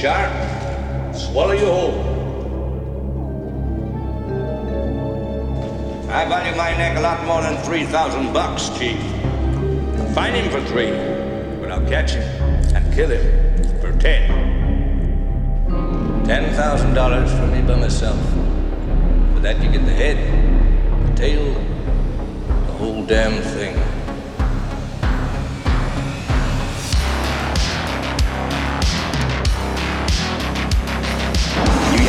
shark, 0.00 0.32
swallow 1.14 1.52
you 1.52 1.66
whole. 1.66 2.00
I 6.08 6.24
value 6.24 6.56
my 6.56 6.70
neck 6.70 6.96
a 6.96 7.02
lot 7.02 7.22
more 7.26 7.42
than 7.42 7.62
3,000 7.64 8.32
bucks, 8.32 8.70
Chief. 8.78 8.98
Find 10.14 10.34
him 10.34 10.50
for 10.50 10.66
three, 10.68 10.90
but 11.60 11.70
I'll 11.70 11.86
catch 11.86 12.12
him 12.12 12.22
and 12.74 12.94
kill 12.94 13.10
him 13.10 13.80
for 13.82 13.92
ten. 13.98 14.30
$10,000 16.24 17.38
for 17.38 17.46
me 17.48 17.60
by 17.60 17.78
myself. 17.78 18.18
For 19.34 19.40
that 19.40 19.62
you 19.62 19.70
get 19.70 19.84
the 19.84 19.92
head, 19.92 20.16
the 21.08 21.14
tail, 21.14 21.52
the 22.46 22.72
whole 22.72 23.04
damn 23.04 23.42
thing. 23.42 23.89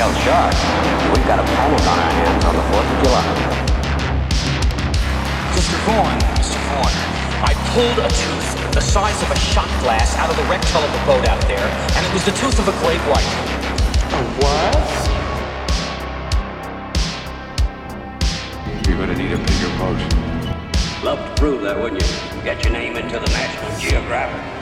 Yell 0.01 0.13
shark. 0.25 0.55
We've 1.13 1.27
got 1.29 1.37
a 1.37 1.45
panic 1.45 1.81
on 1.85 1.99
our 2.01 2.13
hands 2.17 2.45
on 2.45 2.55
the 2.57 2.65
4th 2.73 2.89
of 2.89 2.97
July. 3.05 3.25
Mr. 5.53 5.77
Vaughn, 5.85 6.17
Mr. 6.41 6.57
Vaughn, 6.69 6.93
I 7.45 7.53
pulled 7.69 7.99
a 8.01 8.09
tooth 8.09 8.49
the 8.73 8.81
size 8.81 9.21
of 9.21 9.29
a 9.29 9.37
shot 9.37 9.69
glass 9.83 10.15
out 10.17 10.31
of 10.31 10.37
the 10.37 10.43
rectal 10.49 10.81
of 10.81 10.91
the 10.91 11.03
boat 11.05 11.27
out 11.27 11.41
there, 11.41 11.67
and 11.95 12.01
it 12.03 12.13
was 12.13 12.25
the 12.25 12.31
tooth 12.31 12.57
of 12.57 12.67
a 12.67 12.75
great 12.81 13.01
white. 13.11 13.31
A 14.17 14.21
what? 14.41 14.75
You're 18.87 18.97
gonna 18.97 19.17
need 19.21 19.33
a 19.33 19.37
bigger 19.37 19.71
boat. 19.77 20.01
Love 21.03 21.19
to 21.19 21.33
prove 21.39 21.61
that, 21.61 21.77
wouldn't 21.79 22.01
you? 22.01 22.09
Get 22.43 22.63
your 22.63 22.73
name 22.73 22.97
into 22.97 23.19
the 23.19 23.29
National 23.29 23.69
Geographic. 23.77 24.60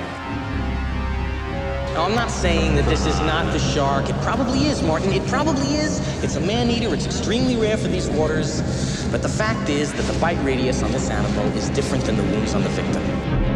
No, 2.00 2.06
I'm 2.06 2.16
not 2.16 2.32
saying 2.32 2.76
that 2.76 2.86
this 2.86 3.06
is 3.06 3.20
not 3.20 3.52
the 3.52 3.60
shark. 3.60 4.08
It 4.08 4.16
probably 4.22 4.68
is, 4.68 4.82
Martin. 4.82 5.12
It 5.12 5.28
probably 5.28 5.76
is. 5.76 6.00
It's 6.24 6.38
a 6.38 6.40
man-eater. 6.40 6.94
It's 6.94 7.06
extremely 7.06 7.58
rare 7.58 7.76
for 7.76 7.90
these 7.90 8.08
waters. 8.08 8.62
But 9.12 9.22
the 9.22 9.28
fact 9.28 9.68
is 9.68 9.92
that 9.92 10.04
the 10.04 10.18
bite 10.18 10.42
radius 10.42 10.82
on 10.82 10.94
this 10.94 11.10
animal 11.10 11.46
is 11.58 11.68
different 11.72 12.06
than 12.06 12.16
the 12.16 12.24
wounds 12.24 12.56
on 12.56 12.64
the 12.64 12.70
victim. 12.70 13.49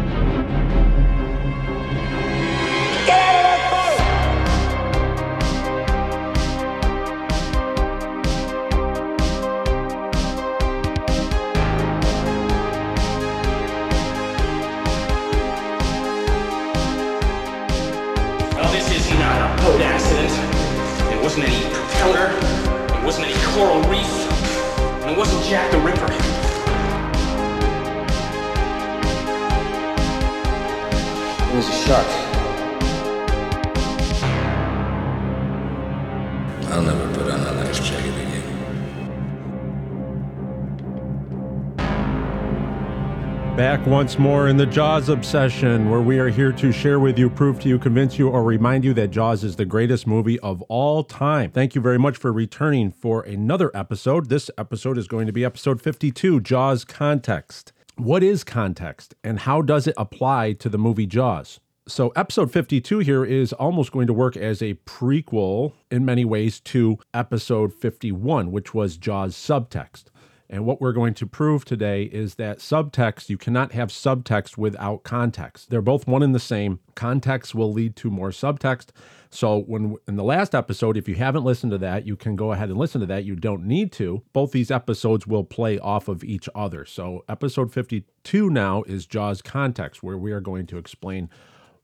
Once 43.94 44.18
more 44.18 44.48
in 44.48 44.56
the 44.56 44.66
Jaws 44.66 45.08
obsession, 45.08 45.88
where 45.88 46.00
we 46.00 46.18
are 46.18 46.28
here 46.28 46.50
to 46.50 46.72
share 46.72 46.98
with 46.98 47.16
you, 47.16 47.30
prove 47.30 47.60
to 47.60 47.68
you, 47.68 47.78
convince 47.78 48.18
you, 48.18 48.28
or 48.28 48.42
remind 48.42 48.82
you 48.82 48.92
that 48.92 49.12
Jaws 49.12 49.44
is 49.44 49.54
the 49.54 49.64
greatest 49.64 50.04
movie 50.04 50.36
of 50.40 50.62
all 50.62 51.04
time. 51.04 51.52
Thank 51.52 51.76
you 51.76 51.80
very 51.80 51.96
much 51.96 52.16
for 52.16 52.32
returning 52.32 52.90
for 52.90 53.22
another 53.22 53.70
episode. 53.72 54.30
This 54.30 54.50
episode 54.58 54.98
is 54.98 55.06
going 55.06 55.28
to 55.28 55.32
be 55.32 55.44
episode 55.44 55.80
52 55.80 56.40
Jaws 56.40 56.84
Context. 56.84 57.72
What 57.94 58.24
is 58.24 58.42
context 58.42 59.14
and 59.22 59.38
how 59.38 59.62
does 59.62 59.86
it 59.86 59.94
apply 59.96 60.54
to 60.54 60.68
the 60.68 60.76
movie 60.76 61.06
Jaws? 61.06 61.60
So, 61.86 62.08
episode 62.16 62.50
52 62.50 62.98
here 62.98 63.24
is 63.24 63.52
almost 63.52 63.92
going 63.92 64.08
to 64.08 64.12
work 64.12 64.36
as 64.36 64.60
a 64.60 64.74
prequel 64.74 65.72
in 65.92 66.04
many 66.04 66.24
ways 66.24 66.58
to 66.60 66.98
episode 67.12 67.72
51, 67.72 68.50
which 68.50 68.74
was 68.74 68.96
Jaws 68.96 69.36
subtext. 69.36 70.06
And 70.50 70.66
what 70.66 70.80
we're 70.80 70.92
going 70.92 71.14
to 71.14 71.26
prove 71.26 71.64
today 71.64 72.04
is 72.04 72.34
that 72.34 72.58
subtext, 72.58 73.30
you 73.30 73.38
cannot 73.38 73.72
have 73.72 73.88
subtext 73.88 74.58
without 74.58 75.02
context. 75.02 75.70
They're 75.70 75.80
both 75.80 76.06
one 76.06 76.22
and 76.22 76.34
the 76.34 76.38
same. 76.38 76.80
Context 76.94 77.54
will 77.54 77.72
lead 77.72 77.96
to 77.96 78.10
more 78.10 78.30
subtext. 78.30 78.88
So, 79.30 79.60
when 79.62 79.96
in 80.06 80.16
the 80.16 80.22
last 80.22 80.54
episode, 80.54 80.96
if 80.96 81.08
you 81.08 81.16
haven't 81.16 81.44
listened 81.44 81.72
to 81.72 81.78
that, 81.78 82.06
you 82.06 82.14
can 82.14 82.36
go 82.36 82.52
ahead 82.52 82.68
and 82.68 82.78
listen 82.78 83.00
to 83.00 83.06
that. 83.08 83.24
You 83.24 83.34
don't 83.34 83.64
need 83.64 83.90
to. 83.92 84.22
Both 84.32 84.52
these 84.52 84.70
episodes 84.70 85.26
will 85.26 85.44
play 85.44 85.78
off 85.78 86.06
of 86.06 86.22
each 86.22 86.48
other. 86.54 86.84
So, 86.84 87.24
episode 87.28 87.72
52 87.72 88.50
now 88.50 88.82
is 88.84 89.06
Jaws 89.06 89.42
context, 89.42 90.02
where 90.02 90.18
we 90.18 90.30
are 90.30 90.40
going 90.40 90.66
to 90.66 90.78
explain 90.78 91.30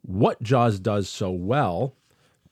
what 0.02 0.40
Jaws 0.42 0.78
does 0.78 1.08
so 1.08 1.30
well 1.30 1.96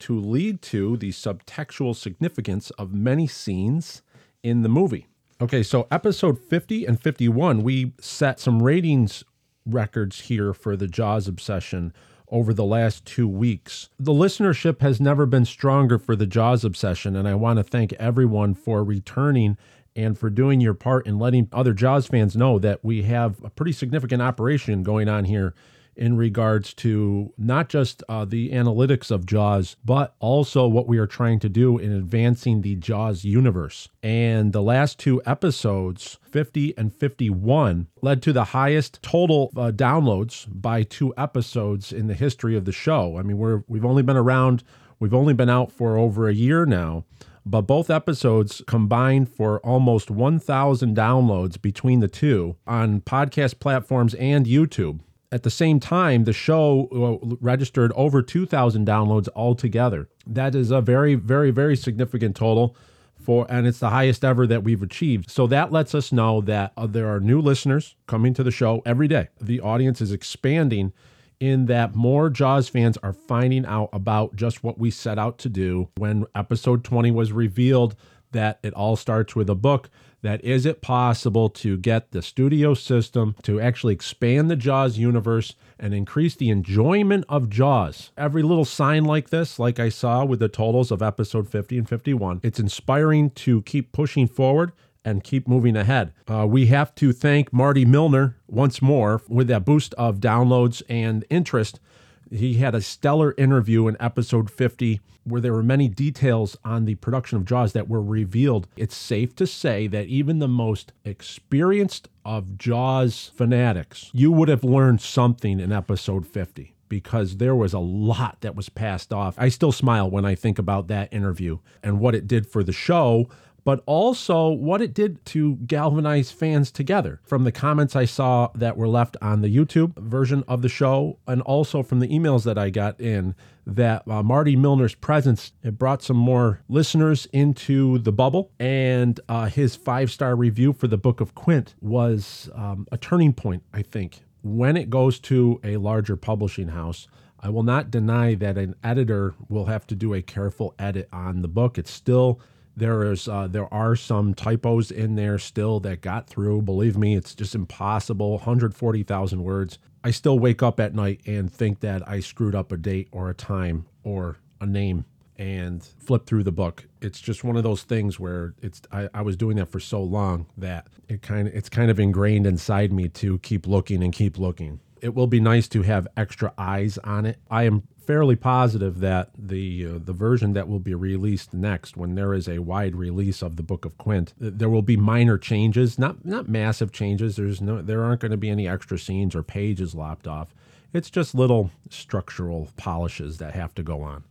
to 0.01 0.19
lead 0.19 0.63
to 0.63 0.97
the 0.97 1.11
subtextual 1.11 1.95
significance 1.95 2.71
of 2.71 2.93
many 2.93 3.27
scenes 3.27 4.03
in 4.43 4.63
the 4.63 4.69
movie. 4.69 5.07
Okay, 5.41 5.63
so 5.63 5.87
episode 5.89 6.37
50 6.37 6.85
and 6.85 7.01
51, 7.01 7.63
we 7.63 7.93
set 8.01 8.41
some 8.41 8.61
ratings 8.61 9.23
records 9.65 10.23
here 10.23 10.53
for 10.53 10.77
the 10.77 10.89
Jaws 10.89 11.29
obsession 11.29 11.93
over 12.29 12.53
the 12.53 12.65
last 12.65 13.05
two 13.05 13.29
weeks. 13.29 13.89
The 14.01 14.11
listenership 14.11 14.81
has 14.81 15.01
never 15.01 15.27
been 15.27 15.45
stronger 15.45 15.97
for 15.97 16.17
the 16.17 16.27
Jaws 16.27 16.65
obsession, 16.65 17.15
and 17.15 17.29
I 17.29 17.37
want 17.37 17.59
to 17.59 17.63
thank 17.63 17.93
everyone 17.95 18.55
for 18.55 18.83
returning 18.83 19.57
and 19.95 20.19
for 20.19 20.29
doing 20.29 20.61
your 20.61 20.75
part 20.75 21.07
in 21.07 21.21
letting 21.21 21.49
other 21.53 21.73
Jaws 21.73 22.09
fans 22.09 22.37
know 22.37 22.59
that 22.59 22.85
we 22.85 23.03
have 23.03 23.37
a 23.45 23.51
pretty 23.51 23.73
significant 23.73 24.21
operation 24.21 24.83
going 24.83 25.09
on 25.09 25.25
here 25.25 25.55
in 25.99 26.17
regards 26.17 26.73
to 26.73 27.33
not 27.37 27.69
just 27.69 28.03
uh, 28.09 28.25
the 28.25 28.53
analytics 28.53 29.11
of 29.11 29.27
Jaws, 29.27 29.77
but 29.85 30.15
also 30.21 30.67
what 30.67 30.87
we 30.87 30.97
are 30.97 31.07
trying 31.07 31.41
to 31.41 31.49
do 31.49 31.77
in 31.77 31.93
advancing 31.93 32.63
the 32.63 32.77
Jaws 32.77 33.25
universe. 33.25 33.89
And 34.03 34.53
the 34.53 34.63
last 34.63 34.99
two 34.99 35.21
episodes, 35.27 36.19
50 36.23 36.79
and 36.79 36.95
51, 36.95 37.89
led 38.01 38.23
to 38.23 38.33
the 38.33 38.45
highest 38.45 39.03
total 39.03 39.51
uh, 39.57 39.73
downloads 39.73 40.47
by 40.49 40.85
two 40.85 41.13
episodes 41.19 41.93
in 41.93 42.07
the 42.07 42.15
history 42.15 42.57
of 42.57 42.65
the 42.65 42.73
show. 42.73 43.19
I 43.19 43.23
mean, 43.23 43.37
we're 43.37 43.65
we've 43.67 43.85
only 43.85 44.05
been 44.05 44.17
around, 44.17 44.63
we've 45.01 45.15
only 45.15 45.35
been 45.35 45.51
out 45.51 45.73
for 45.73 45.99
over 45.99 46.29
a 46.29 46.35
year 46.35 46.65
now. 46.65 47.05
But 47.45 47.63
both 47.63 47.89
episodes 47.89 48.63
combined 48.67 49.31
for 49.31 49.59
almost 49.61 50.11
1,000 50.11 50.95
downloads 50.95 51.61
between 51.61 52.01
the 52.01 52.09
two 52.09 52.57
on 52.67 53.01
podcast 53.01 53.59
platforms 53.59 54.13
and 54.15 54.45
YouTube 54.45 55.01
at 55.31 55.43
the 55.43 55.51
same 55.51 55.79
time, 55.79 56.25
the 56.25 56.33
show 56.33 57.21
uh, 57.23 57.37
registered 57.41 57.93
over 57.95 58.23
2,000 58.23 58.87
downloads 58.87 59.29
altogether. 59.37 60.09
That 60.27 60.55
is 60.55 60.71
a 60.71 60.81
very, 60.81 61.15
very, 61.15 61.51
very 61.51 61.77
significant 61.77 62.37
total. 62.37 62.77
For, 63.21 63.47
and 63.51 63.67
it's 63.67 63.81
the 63.81 63.91
highest 63.91 64.25
ever 64.25 64.47
that 64.47 64.65
we've 64.65 64.83
achieved. 64.83 65.29
So 65.31 65.47
that 65.49 65.71
lets 65.71 65.95
us 65.95 66.13
know 66.13 66.41
that 66.43 66.73
uh, 66.79 66.87
there 66.87 67.09
are 67.09 67.21
new 67.21 67.43
listeners 67.43 67.95
coming 68.07 68.33
to 68.35 68.43
the 68.43 68.51
show 68.51 68.81
every 68.87 69.07
day. 69.07 69.29
The 69.39 69.61
audience 69.61 70.01
is 70.01 70.13
expanding 70.13 70.95
in 71.41 71.67
that 71.67 71.95
more 71.95 72.31
Jaws 72.31 72.69
fans 72.69 72.97
are 72.99 73.13
finding 73.13 73.67
out 73.67 73.91
about 73.93 74.35
just 74.35 74.65
what 74.65 74.79
we 74.79 74.91
set 74.91 75.19
out 75.19 75.37
to 75.39 75.49
do 75.49 75.89
when 75.97 76.25
episode 76.35 76.85
20 76.85 77.11
was 77.11 77.33
revealed 77.33 77.97
that 78.33 78.61
it 78.63 78.73
all 78.75 78.97
starts 78.97 79.37
with 79.37 79.51
a 79.51 79.55
book 79.55 79.91
that 80.23 80.45
is 80.45 80.67
it 80.67 80.83
possible 80.83 81.49
to 81.49 81.77
get 81.77 82.11
the 82.11 82.23
studio 82.23 82.75
system 82.75 83.35
to 83.43 83.61
actually 83.61 83.95
expand 83.95 84.51
the 84.51 84.57
Jaws 84.57 84.99
universe 84.99 85.55
and 85.79 85.95
increase 85.95 86.35
the 86.35 86.51
enjoyment 86.51 87.25
of 87.29 87.49
Jaws. 87.49 88.11
Every 88.17 88.43
little 88.43 88.65
sign 88.65 89.05
like 89.05 89.31
this, 89.31 89.59
like 89.59 89.79
I 89.79 89.89
saw 89.89 90.25
with 90.25 90.41
the 90.41 90.49
totals 90.49 90.91
of 90.91 91.03
episode 91.03 91.49
50 91.49 91.79
and 91.79 91.89
51, 91.89 92.41
it's 92.43 92.59
inspiring 92.59 93.31
to 93.31 93.63
keep 93.63 93.93
pushing 93.93 94.27
forward 94.27 94.73
and 95.05 95.25
keep 95.25 95.49
moving 95.49 95.77
ahead. 95.77 96.13
Uh, 96.29 96.47
we 96.47 96.67
have 96.67 96.95
to 96.97 97.13
thank 97.13 97.53
Marty 97.53 97.85
Milner 97.85 98.37
once 98.47 98.83
more 98.83 99.23
with 99.29 99.49
that 99.49 99.65
boost 99.65 99.95
of 99.95 100.19
downloads 100.19 100.83
and 100.89 101.25
interest 101.31 101.81
he 102.31 102.55
had 102.55 102.75
a 102.75 102.81
stellar 102.81 103.35
interview 103.37 103.89
in 103.89 103.97
episode 104.01 104.51
50 104.51 105.01
where 105.25 105.41
there 105.41 105.53
were 105.53 105.63
many 105.63 105.89
details 105.89 106.57
on 106.65 106.85
the 106.85 106.95
production 106.97 107.37
of 107.37 107.45
Jaws 107.45 107.73
that 107.73 107.89
were 107.89 108.03
revealed. 108.03 108.67
It's 108.77 108.97
safe 108.97 109.37
to 109.37 109.47
say 109.47 109.87
that 109.89 110.07
even 110.07 110.39
the 110.39 110.49
most 110.49 110.93
experienced 111.05 112.09
of 112.25 112.57
Jaws 112.57 113.31
fanatics, 113.35 114.11
you 114.13 114.33
would 114.33 114.49
have 114.49 114.65
learned 114.65 115.01
something 115.01 115.61
in 115.61 115.73
episode 115.73 116.27
50 116.27 116.75
because 116.89 117.37
there 117.37 117.55
was 117.55 117.75
a 117.75 117.79
lot 117.79 118.41
that 118.41 118.57
was 118.57 118.69
passed 118.69 119.13
off. 119.13 119.35
I 119.39 119.51
still 119.51 119.73
smile 119.73 120.11
when 120.11 120.25
I 120.25 120.35
think 120.35 120.59
about 120.59 120.89
that 120.89 121.13
interview 121.13 121.59
and 121.83 122.01
what 122.01 122.15
it 122.15 122.27
did 122.27 122.47
for 122.47 122.65
the 122.65 122.73
show, 122.73 123.29
but 123.69 123.83
also 123.85 124.49
what 124.49 124.81
it 124.81 124.95
did 124.95 125.23
to 125.27 125.57
galvanize 125.57 126.31
fans 126.31 126.71
together. 126.71 127.21
From 127.23 127.45
the 127.45 127.53
comments 127.53 127.95
I 127.95 128.07
saw 128.07 128.49
that 128.55 128.79
were 128.79 128.89
left 128.89 129.15
on 129.21 129.43
the 129.43 129.55
YouTube 129.55 129.95
version 129.99 130.43
of 130.49 130.63
the 130.63 130.71
show, 130.71 131.19
and 131.27 131.43
also 131.43 131.83
from 131.83 132.01
the 132.01 132.09
emails 132.09 132.45
that 132.45 132.57
I 132.57 132.71
got 132.71 132.99
in, 132.99 133.35
that 133.67 134.09
uh, 134.09 134.23
Marty 134.23 134.57
Milner's 134.57 134.95
presence 134.95 135.53
it 135.63 135.79
brought 135.79 136.03
some 136.03 136.17
more 136.17 136.63
listeners 136.71 137.27
into 137.31 137.99
the 137.99 138.11
bubble, 138.11 138.51
and 138.59 139.21
uh, 139.29 139.51
his 139.51 139.77
five 139.77 140.11
star 140.11 140.35
review 140.35 140.73
for 140.73 140.87
the 140.87 140.97
Book 140.97 141.21
of 141.21 141.35
Quint 141.35 141.75
was 141.83 142.49
um, 142.55 142.87
a 142.91 142.97
turning 142.97 143.35
point, 143.35 143.65
I 143.75 143.83
think, 143.83 144.21
when 144.43 144.79
it 144.79 144.89
goes 144.89 145.19
to 145.19 145.61
a 145.63 145.77
larger 145.77 146.17
publishing 146.17 146.69
house. 146.69 147.07
I 147.39 147.51
will 147.51 147.65
not 147.65 147.91
deny 147.91 148.35
that 148.37 148.57
an 148.57 148.77
editor 148.83 149.35
will 149.51 149.67
have 149.67 149.87
to 149.89 149.95
do 149.95 150.15
a 150.15 150.23
careful 150.23 150.75
edit 150.79 151.07
on 151.13 151.43
the 151.43 151.49
book. 151.49 151.77
It's 151.77 151.91
still 151.91 152.41
there 152.79 153.11
is 153.11 153.29
uh, 153.29 153.49
there 153.49 153.73
are 153.73 153.97
some 153.97 154.35
typos 154.35 154.91
in 154.91 155.17
there 155.17 155.39
still 155.39 155.81
that 155.81 156.01
got 156.01 156.27
through. 156.29 156.63
Believe 156.63 156.97
me, 156.97 157.17
it's 157.17 157.35
just 157.35 157.55
impossible. 157.55 158.33
140,000 158.33 159.43
words. 159.43 159.79
I 160.05 160.11
still 160.13 160.39
wake 160.39 160.63
up 160.63 160.79
at 160.79 160.95
night 160.95 161.21
and 161.27 161.53
think 161.53 161.81
that 161.81 162.09
I 162.09 162.21
screwed 162.21 162.55
up 162.55 162.71
a 162.71 162.77
date 162.77 163.09
or 163.11 163.29
a 163.29 163.35
time 163.35 163.87
or 164.05 164.39
a 164.61 164.67
name 164.67 165.05
and 165.37 165.83
flip 165.85 166.27
through 166.27 166.43
the 166.43 166.53
book. 166.53 166.87
It's 167.01 167.21
just 167.21 167.45
one 167.45 167.57
of 167.57 167.63
those 167.63 167.83
things 167.83 168.19
where 168.19 168.55
it's 168.61 168.83
I, 168.93 169.09
I 169.15 169.23
was 169.23 169.37
doing 169.37 169.57
that 169.57 169.67
for 169.67 169.81
so 169.81 170.03
long 170.03 170.47
that 170.57 170.89
it 171.09 171.23
kind 171.23 171.49
of 171.49 171.55
it's 171.55 171.69
kind 171.69 171.91
of 171.91 171.99
ingrained 172.01 172.47
inside 172.47 172.93
me 172.93 173.09
to 173.09 173.39
keep 173.39 173.67
looking 173.67 174.03
and 174.03 174.13
keep 174.13 174.39
looking. 174.39 174.81
It 175.03 175.15
will 175.15 175.27
be 175.27 175.41
nice 175.41 175.69
to 175.69 175.83
have 175.83 176.09
extra 176.17 176.53
eyes 176.59 176.99
on 176.99 177.27
it. 177.27 177.39
I 177.51 177.65
am 177.65 177.83
fairly 178.09 178.37
positive 178.37 179.01
that 179.01 179.29
the 179.37 179.87
uh, 179.87 179.99
the 180.03 180.15
version 180.15 180.55
that 180.55 180.67
will 180.67 180.79
be 180.79 180.95
released 180.95 181.53
next, 181.53 181.97
when 181.97 182.15
there 182.15 182.33
is 182.33 182.49
a 182.49 182.59
wide 182.59 182.97
release 182.97 183.43
of 183.43 183.57
the 183.57 183.63
Book 183.63 183.85
of 183.85 183.99
Quint, 183.99 184.33
there 184.39 184.71
will 184.71 184.83
be 184.83 184.97
minor 184.97 185.37
changes, 185.37 185.99
not 185.99 186.25
not 186.25 186.49
massive 186.49 186.91
changes. 186.91 187.37
There's 187.37 187.61
no 187.61 187.83
there 187.83 188.03
aren't 188.03 188.23
going 188.23 188.31
to 188.31 188.39
be 188.39 188.49
any 188.49 188.67
extra 188.67 188.99
scenes 188.99 189.35
or 189.35 189.43
pages 189.43 189.95
lopped 189.95 190.27
off. 190.27 190.55
It's 190.95 191.11
just 191.11 191.35
little 191.35 191.71
structural 191.91 192.71
polishes 192.79 193.37
that 193.39 193.55
have 193.55 193.75
to 193.75 193.83
go 193.83 194.01
on. 194.01 194.25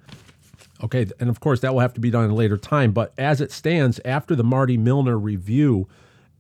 Okay, 0.83 1.05
and 1.19 1.29
of 1.29 1.39
course 1.39 1.59
that 1.59 1.71
will 1.73 1.81
have 1.81 1.93
to 1.93 1.99
be 2.01 2.09
done 2.09 2.25
in 2.25 2.31
a 2.31 2.35
later 2.35 2.57
time. 2.57 2.91
But 2.91 3.13
as 3.17 3.41
it 3.41 3.51
stands, 3.51 3.99
after 4.03 4.35
the 4.35 4.43
Marty 4.43 4.77
Milner 4.77 5.19
review 5.19 5.87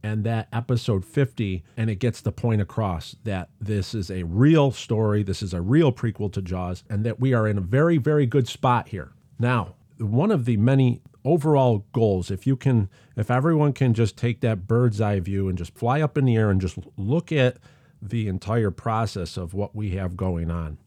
and 0.07 0.23
that 0.23 0.47
episode 0.53 1.05
50, 1.05 1.63
and 1.75 1.89
it 1.89 1.95
gets 1.95 2.21
the 2.21 2.31
point 2.31 2.61
across 2.61 3.15
that 3.23 3.49
this 3.59 3.93
is 3.93 4.09
a 4.09 4.23
real 4.23 4.71
story, 4.71 5.23
this 5.23 5.41
is 5.41 5.53
a 5.53 5.61
real 5.61 5.91
prequel 5.91 6.31
to 6.33 6.41
Jaws, 6.41 6.83
and 6.89 7.05
that 7.05 7.19
we 7.19 7.33
are 7.33 7.47
in 7.47 7.57
a 7.57 7.61
very, 7.61 7.97
very 7.97 8.25
good 8.25 8.47
spot 8.47 8.89
here. 8.89 9.11
Now, 9.39 9.75
one 9.97 10.31
of 10.31 10.45
the 10.45 10.57
many 10.57 11.01
overall 11.25 11.85
goals, 11.91 12.31
if 12.31 12.47
you 12.47 12.55
can, 12.55 12.89
if 13.15 13.29
everyone 13.29 13.73
can 13.73 13.93
just 13.93 14.17
take 14.17 14.41
that 14.41 14.67
bird's 14.67 15.01
eye 15.01 15.19
view 15.19 15.49
and 15.49 15.57
just 15.57 15.75
fly 15.75 16.01
up 16.01 16.17
in 16.17 16.25
the 16.25 16.35
air 16.35 16.49
and 16.49 16.61
just 16.61 16.77
look 16.95 17.31
at 17.31 17.57
the 18.01 18.27
entire 18.27 18.71
process 18.71 19.37
of 19.37 19.53
what 19.53 19.75
we 19.75 19.91
have 19.91 20.15
going 20.15 20.51
on 20.51 20.77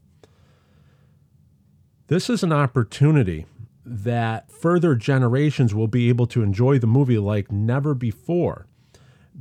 this 2.11 2.28
is 2.28 2.43
an 2.43 2.52
opportunity 2.52 3.46
that 3.84 4.50
further 4.50 4.96
generations 4.96 5.72
will 5.72 5.87
be 5.87 6.08
able 6.08 6.26
to 6.26 6.43
enjoy 6.43 6.76
the 6.76 6.87
movie 6.87 7.19
like 7.19 7.52
never 7.52 7.94
before 7.94 8.67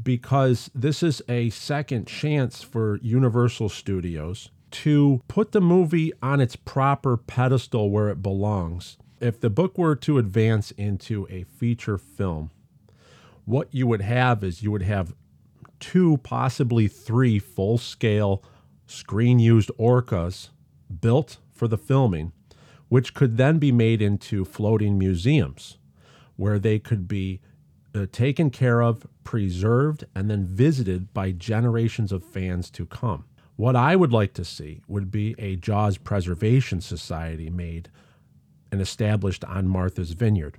because 0.02 0.70
this 0.74 1.04
is 1.04 1.22
a 1.28 1.50
second 1.50 2.08
chance 2.08 2.64
for 2.64 3.00
Universal 3.02 3.70
Studios 3.70 4.50
to 4.72 5.22
put 5.28 5.52
the 5.52 5.62
movie 5.62 6.14
on 6.22 6.40
its 6.40 6.56
proper 6.56 7.18
pedestal 7.18 7.90
where 7.90 8.10
it 8.10 8.22
belongs. 8.22 8.98
If 9.20 9.40
the 9.40 9.50
book 9.50 9.78
were 9.78 9.96
to 9.98 10.18
advance 10.18 10.72
into 10.72 11.28
a 11.30 11.44
feature 11.44 11.98
film, 11.98 12.52
what 13.46 13.68
you 13.72 13.88
would 13.88 14.02
have 14.02 14.44
is 14.44 14.62
you 14.64 14.72
would 14.72 14.84
have 14.84 15.14
two, 15.80 16.18
possibly 16.18 16.88
three 16.88 17.40
full 17.40 17.78
scale 17.78 18.44
screen 18.86 19.40
used 19.40 19.72
orcas 19.80 20.50
built 21.02 21.38
for 21.52 21.68
the 21.68 21.78
filming 21.78 22.32
which 22.90 23.14
could 23.14 23.38
then 23.38 23.60
be 23.60 23.72
made 23.72 24.02
into 24.02 24.44
floating 24.44 24.98
museums 24.98 25.78
where 26.36 26.60
they 26.60 26.80
could 26.80 27.08
be 27.08 27.40
uh, 27.96 28.06
taken 28.12 28.50
care 28.50 28.82
of, 28.82 29.08
preserved, 29.24 30.06
and 30.16 30.30
then 30.30 30.46
visited 30.46 31.14
by 31.14 31.32
generations 31.32 32.12
of 32.12 32.24
fans 32.24 32.70
to 32.72 32.86
come. 32.86 33.26
What 33.56 33.76
I 33.76 33.96
would 33.96 34.14
like 34.14 34.34
to 34.34 34.46
see 34.46 34.82
would 34.88 35.12
be 35.12 35.36
a 35.38 35.56
Jaws 35.56 35.98
Preservation 35.98 36.82
Society 36.82 37.50
made 37.50 37.90
and 38.72 38.82
established 38.82 39.44
on 39.44 39.68
Martha's 39.68 40.12
Vineyard. 40.12 40.58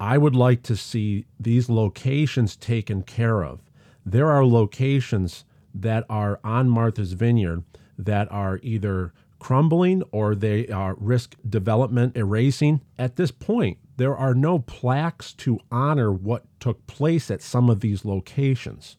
I 0.00 0.18
would 0.18 0.36
like 0.36 0.62
to 0.64 0.76
see 0.76 1.26
these 1.40 1.68
locations 1.68 2.56
taken 2.56 3.02
care 3.02 3.42
of. 3.42 3.60
There 4.04 4.30
are 4.30 4.44
locations 4.44 5.44
that 5.74 6.04
are 6.08 6.40
on 6.44 6.68
Martha's 6.68 7.12
Vineyard 7.14 7.64
that 7.96 8.30
are 8.30 8.60
either 8.62 9.12
crumbling 9.38 10.02
or 10.12 10.34
they 10.34 10.68
are 10.68 10.94
risk 10.98 11.36
development 11.48 12.16
erasing. 12.16 12.80
At 12.98 13.16
this 13.16 13.30
point, 13.30 13.78
there 13.98 14.16
are 14.16 14.32
no 14.32 14.60
plaques 14.60 15.32
to 15.32 15.58
honor 15.72 16.12
what 16.12 16.44
took 16.60 16.86
place 16.86 17.32
at 17.32 17.42
some 17.42 17.68
of 17.68 17.80
these 17.80 18.04
locations. 18.04 18.96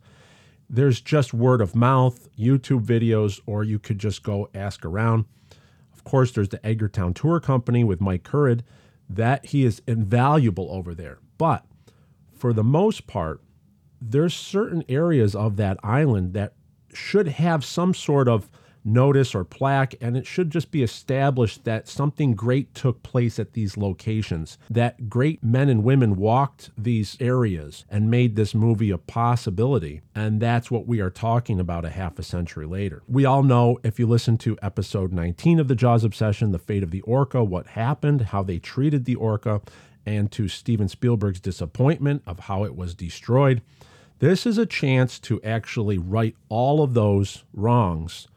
There's 0.69 0.99
just 0.99 1.33
word 1.33 1.61
of 1.61 1.73
mouth, 1.73 2.27
YouTube 2.37 2.83
videos, 2.83 3.39
or 3.45 3.63
you 3.63 3.79
could 3.79 3.97
just 3.97 4.23
go 4.23 4.49
ask 4.53 4.83
around. 4.83 5.23
Of 5.93 6.03
course, 6.03 6.33
there's 6.33 6.49
the 6.49 6.59
Edgartown 6.59 7.15
Tour 7.15 7.39
Company 7.39 7.85
with 7.85 8.01
Mike 8.01 8.23
Currid. 8.23 8.61
That 9.09 9.47
he 9.47 9.63
is 9.63 9.81
invaluable 9.87 10.67
over 10.69 10.93
there. 10.93 11.19
But 11.37 11.65
for 12.37 12.51
the 12.51 12.63
most 12.63 13.07
part, 13.07 13.41
there's 14.01 14.33
certain 14.33 14.83
areas 14.89 15.33
of 15.33 15.55
that 15.55 15.77
island 15.81 16.33
that 16.33 16.53
should 16.93 17.29
have 17.29 17.63
some 17.63 17.93
sort 17.93 18.27
of 18.27 18.51
notice 18.83 19.35
or 19.35 19.43
plaque, 19.43 19.95
and 20.01 20.15
it 20.15 20.25
should 20.25 20.49
just 20.49 20.71
be 20.71 20.83
established 20.83 21.65
that 21.65 21.87
something 21.87 22.33
great 22.33 22.73
took 22.73 23.03
place 23.03 23.39
at 23.39 23.53
these 23.53 23.77
locations, 23.77 24.57
that 24.69 25.09
great 25.09 25.43
men 25.43 25.69
and 25.69 25.83
women 25.83 26.15
walked 26.15 26.69
these 26.77 27.17
areas 27.19 27.85
and 27.89 28.11
made 28.11 28.35
this 28.35 28.55
movie 28.55 28.91
a 28.91 28.97
possibility. 28.97 30.01
And 30.15 30.41
that's 30.41 30.71
what 30.71 30.87
we 30.87 30.99
are 30.99 31.09
talking 31.09 31.59
about 31.59 31.85
a 31.85 31.89
half 31.89 32.19
a 32.19 32.23
century 32.23 32.65
later. 32.65 33.03
We 33.07 33.25
all 33.25 33.43
know 33.43 33.79
if 33.83 33.99
you 33.99 34.07
listen 34.07 34.37
to 34.39 34.57
episode 34.61 35.11
19 35.13 35.59
of 35.59 35.67
the 35.67 35.75
Jaws 35.75 36.03
Obsession, 36.03 36.51
The 36.51 36.59
Fate 36.59 36.83
of 36.83 36.91
the 36.91 37.01
Orca, 37.01 37.43
what 37.43 37.67
happened, 37.67 38.21
how 38.21 38.43
they 38.43 38.59
treated 38.59 39.05
the 39.05 39.15
orca, 39.15 39.61
and 40.05 40.31
to 40.31 40.47
Steven 40.47 40.87
Spielberg's 40.87 41.39
disappointment 41.39 42.23
of 42.25 42.39
how 42.39 42.63
it 42.63 42.75
was 42.75 42.95
destroyed. 42.95 43.61
This 44.19 44.45
is 44.45 44.57
a 44.57 44.65
chance 44.65 45.19
to 45.19 45.41
actually 45.43 45.97
right 45.97 46.35
all 46.49 46.81
of 46.83 46.93
those 46.93 47.43
wrongs 47.53 48.27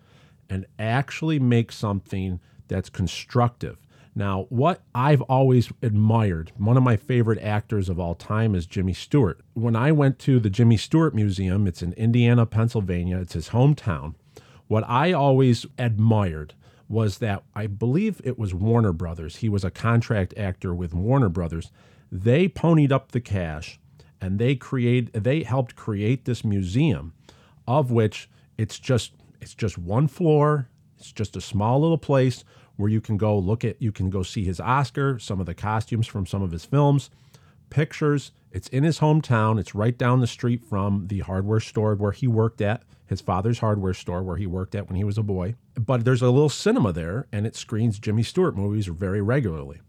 and 0.52 0.66
actually 0.78 1.38
make 1.38 1.72
something 1.72 2.38
that's 2.68 2.90
constructive. 2.90 3.78
Now, 4.14 4.44
what 4.50 4.82
I've 4.94 5.22
always 5.22 5.72
admired, 5.80 6.52
one 6.58 6.76
of 6.76 6.82
my 6.82 6.98
favorite 6.98 7.42
actors 7.42 7.88
of 7.88 7.98
all 7.98 8.14
time 8.14 8.54
is 8.54 8.66
Jimmy 8.66 8.92
Stewart. 8.92 9.40
When 9.54 9.74
I 9.74 9.92
went 9.92 10.18
to 10.18 10.38
the 10.38 10.50
Jimmy 10.50 10.76
Stewart 10.76 11.14
Museum, 11.14 11.66
it's 11.66 11.80
in 11.80 11.94
Indiana, 11.94 12.44
Pennsylvania, 12.44 13.16
it's 13.16 13.32
his 13.32 13.48
hometown. 13.48 14.14
What 14.68 14.84
I 14.86 15.12
always 15.12 15.64
admired 15.78 16.52
was 16.86 17.16
that 17.18 17.44
I 17.54 17.66
believe 17.66 18.20
it 18.22 18.38
was 18.38 18.52
Warner 18.52 18.92
Brothers. 18.92 19.36
He 19.36 19.48
was 19.48 19.64
a 19.64 19.70
contract 19.70 20.34
actor 20.36 20.74
with 20.74 20.92
Warner 20.92 21.30
Brothers. 21.30 21.70
They 22.10 22.46
ponied 22.46 22.92
up 22.92 23.12
the 23.12 23.22
cash 23.22 23.80
and 24.20 24.38
they 24.38 24.54
create 24.56 25.14
they 25.14 25.44
helped 25.44 25.76
create 25.76 26.26
this 26.26 26.44
museum 26.44 27.14
of 27.66 27.90
which 27.90 28.28
it's 28.58 28.78
just 28.78 29.12
it's 29.42 29.54
just 29.54 29.76
one 29.76 30.06
floor. 30.06 30.68
It's 30.98 31.12
just 31.12 31.36
a 31.36 31.40
small 31.40 31.80
little 31.80 31.98
place 31.98 32.44
where 32.76 32.88
you 32.88 33.00
can 33.00 33.16
go 33.16 33.36
look 33.36 33.64
at, 33.64 33.82
you 33.82 33.90
can 33.90 34.08
go 34.08 34.22
see 34.22 34.44
his 34.44 34.60
Oscar, 34.60 35.18
some 35.18 35.40
of 35.40 35.46
the 35.46 35.54
costumes 35.54 36.06
from 36.06 36.26
some 36.26 36.42
of 36.42 36.52
his 36.52 36.64
films, 36.64 37.10
pictures. 37.68 38.30
It's 38.52 38.68
in 38.68 38.84
his 38.84 39.00
hometown. 39.00 39.58
It's 39.58 39.74
right 39.74 39.98
down 39.98 40.20
the 40.20 40.26
street 40.26 40.64
from 40.64 41.08
the 41.08 41.20
hardware 41.20 41.60
store 41.60 41.96
where 41.96 42.12
he 42.12 42.28
worked 42.28 42.60
at, 42.60 42.84
his 43.06 43.20
father's 43.20 43.58
hardware 43.58 43.94
store 43.94 44.22
where 44.22 44.36
he 44.36 44.46
worked 44.46 44.76
at 44.76 44.86
when 44.86 44.96
he 44.96 45.04
was 45.04 45.18
a 45.18 45.22
boy. 45.22 45.56
But 45.74 46.04
there's 46.04 46.22
a 46.22 46.30
little 46.30 46.48
cinema 46.48 46.92
there 46.92 47.26
and 47.32 47.44
it 47.44 47.56
screens 47.56 47.98
Jimmy 47.98 48.22
Stewart 48.22 48.56
movies 48.56 48.86
very 48.86 49.20
regularly. 49.20 49.80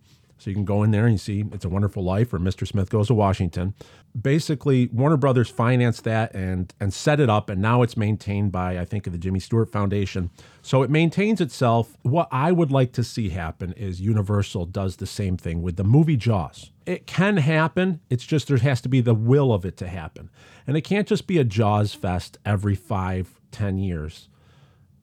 So 0.44 0.50
you 0.50 0.56
can 0.56 0.66
go 0.66 0.84
in 0.84 0.92
there 0.92 1.06
and 1.06 1.14
you 1.14 1.18
see 1.18 1.46
It's 1.54 1.64
a 1.64 1.70
Wonderful 1.70 2.04
Life 2.04 2.34
or 2.34 2.38
Mr. 2.38 2.68
Smith 2.68 2.90
Goes 2.90 3.08
to 3.08 3.14
Washington. 3.14 3.74
Basically, 4.20 4.90
Warner 4.92 5.16
Brothers 5.16 5.50
financed 5.50 6.04
that 6.04 6.36
and 6.36 6.74
and 6.82 6.94
set 6.94 7.22
it 7.22 7.30
up, 7.30 7.50
and 7.50 7.62
now 7.62 7.82
it's 7.82 7.96
maintained 7.96 8.52
by 8.52 8.78
I 8.78 8.84
think 8.84 9.06
the 9.06 9.18
Jimmy 9.18 9.40
Stewart 9.40 9.72
Foundation. 9.72 10.32
So 10.62 10.84
it 10.84 10.90
maintains 10.90 11.40
itself. 11.40 11.96
What 12.02 12.28
I 12.30 12.52
would 12.52 12.74
like 12.74 12.92
to 12.94 13.06
see 13.06 13.30
happen 13.30 13.72
is 13.78 14.02
Universal 14.02 14.66
does 14.66 14.98
the 14.98 15.08
same 15.08 15.38
thing 15.38 15.62
with 15.62 15.78
the 15.78 15.86
movie 15.86 16.18
Jaws. 16.18 16.72
It 16.86 17.08
can 17.08 17.38
happen. 17.38 18.02
It's 18.10 18.26
just 18.26 18.50
there 18.50 18.58
has 18.58 18.82
to 18.82 18.90
be 18.90 19.00
the 19.00 19.16
will 19.16 19.54
of 19.54 19.64
it 19.64 19.78
to 19.78 19.88
happen, 19.88 20.30
and 20.68 20.76
it 20.76 20.82
can't 20.82 21.08
just 21.08 21.26
be 21.26 21.38
a 21.38 21.46
Jaws 21.46 21.94
fest 21.94 22.38
every 22.44 22.76
five, 22.76 23.40
ten 23.52 23.78
years 23.78 24.28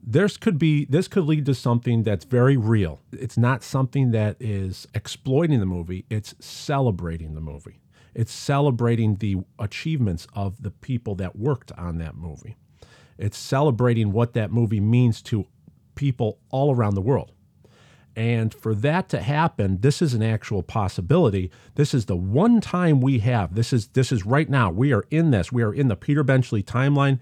this 0.02 0.36
could 0.36 0.58
be 0.58 0.84
this 0.86 1.08
could 1.08 1.24
lead 1.24 1.46
to 1.46 1.54
something 1.54 2.02
that's 2.02 2.24
very 2.24 2.56
real. 2.56 3.00
It's 3.12 3.36
not 3.36 3.62
something 3.62 4.10
that 4.12 4.36
is 4.40 4.86
exploiting 4.94 5.60
the 5.60 5.66
movie, 5.66 6.04
it's 6.10 6.34
celebrating 6.40 7.34
the 7.34 7.40
movie. 7.40 7.80
It's 8.14 8.32
celebrating 8.32 9.16
the 9.16 9.36
achievements 9.58 10.26
of 10.34 10.62
the 10.62 10.72
people 10.72 11.14
that 11.16 11.36
worked 11.36 11.70
on 11.72 11.98
that 11.98 12.16
movie. 12.16 12.56
It's 13.18 13.38
celebrating 13.38 14.12
what 14.12 14.32
that 14.34 14.50
movie 14.50 14.80
means 14.80 15.22
to 15.22 15.46
people 15.94 16.38
all 16.50 16.74
around 16.74 16.94
the 16.94 17.02
world. 17.02 17.32
And 18.16 18.52
for 18.52 18.74
that 18.74 19.08
to 19.10 19.20
happen, 19.22 19.80
this 19.80 20.02
is 20.02 20.14
an 20.14 20.22
actual 20.22 20.62
possibility. 20.62 21.50
This 21.76 21.94
is 21.94 22.06
the 22.06 22.16
one 22.16 22.60
time 22.60 23.00
we 23.00 23.20
have. 23.20 23.54
This 23.54 23.72
is 23.72 23.88
this 23.88 24.10
is 24.10 24.26
right 24.26 24.48
now. 24.48 24.70
We 24.70 24.92
are 24.92 25.04
in 25.10 25.30
this. 25.30 25.52
We 25.52 25.62
are 25.62 25.72
in 25.72 25.88
the 25.88 25.96
Peter 25.96 26.24
Benchley 26.24 26.62
timeline. 26.62 27.20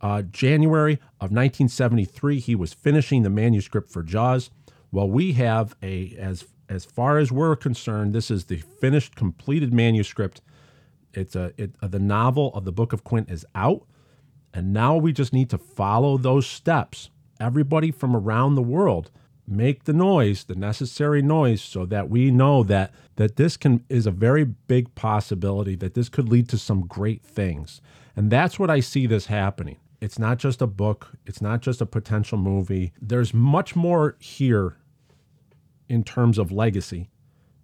Uh, 0.00 0.22
January 0.22 0.94
of 1.20 1.30
1973, 1.30 2.38
he 2.38 2.54
was 2.54 2.72
finishing 2.72 3.22
the 3.22 3.30
manuscript 3.30 3.90
for 3.90 4.02
Jaws. 4.02 4.50
Well, 4.92 5.10
we 5.10 5.32
have 5.32 5.74
a 5.82 6.14
as 6.18 6.44
as 6.68 6.84
far 6.84 7.18
as 7.18 7.32
we're 7.32 7.56
concerned, 7.56 8.14
this 8.14 8.30
is 8.30 8.44
the 8.44 8.58
finished, 8.58 9.16
completed 9.16 9.72
manuscript. 9.72 10.42
It's 11.14 11.34
a 11.34 11.52
it, 11.56 11.74
uh, 11.82 11.88
the 11.88 11.98
novel 11.98 12.52
of 12.54 12.64
the 12.64 12.72
Book 12.72 12.92
of 12.92 13.04
Quint 13.04 13.30
is 13.30 13.46
out, 13.54 13.86
and 14.52 14.72
now 14.72 14.96
we 14.96 15.12
just 15.12 15.32
need 15.32 15.50
to 15.50 15.58
follow 15.58 16.18
those 16.18 16.46
steps. 16.46 17.10
Everybody 17.40 17.90
from 17.90 18.14
around 18.14 18.54
the 18.54 18.62
world 18.62 19.10
make 19.46 19.84
the 19.84 19.92
noise, 19.92 20.44
the 20.44 20.54
necessary 20.54 21.22
noise, 21.22 21.62
so 21.62 21.86
that 21.86 22.10
we 22.10 22.30
know 22.30 22.62
that 22.64 22.92
that 23.16 23.36
this 23.36 23.56
can 23.56 23.84
is 23.88 24.06
a 24.06 24.10
very 24.10 24.44
big 24.44 24.94
possibility 24.94 25.74
that 25.76 25.94
this 25.94 26.08
could 26.08 26.28
lead 26.28 26.48
to 26.50 26.58
some 26.58 26.86
great 26.86 27.22
things. 27.22 27.80
And 28.14 28.30
that's 28.30 28.58
what 28.58 28.70
I 28.70 28.80
see 28.80 29.06
this 29.06 29.26
happening. 29.26 29.76
It's 30.00 30.18
not 30.18 30.38
just 30.38 30.62
a 30.62 30.66
book, 30.66 31.08
it's 31.26 31.42
not 31.42 31.60
just 31.60 31.80
a 31.80 31.86
potential 31.86 32.38
movie. 32.38 32.92
There's 33.00 33.34
much 33.34 33.74
more 33.74 34.16
here 34.20 34.76
in 35.88 36.04
terms 36.04 36.38
of 36.38 36.52
legacy 36.52 37.10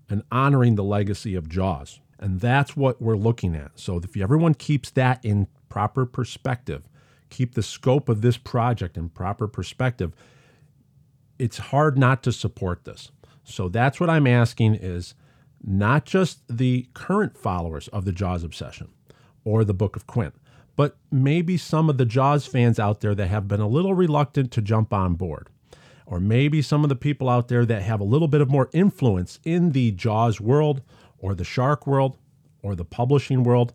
and 0.09 0.23
honoring 0.33 0.75
the 0.75 0.85
legacy 0.85 1.35
of 1.35 1.49
Jaws. 1.49 2.01
And 2.19 2.41
that's 2.41 2.77
what 2.77 3.01
we're 3.01 3.17
looking 3.17 3.55
at. 3.55 3.79
So 3.79 3.99
if 3.99 4.17
everyone 4.17 4.55
keeps 4.55 4.91
that 4.91 5.25
in 5.25 5.47
proper 5.69 6.07
perspective, 6.07 6.89
keep 7.31 7.55
the 7.55 7.63
scope 7.63 8.09
of 8.09 8.21
this 8.21 8.37
project 8.37 8.97
in 8.97 9.09
proper 9.11 9.47
perspective, 9.47 10.15
it's 11.39 11.59
hard 11.59 11.99
not 11.99 12.23
to 12.23 12.33
support 12.33 12.85
this. 12.85 13.11
So 13.45 13.69
that's 13.69 14.01
what 14.01 14.09
I'm 14.09 14.27
asking 14.27 14.77
is 14.77 15.15
not 15.63 16.05
just 16.05 16.41
the 16.49 16.89
current 16.95 17.37
followers 17.37 17.89
of 17.89 18.05
the 18.05 18.13
Jaws 18.13 18.45
obsession 18.45 18.89
or 19.45 19.65
the 19.65 19.75
Book 19.75 19.97
of 19.97 20.07
Quint, 20.07 20.35
but 20.77 20.97
maybe 21.11 21.57
some 21.57 21.89
of 21.89 21.99
the 21.99 22.05
Jaws 22.05 22.47
fans 22.47 22.79
out 22.79 23.01
there 23.01 23.15
that 23.15 23.29
have 23.29 23.49
been 23.49 23.61
a 23.61 23.69
little 23.69 23.95
reluctant 23.95 24.51
to 24.53 24.63
jump 24.63 24.93
on 24.93 25.15
board. 25.15 25.49
Or 26.07 26.21
maybe 26.21 26.61
some 26.61 26.83
of 26.83 26.89
the 26.89 26.97
people 26.97 27.31
out 27.31 27.49
there 27.49 27.65
that 27.65 27.83
have 27.83 28.01
a 28.01 28.05
little 28.05 28.29
bit 28.29 28.41
of 28.41 28.51
more 28.51 28.69
influence 28.73 29.41
in 29.45 29.73
the 29.73 29.91
Jaws 29.93 30.41
world 30.41 30.83
or 31.19 31.35
the 31.35 31.45
shark 31.45 31.87
world 31.87 32.19
or 32.63 32.75
the 32.75 32.85
publishing 32.85 33.43
world 33.43 33.73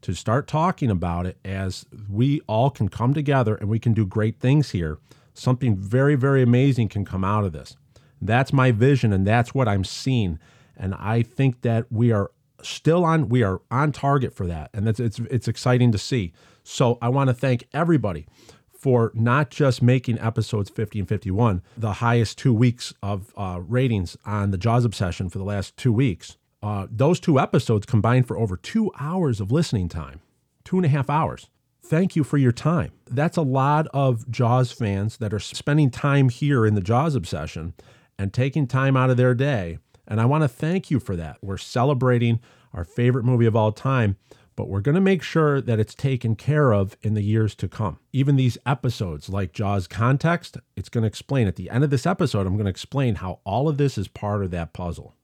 to 0.00 0.14
start 0.14 0.46
talking 0.46 0.90
about 0.90 1.26
it 1.26 1.36
as 1.44 1.84
we 2.08 2.40
all 2.46 2.70
can 2.70 2.88
come 2.88 3.12
together 3.12 3.56
and 3.56 3.68
we 3.68 3.78
can 3.78 3.92
do 3.92 4.06
great 4.06 4.38
things 4.38 4.70
here 4.70 4.98
something 5.38 5.76
very, 5.76 6.14
very 6.14 6.42
amazing 6.42 6.88
can 6.88 7.04
come 7.04 7.24
out 7.24 7.44
of 7.44 7.52
this. 7.52 7.76
That's 8.20 8.52
my 8.52 8.72
vision, 8.72 9.12
and 9.12 9.26
that's 9.26 9.54
what 9.54 9.68
I'm 9.68 9.84
seeing. 9.84 10.38
And 10.76 10.94
I 10.94 11.22
think 11.22 11.62
that 11.62 11.86
we 11.90 12.12
are 12.12 12.30
still 12.62 13.04
on 13.04 13.28
we 13.28 13.42
are 13.42 13.60
on 13.70 13.92
target 13.92 14.34
for 14.34 14.46
that, 14.46 14.70
and 14.72 14.88
it's 14.88 15.00
it's 15.00 15.18
it's 15.30 15.48
exciting 15.48 15.92
to 15.92 15.98
see. 15.98 16.32
So 16.64 16.98
I 17.00 17.08
want 17.08 17.28
to 17.28 17.34
thank 17.34 17.66
everybody 17.72 18.26
for 18.72 19.10
not 19.14 19.50
just 19.50 19.82
making 19.82 20.20
episodes 20.20 20.70
50 20.70 21.00
and 21.00 21.08
51 21.08 21.62
the 21.76 21.94
highest 21.94 22.38
two 22.38 22.54
weeks 22.54 22.94
of 23.02 23.32
uh, 23.36 23.60
ratings 23.66 24.16
on 24.24 24.52
the 24.52 24.58
Jaws 24.58 24.84
Obsession 24.84 25.28
for 25.28 25.38
the 25.38 25.44
last 25.44 25.76
two 25.76 25.92
weeks. 25.92 26.36
Uh, 26.62 26.86
those 26.90 27.18
two 27.18 27.40
episodes 27.40 27.86
combined 27.86 28.28
for 28.28 28.38
over 28.38 28.56
two 28.56 28.92
hours 29.00 29.40
of 29.40 29.50
listening 29.50 29.88
time, 29.88 30.20
two 30.64 30.76
and 30.76 30.86
a 30.86 30.88
half 30.88 31.10
hours 31.10 31.48
thank 31.88 32.14
you 32.14 32.22
for 32.22 32.36
your 32.36 32.52
time. 32.52 32.92
That's 33.10 33.36
a 33.36 33.42
lot 33.42 33.86
of 33.94 34.30
Jaws 34.30 34.70
fans 34.70 35.16
that 35.18 35.32
are 35.32 35.38
spending 35.38 35.90
time 35.90 36.28
here 36.28 36.66
in 36.66 36.74
the 36.74 36.80
Jaws 36.80 37.14
obsession 37.14 37.74
and 38.18 38.32
taking 38.32 38.66
time 38.66 38.96
out 38.96 39.10
of 39.10 39.16
their 39.16 39.34
day. 39.34 39.78
And 40.08 40.20
I 40.20 40.24
want 40.24 40.42
to 40.42 40.48
thank 40.48 40.90
you 40.90 40.98
for 40.98 41.14
that. 41.16 41.36
We're 41.42 41.58
celebrating 41.58 42.40
our 42.72 42.84
favorite 42.84 43.24
movie 43.24 43.46
of 43.46 43.54
all 43.54 43.70
time, 43.70 44.16
but 44.56 44.68
we're 44.68 44.80
going 44.80 44.94
to 44.94 45.00
make 45.00 45.22
sure 45.22 45.60
that 45.60 45.78
it's 45.78 45.94
taken 45.94 46.34
care 46.34 46.72
of 46.72 46.96
in 47.02 47.14
the 47.14 47.22
years 47.22 47.54
to 47.56 47.68
come. 47.68 47.98
Even 48.12 48.36
these 48.36 48.58
episodes, 48.66 49.28
like 49.28 49.52
Jaws 49.52 49.86
Context, 49.86 50.56
it's 50.74 50.88
going 50.88 51.02
to 51.02 51.08
explain 51.08 51.46
at 51.46 51.56
the 51.56 51.70
end 51.70 51.84
of 51.84 51.90
this 51.90 52.06
episode, 52.06 52.46
I'm 52.46 52.54
going 52.54 52.64
to 52.64 52.70
explain 52.70 53.16
how 53.16 53.40
all 53.44 53.68
of 53.68 53.76
this 53.76 53.96
is 53.96 54.08
part 54.08 54.42
of 54.42 54.50
that 54.50 54.72
puzzle. 54.72 55.14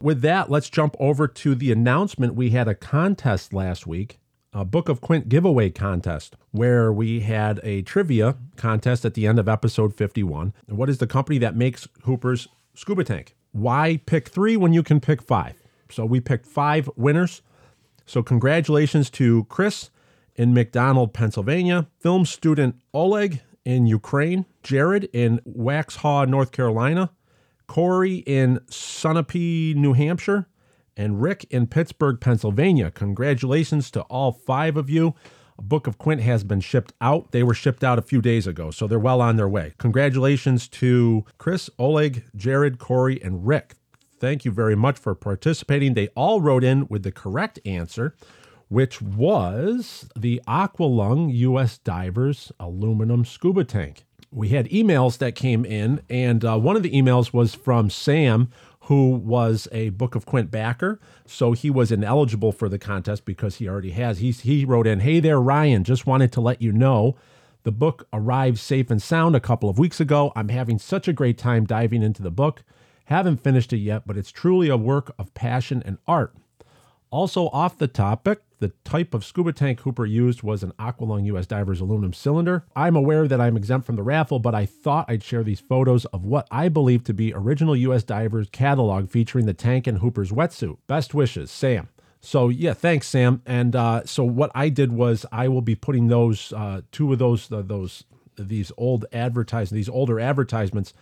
With 0.00 0.22
that, 0.22 0.50
let's 0.50 0.70
jump 0.70 0.96
over 0.98 1.28
to 1.28 1.54
the 1.54 1.70
announcement. 1.70 2.34
We 2.34 2.50
had 2.50 2.66
a 2.66 2.74
contest 2.74 3.52
last 3.52 3.86
week 3.86 4.18
a 4.52 4.64
Book 4.64 4.88
of 4.88 5.00
Quint 5.00 5.28
giveaway 5.28 5.70
contest 5.70 6.36
where 6.50 6.92
we 6.92 7.20
had 7.20 7.58
a 7.62 7.82
trivia 7.82 8.36
contest 8.56 9.04
at 9.04 9.14
the 9.14 9.26
end 9.26 9.38
of 9.38 9.48
episode 9.48 9.94
51. 9.94 10.52
What 10.66 10.90
is 10.90 10.98
the 10.98 11.06
company 11.06 11.38
that 11.38 11.56
makes 11.56 11.88
Hooper's 12.02 12.48
scuba 12.74 13.04
tank? 13.04 13.34
Why 13.52 14.00
pick 14.06 14.28
three 14.28 14.56
when 14.56 14.72
you 14.72 14.82
can 14.82 15.00
pick 15.00 15.22
five? 15.22 15.60
So 15.90 16.06
we 16.06 16.20
picked 16.20 16.46
five 16.46 16.88
winners. 16.96 17.42
So 18.06 18.22
congratulations 18.22 19.10
to 19.10 19.44
Chris 19.44 19.90
in 20.34 20.54
McDonald, 20.54 21.12
Pennsylvania, 21.12 21.88
film 22.00 22.24
student 22.24 22.76
Oleg 22.94 23.42
in 23.64 23.86
Ukraine, 23.86 24.46
Jared 24.62 25.04
in 25.12 25.40
Waxhaw, 25.46 26.28
North 26.28 26.52
Carolina, 26.52 27.10
Corey 27.66 28.16
in 28.26 28.58
Sunapee, 28.70 29.74
New 29.74 29.92
Hampshire, 29.92 30.46
and 30.96 31.22
Rick 31.22 31.46
in 31.50 31.66
Pittsburgh, 31.66 32.20
Pennsylvania. 32.20 32.90
Congratulations 32.90 33.90
to 33.92 34.00
all 34.02 34.32
five 34.32 34.76
of 34.76 34.90
you. 34.90 35.14
A 35.58 35.62
book 35.62 35.86
of 35.86 35.98
Quint 35.98 36.20
has 36.22 36.44
been 36.44 36.60
shipped 36.60 36.92
out. 37.00 37.32
They 37.32 37.42
were 37.42 37.54
shipped 37.54 37.84
out 37.84 37.98
a 37.98 38.02
few 38.02 38.22
days 38.22 38.46
ago, 38.46 38.70
so 38.70 38.86
they're 38.86 38.98
well 38.98 39.20
on 39.20 39.36
their 39.36 39.48
way. 39.48 39.74
Congratulations 39.78 40.68
to 40.68 41.24
Chris, 41.38 41.68
Oleg, 41.78 42.24
Jared, 42.34 42.78
Corey, 42.78 43.22
and 43.22 43.46
Rick. 43.46 43.74
Thank 44.18 44.44
you 44.44 44.50
very 44.50 44.76
much 44.76 44.98
for 44.98 45.14
participating. 45.14 45.94
They 45.94 46.08
all 46.08 46.40
wrote 46.40 46.64
in 46.64 46.86
with 46.88 47.02
the 47.02 47.12
correct 47.12 47.58
answer, 47.64 48.14
which 48.68 49.02
was 49.02 50.08
the 50.16 50.40
Aqualung 50.46 51.34
U.S. 51.34 51.78
Divers 51.78 52.52
aluminum 52.58 53.24
scuba 53.24 53.64
tank. 53.64 54.04
We 54.30 54.48
had 54.48 54.68
emails 54.70 55.18
that 55.18 55.34
came 55.34 55.64
in, 55.64 56.00
and 56.08 56.44
uh, 56.44 56.56
one 56.58 56.76
of 56.76 56.82
the 56.82 56.92
emails 56.92 57.34
was 57.34 57.54
from 57.54 57.90
Sam, 57.90 58.48
who 58.86 59.10
was 59.10 59.68
a 59.70 59.90
Book 59.90 60.14
of 60.14 60.26
Quint 60.26 60.50
backer. 60.50 60.98
So 61.24 61.52
he 61.52 61.70
was 61.70 61.92
ineligible 61.92 62.50
for 62.50 62.68
the 62.68 62.78
contest 62.78 63.24
because 63.24 63.56
he 63.56 63.68
already 63.68 63.92
has. 63.92 64.18
He's, 64.18 64.40
he 64.40 64.64
wrote 64.64 64.86
in, 64.86 65.00
Hey 65.00 65.20
there, 65.20 65.40
Ryan, 65.40 65.84
just 65.84 66.06
wanted 66.06 66.32
to 66.32 66.40
let 66.40 66.60
you 66.60 66.72
know 66.72 67.16
the 67.62 67.70
book 67.70 68.08
arrived 68.12 68.58
safe 68.58 68.90
and 68.90 69.00
sound 69.00 69.36
a 69.36 69.40
couple 69.40 69.68
of 69.68 69.78
weeks 69.78 70.00
ago. 70.00 70.32
I'm 70.34 70.48
having 70.48 70.80
such 70.80 71.06
a 71.06 71.12
great 71.12 71.38
time 71.38 71.64
diving 71.64 72.02
into 72.02 72.22
the 72.22 72.30
book. 72.30 72.64
Haven't 73.04 73.42
finished 73.42 73.72
it 73.72 73.78
yet, 73.78 74.02
but 74.04 74.16
it's 74.16 74.32
truly 74.32 74.68
a 74.68 74.76
work 74.76 75.14
of 75.16 75.32
passion 75.34 75.80
and 75.86 75.98
art. 76.08 76.34
Also, 77.10 77.48
off 77.48 77.78
the 77.78 77.86
topic, 77.86 78.40
the 78.62 78.72
type 78.84 79.12
of 79.12 79.24
scuba 79.24 79.52
tank 79.52 79.80
Hooper 79.80 80.06
used 80.06 80.44
was 80.44 80.62
an 80.62 80.72
Aqualung 80.78 81.26
US 81.26 81.46
Divers 81.46 81.80
aluminum 81.80 82.12
cylinder. 82.12 82.64
I'm 82.76 82.94
aware 82.94 83.26
that 83.26 83.40
I'm 83.40 83.56
exempt 83.56 83.84
from 83.84 83.96
the 83.96 84.04
raffle, 84.04 84.38
but 84.38 84.54
I 84.54 84.66
thought 84.66 85.06
I'd 85.08 85.24
share 85.24 85.42
these 85.42 85.58
photos 85.58 86.04
of 86.06 86.24
what 86.24 86.46
I 86.48 86.68
believe 86.68 87.02
to 87.04 87.12
be 87.12 87.34
original 87.34 87.74
US 87.74 88.04
Divers 88.04 88.48
catalog 88.50 89.10
featuring 89.10 89.46
the 89.46 89.52
tank 89.52 89.88
and 89.88 89.98
Hooper's 89.98 90.30
wetsuit. 90.30 90.78
Best 90.86 91.12
wishes, 91.12 91.50
Sam. 91.50 91.88
So 92.20 92.50
yeah, 92.50 92.72
thanks, 92.72 93.08
Sam. 93.08 93.42
And 93.44 93.74
uh, 93.74 94.04
so 94.04 94.22
what 94.22 94.52
I 94.54 94.68
did 94.68 94.92
was 94.92 95.26
I 95.32 95.48
will 95.48 95.60
be 95.60 95.74
putting 95.74 96.06
those 96.06 96.52
uh, 96.52 96.82
two 96.92 97.12
of 97.12 97.18
those 97.18 97.50
uh, 97.50 97.62
those 97.62 98.04
these 98.38 98.70
old 98.78 99.06
advertisements, 99.12 99.72
these 99.72 99.88
older 99.88 100.20
advertisements 100.20 100.94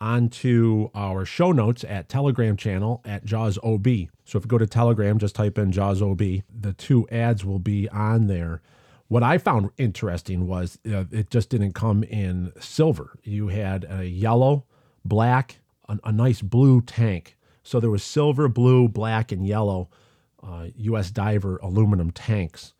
onto 0.00 0.90
our 0.94 1.24
show 1.24 1.50
notes 1.50 1.84
at 1.84 2.08
Telegram 2.08 2.56
channel 2.56 3.02
at 3.04 3.24
Jaws 3.24 3.58
OB. 3.64 3.86
So 4.30 4.38
if 4.38 4.44
you 4.44 4.48
go 4.48 4.58
to 4.58 4.66
Telegram, 4.66 5.18
just 5.18 5.34
type 5.34 5.58
in 5.58 5.72
Jaws 5.72 6.00
OB. 6.00 6.18
The 6.18 6.72
two 6.78 7.08
ads 7.08 7.44
will 7.44 7.58
be 7.58 7.88
on 7.88 8.28
there. 8.28 8.62
What 9.08 9.24
I 9.24 9.38
found 9.38 9.70
interesting 9.76 10.46
was 10.46 10.78
uh, 10.88 11.06
it 11.10 11.30
just 11.30 11.50
didn't 11.50 11.72
come 11.72 12.04
in 12.04 12.52
silver. 12.60 13.18
You 13.24 13.48
had 13.48 13.84
a 13.90 14.06
yellow, 14.06 14.66
black, 15.04 15.58
a, 15.88 15.98
a 16.04 16.12
nice 16.12 16.42
blue 16.42 16.80
tank. 16.80 17.36
So 17.64 17.80
there 17.80 17.90
was 17.90 18.04
silver, 18.04 18.46
blue, 18.46 18.86
black, 18.86 19.32
and 19.32 19.44
yellow 19.44 19.88
uh, 20.44 20.66
U.S. 20.76 21.10
diver 21.10 21.56
aluminum 21.56 22.12
tanks 22.12 22.72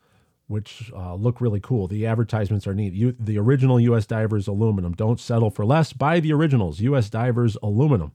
which 0.47 0.91
uh, 0.93 1.15
look 1.15 1.39
really 1.39 1.61
cool. 1.61 1.87
The 1.87 2.05
advertisements 2.05 2.67
are 2.67 2.73
neat. 2.73 2.91
You, 2.91 3.15
the 3.17 3.37
original 3.37 3.79
U.S. 3.79 4.05
Divers 4.05 4.49
aluminum. 4.49 4.91
Don't 4.91 5.17
settle 5.17 5.49
for 5.49 5.65
less. 5.65 5.93
Buy 5.93 6.19
the 6.19 6.33
originals. 6.33 6.81
U.S. 6.81 7.09
Divers 7.09 7.55
aluminum. 7.63 8.11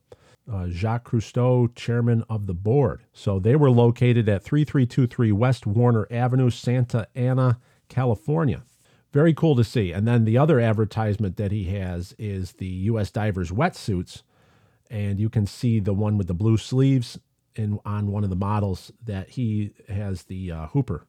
Uh, 0.51 0.69
Jacques 0.69 1.11
Cousteau, 1.11 1.75
chairman 1.75 2.25
of 2.29 2.47
the 2.47 2.55
board. 2.55 3.03
So 3.13 3.41
they 3.41 3.57
were 3.57 3.71
located 3.71 4.29
at 4.29 4.45
3323 4.45 5.33
West 5.33 5.67
Warner 5.67 6.07
Avenue, 6.11 6.51
Santa 6.51 7.09
Ana, 7.17 7.59
California. 7.89 8.63
Very 9.13 9.35
cool 9.35 9.57
to 9.57 9.65
see. 9.65 9.93
And 9.93 10.07
then 10.07 10.25
the 10.25 10.39
other 10.39 10.61
advertisement 10.61 11.37
that 11.37 11.51
he 11.51 11.65
has 11.65 12.15
is 12.19 12.53
the 12.53 12.67
U.S. 12.67 13.11
Divers 13.11 13.51
wetsuits. 13.51 14.23
And 14.89 15.19
you 15.19 15.29
can 15.29 15.47
see 15.47 15.81
the 15.81 15.95
one 15.95 16.17
with 16.17 16.29
the 16.29 16.35
blue 16.35 16.59
sleeves 16.59 17.19
in 17.57 17.81
on 17.85 18.13
one 18.13 18.25
of 18.25 18.31
the 18.31 18.37
models 18.37 18.93
that 19.05 19.31
he 19.31 19.73
has 19.89 20.25
the 20.25 20.53
uh, 20.53 20.67
Hooper. 20.69 21.07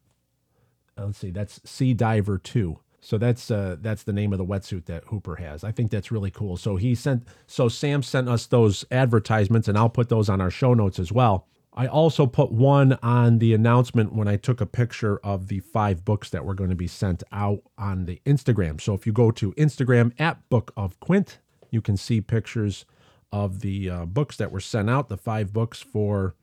Uh, 0.97 1.05
let's 1.05 1.19
see, 1.19 1.31
that's 1.31 1.61
Sea 1.69 1.93
Diver 1.93 2.37
Two. 2.37 2.79
So 3.07 3.17
that's 3.17 3.49
uh, 3.49 3.77
that's 3.79 4.03
the 4.03 4.11
name 4.11 4.33
of 4.33 4.37
the 4.37 4.45
wetsuit 4.45 4.83
that 4.87 5.05
Hooper 5.05 5.37
has. 5.37 5.63
I 5.63 5.71
think 5.71 5.91
that's 5.91 6.11
really 6.11 6.29
cool. 6.29 6.57
So 6.57 6.75
he 6.75 6.93
sent 6.93 7.25
so 7.45 7.69
Sam 7.69 8.03
sent 8.03 8.27
us 8.27 8.47
those 8.47 8.83
advertisements, 8.91 9.69
and 9.69 9.77
I'll 9.77 9.87
put 9.87 10.09
those 10.09 10.27
on 10.27 10.41
our 10.41 10.51
show 10.51 10.73
notes 10.73 10.99
as 10.99 11.09
well. 11.09 11.47
I 11.73 11.87
also 11.87 12.27
put 12.27 12.51
one 12.51 12.99
on 13.01 13.39
the 13.39 13.53
announcement 13.53 14.11
when 14.11 14.27
I 14.27 14.35
took 14.35 14.59
a 14.59 14.65
picture 14.65 15.19
of 15.19 15.47
the 15.47 15.61
five 15.61 16.03
books 16.03 16.29
that 16.31 16.43
were 16.43 16.53
going 16.53 16.69
to 16.69 16.75
be 16.75 16.87
sent 16.87 17.23
out 17.31 17.61
on 17.77 18.03
the 18.03 18.19
Instagram. 18.25 18.81
So 18.81 18.93
if 18.93 19.07
you 19.07 19.13
go 19.13 19.31
to 19.31 19.53
Instagram 19.53 20.11
at 20.19 20.49
Book 20.49 20.73
of 20.75 20.99
Quint, 20.99 21.37
you 21.71 21.79
can 21.79 21.95
see 21.95 22.19
pictures 22.19 22.83
of 23.31 23.61
the 23.61 23.89
uh, 23.89 24.05
books 24.05 24.35
that 24.35 24.51
were 24.51 24.59
sent 24.59 24.89
out, 24.89 25.07
the 25.07 25.15
five 25.15 25.53
books 25.53 25.79
for 25.79 26.35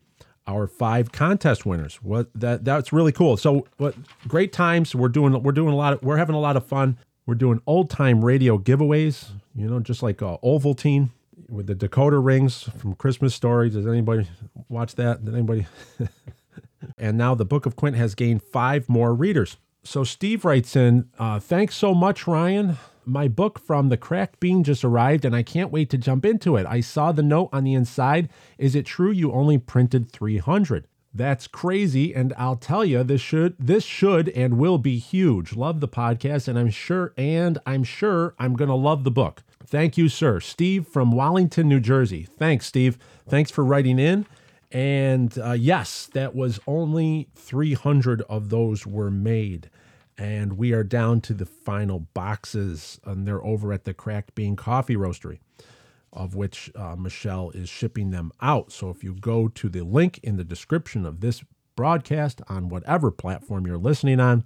our 0.46 0.66
five 0.66 1.12
contest 1.12 1.64
winners. 1.64 1.96
What 2.02 2.28
that 2.34 2.64
that's 2.64 2.92
really 2.92 3.12
cool. 3.12 3.36
So 3.36 3.66
what 3.78 3.94
great 4.28 4.52
times. 4.52 4.94
We're 4.94 5.08
doing 5.08 5.42
we're 5.42 5.52
doing 5.52 5.72
a 5.72 5.76
lot 5.76 5.94
of 5.94 6.02
we're 6.02 6.16
having 6.16 6.34
a 6.34 6.40
lot 6.40 6.56
of 6.56 6.66
fun. 6.66 6.98
We're 7.26 7.34
doing 7.34 7.60
old 7.66 7.88
time 7.90 8.24
radio 8.24 8.58
giveaways, 8.58 9.30
you 9.54 9.68
know, 9.68 9.80
just 9.80 10.02
like 10.02 10.20
uh, 10.20 10.36
Ovaltine 10.44 11.10
with 11.48 11.66
the 11.66 11.74
decoder 11.74 12.24
rings 12.24 12.64
from 12.78 12.94
Christmas 12.94 13.34
Story. 13.34 13.70
Does 13.70 13.86
anybody 13.86 14.28
watch 14.68 14.94
that? 14.96 15.24
Did 15.24 15.34
anybody? 15.34 15.66
and 16.98 17.16
now 17.16 17.34
the 17.34 17.44
Book 17.44 17.64
of 17.66 17.76
Quint 17.76 17.96
has 17.96 18.14
gained 18.14 18.42
five 18.42 18.88
more 18.88 19.14
readers. 19.14 19.56
So 19.82 20.04
Steve 20.04 20.44
writes 20.44 20.76
in, 20.76 21.10
uh, 21.18 21.40
thanks 21.40 21.76
so 21.76 21.94
much, 21.94 22.26
Ryan. 22.26 22.78
My 23.06 23.28
book 23.28 23.58
from 23.58 23.88
the 23.88 23.96
cracked 23.96 24.40
bean 24.40 24.64
just 24.64 24.84
arrived 24.84 25.24
and 25.24 25.34
I 25.34 25.42
can't 25.42 25.70
wait 25.70 25.90
to 25.90 25.98
jump 25.98 26.24
into 26.24 26.56
it. 26.56 26.66
I 26.66 26.80
saw 26.80 27.12
the 27.12 27.22
note 27.22 27.50
on 27.52 27.64
the 27.64 27.74
inside. 27.74 28.28
Is 28.58 28.74
it 28.74 28.86
true 28.86 29.10
you 29.10 29.32
only 29.32 29.58
printed 29.58 30.10
300? 30.10 30.86
That's 31.12 31.46
crazy 31.46 32.14
and 32.14 32.32
I'll 32.36 32.56
tell 32.56 32.84
you 32.84 33.04
this 33.04 33.20
should 33.20 33.54
this 33.58 33.84
should 33.84 34.28
and 34.30 34.58
will 34.58 34.78
be 34.78 34.98
huge. 34.98 35.54
Love 35.54 35.80
the 35.80 35.88
podcast 35.88 36.48
and 36.48 36.58
I'm 36.58 36.70
sure 36.70 37.12
and 37.16 37.58
I'm 37.66 37.84
sure 37.84 38.34
I'm 38.38 38.54
going 38.56 38.68
to 38.68 38.74
love 38.74 39.04
the 39.04 39.10
book. 39.10 39.42
Thank 39.66 39.96
you, 39.96 40.08
sir. 40.08 40.40
Steve 40.40 40.86
from 40.86 41.12
Wallington, 41.12 41.68
New 41.68 41.80
Jersey. 41.80 42.26
Thanks, 42.38 42.66
Steve. 42.66 42.98
Thanks 43.28 43.50
for 43.50 43.64
writing 43.64 43.98
in. 43.98 44.26
And 44.72 45.38
uh, 45.38 45.52
yes, 45.52 46.06
that 46.14 46.34
was 46.34 46.58
only 46.66 47.28
300 47.36 48.22
of 48.22 48.50
those 48.50 48.86
were 48.86 49.10
made 49.10 49.70
and 50.16 50.56
we 50.56 50.72
are 50.72 50.84
down 50.84 51.20
to 51.22 51.34
the 51.34 51.46
final 51.46 52.00
boxes, 52.14 53.00
and 53.04 53.26
they're 53.26 53.44
over 53.44 53.72
at 53.72 53.84
the 53.84 53.94
Cracked 53.94 54.34
Bean 54.34 54.56
Coffee 54.56 54.96
Roastery, 54.96 55.38
of 56.12 56.34
which 56.34 56.70
uh, 56.76 56.96
Michelle 56.96 57.50
is 57.50 57.68
shipping 57.68 58.10
them 58.10 58.32
out. 58.40 58.72
So 58.72 58.90
if 58.90 59.02
you 59.02 59.14
go 59.14 59.48
to 59.48 59.68
the 59.68 59.82
link 59.82 60.20
in 60.22 60.36
the 60.36 60.44
description 60.44 61.04
of 61.04 61.20
this 61.20 61.42
broadcast 61.76 62.40
on 62.48 62.68
whatever 62.68 63.10
platform 63.10 63.66
you're 63.66 63.78
listening 63.78 64.20
on, 64.20 64.44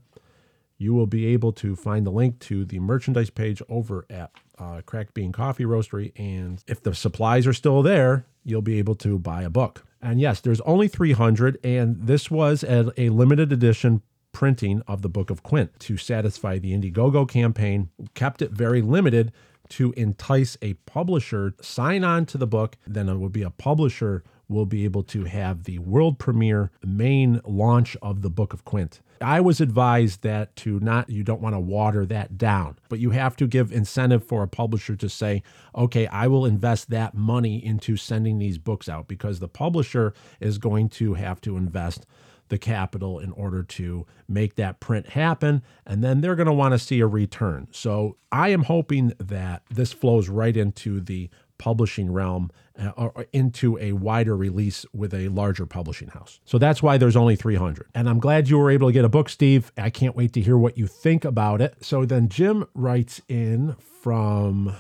you 0.78 0.94
will 0.94 1.06
be 1.06 1.26
able 1.26 1.52
to 1.52 1.74
find 1.74 2.06
the 2.06 2.10
link 2.10 2.38
to 2.38 2.64
the 2.64 2.78
merchandise 2.78 3.30
page 3.30 3.60
over 3.68 4.06
at 4.08 4.30
uh, 4.58 4.80
Cracked 4.86 5.12
Bean 5.12 5.32
Coffee 5.32 5.64
Roastery. 5.64 6.12
And 6.16 6.62
if 6.66 6.82
the 6.82 6.94
supplies 6.94 7.46
are 7.46 7.52
still 7.52 7.82
there, 7.82 8.26
you'll 8.44 8.62
be 8.62 8.78
able 8.78 8.94
to 8.96 9.18
buy 9.18 9.42
a 9.42 9.50
book. 9.50 9.84
And 10.00 10.20
yes, 10.20 10.40
there's 10.40 10.60
only 10.60 10.86
300, 10.86 11.58
and 11.64 11.96
this 12.00 12.30
was 12.30 12.62
a, 12.62 12.92
a 12.96 13.10
limited 13.10 13.52
edition 13.52 14.02
printing 14.38 14.80
of 14.86 15.02
the 15.02 15.08
Book 15.08 15.30
of 15.30 15.42
Quint 15.42 15.76
to 15.80 15.96
satisfy 15.96 16.60
the 16.60 16.72
Indiegogo 16.72 17.28
campaign, 17.28 17.88
kept 18.14 18.40
it 18.40 18.52
very 18.52 18.80
limited 18.80 19.32
to 19.70 19.92
entice 19.96 20.56
a 20.62 20.74
publisher 20.74 21.54
sign 21.60 22.04
on 22.04 22.24
to 22.24 22.38
the 22.38 22.46
book 22.46 22.76
then 22.86 23.08
it 23.08 23.16
would 23.16 23.32
be 23.32 23.42
a 23.42 23.50
publisher 23.50 24.22
will 24.48 24.64
be 24.64 24.84
able 24.84 25.02
to 25.02 25.24
have 25.24 25.64
the 25.64 25.80
world 25.80 26.20
premiere 26.20 26.70
main 26.86 27.40
launch 27.44 27.96
of 28.00 28.22
the 28.22 28.30
book 28.30 28.52
of 28.52 28.64
quint. 28.64 29.00
I 29.20 29.40
was 29.40 29.60
advised 29.60 30.22
that 30.22 30.54
to 30.56 30.78
not 30.78 31.10
you 31.10 31.24
don't 31.24 31.42
want 31.42 31.56
to 31.56 31.60
water 31.60 32.06
that 32.06 32.38
down 32.38 32.78
but 32.88 33.00
you 33.00 33.10
have 33.10 33.34
to 33.38 33.48
give 33.48 33.72
incentive 33.72 34.22
for 34.22 34.44
a 34.44 34.48
publisher 34.48 34.94
to 34.94 35.08
say 35.08 35.42
okay 35.74 36.06
i 36.06 36.28
will 36.28 36.46
invest 36.46 36.90
that 36.90 37.14
money 37.14 37.62
into 37.62 37.96
sending 37.96 38.38
these 38.38 38.58
books 38.58 38.88
out 38.88 39.08
because 39.08 39.40
the 39.40 39.48
publisher 39.48 40.14
is 40.38 40.58
going 40.58 40.88
to 40.90 41.14
have 41.14 41.40
to 41.40 41.56
invest 41.56 42.06
the 42.48 42.58
capital 42.58 43.18
in 43.18 43.32
order 43.32 43.62
to 43.62 44.06
make 44.28 44.56
that 44.56 44.80
print 44.80 45.10
happen. 45.10 45.62
And 45.86 46.02
then 46.02 46.20
they're 46.20 46.36
going 46.36 46.46
to 46.46 46.52
want 46.52 46.72
to 46.72 46.78
see 46.78 47.00
a 47.00 47.06
return. 47.06 47.68
So 47.70 48.16
I 48.32 48.48
am 48.48 48.64
hoping 48.64 49.12
that 49.18 49.62
this 49.70 49.92
flows 49.92 50.28
right 50.28 50.56
into 50.56 51.00
the 51.00 51.30
publishing 51.58 52.10
realm 52.12 52.50
uh, 52.78 52.90
or 52.96 53.26
into 53.32 53.76
a 53.78 53.92
wider 53.92 54.36
release 54.36 54.86
with 54.94 55.12
a 55.12 55.28
larger 55.28 55.66
publishing 55.66 56.08
house. 56.08 56.40
So 56.44 56.56
that's 56.58 56.82
why 56.82 56.96
there's 56.98 57.16
only 57.16 57.36
300. 57.36 57.88
And 57.94 58.08
I'm 58.08 58.20
glad 58.20 58.48
you 58.48 58.58
were 58.58 58.70
able 58.70 58.88
to 58.88 58.92
get 58.92 59.04
a 59.04 59.08
book, 59.08 59.28
Steve. 59.28 59.72
I 59.76 59.90
can't 59.90 60.14
wait 60.14 60.32
to 60.34 60.40
hear 60.40 60.56
what 60.56 60.78
you 60.78 60.86
think 60.86 61.24
about 61.24 61.60
it. 61.60 61.76
So 61.80 62.04
then 62.04 62.28
Jim 62.28 62.64
writes 62.74 63.20
in 63.28 63.74
from 64.02 64.74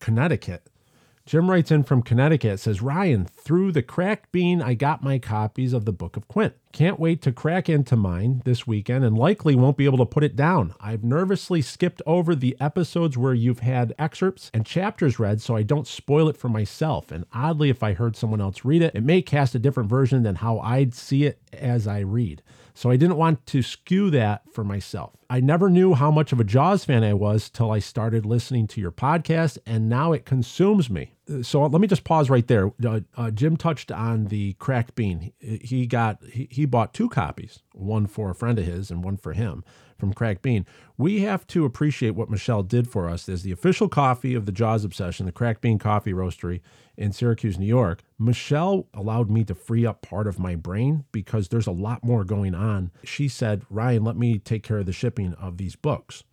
Connecticut 0.00 0.68
Jim 1.26 1.50
writes 1.50 1.70
in 1.70 1.82
from 1.82 2.02
Connecticut, 2.02 2.60
says, 2.60 2.82
Ryan, 2.82 3.24
through 3.24 3.72
the 3.72 3.82
cracked 3.82 4.30
bean, 4.30 4.60
I 4.60 4.74
got 4.74 5.02
my 5.02 5.18
copies 5.18 5.72
of 5.72 5.86
the 5.86 5.92
Book 5.92 6.18
of 6.18 6.28
Quint. 6.28 6.54
Can't 6.70 7.00
wait 7.00 7.22
to 7.22 7.32
crack 7.32 7.66
into 7.66 7.96
mine 7.96 8.42
this 8.44 8.66
weekend 8.66 9.04
and 9.04 9.16
likely 9.16 9.54
won't 9.54 9.78
be 9.78 9.86
able 9.86 9.96
to 9.98 10.04
put 10.04 10.22
it 10.22 10.36
down. 10.36 10.74
I've 10.80 11.02
nervously 11.02 11.62
skipped 11.62 12.02
over 12.04 12.34
the 12.34 12.54
episodes 12.60 13.16
where 13.16 13.32
you've 13.32 13.60
had 13.60 13.94
excerpts 13.98 14.50
and 14.52 14.66
chapters 14.66 15.18
read 15.18 15.40
so 15.40 15.56
I 15.56 15.62
don't 15.62 15.86
spoil 15.86 16.28
it 16.28 16.36
for 16.36 16.50
myself. 16.50 17.10
And 17.10 17.24
oddly, 17.32 17.70
if 17.70 17.82
I 17.82 17.94
heard 17.94 18.16
someone 18.16 18.42
else 18.42 18.62
read 18.62 18.82
it, 18.82 18.94
it 18.94 19.02
may 19.02 19.22
cast 19.22 19.54
a 19.54 19.58
different 19.58 19.88
version 19.88 20.24
than 20.24 20.34
how 20.34 20.58
I'd 20.58 20.92
see 20.92 21.24
it 21.24 21.38
as 21.54 21.86
I 21.86 22.00
read. 22.00 22.42
So 22.74 22.90
I 22.90 22.96
didn't 22.96 23.16
want 23.16 23.46
to 23.46 23.62
skew 23.62 24.10
that 24.10 24.42
for 24.52 24.64
myself. 24.64 25.12
I 25.30 25.40
never 25.40 25.70
knew 25.70 25.94
how 25.94 26.10
much 26.10 26.32
of 26.32 26.40
a 26.40 26.44
Jaws 26.44 26.84
fan 26.84 27.04
I 27.04 27.14
was 27.14 27.48
till 27.48 27.70
I 27.70 27.78
started 27.78 28.26
listening 28.26 28.66
to 28.68 28.80
your 28.80 28.90
podcast, 28.90 29.58
and 29.64 29.88
now 29.88 30.12
it 30.12 30.24
consumes 30.24 30.90
me. 30.90 31.12
So 31.42 31.62
let 31.62 31.80
me 31.80 31.86
just 31.86 32.04
pause 32.04 32.28
right 32.28 32.46
there. 32.46 32.72
Uh, 32.84 33.00
uh, 33.16 33.30
Jim 33.30 33.56
touched 33.56 33.92
on 33.92 34.26
the 34.26 34.54
cracked 34.54 34.96
bean. 34.96 35.32
He 35.38 35.86
got 35.86 36.22
he, 36.24 36.48
he 36.50 36.66
bought 36.66 36.92
two 36.92 37.08
copies, 37.08 37.60
one 37.72 38.06
for 38.06 38.30
a 38.30 38.34
friend 38.34 38.58
of 38.58 38.66
his 38.66 38.90
and 38.90 39.04
one 39.04 39.16
for 39.16 39.32
him 39.32 39.64
from 39.98 40.12
Cracked 40.12 40.42
Bean. 40.42 40.66
We 40.98 41.20
have 41.20 41.46
to 41.48 41.64
appreciate 41.64 42.10
what 42.10 42.30
Michelle 42.30 42.62
did 42.62 42.88
for 42.88 43.08
us 43.08 43.28
as 43.28 43.42
the 43.42 43.52
official 43.52 43.88
coffee 43.88 44.34
of 44.34 44.44
the 44.44 44.52
Jaws 44.52 44.84
Obsession, 44.84 45.26
the 45.26 45.32
Cracked 45.32 45.60
Bean 45.60 45.78
Coffee 45.78 46.12
Roastery 46.12 46.60
in 46.96 47.12
Syracuse, 47.12 47.58
New 47.58 47.66
York. 47.66 48.02
Michelle 48.18 48.86
allowed 48.94 49.30
me 49.30 49.44
to 49.44 49.54
free 49.54 49.84
up 49.86 50.02
part 50.02 50.26
of 50.26 50.38
my 50.38 50.54
brain 50.54 51.04
because 51.12 51.48
there's 51.48 51.66
a 51.66 51.72
lot 51.72 52.04
more 52.04 52.24
going 52.24 52.54
on. 52.54 52.90
She 53.02 53.28
said, 53.28 53.62
Ryan, 53.70 54.04
let 54.04 54.16
me 54.16 54.38
take 54.38 54.62
care 54.62 54.78
of 54.78 54.86
the 54.86 54.92
shipping 54.92 55.34
of 55.34 55.56
these 55.56 55.76
books 55.76 56.24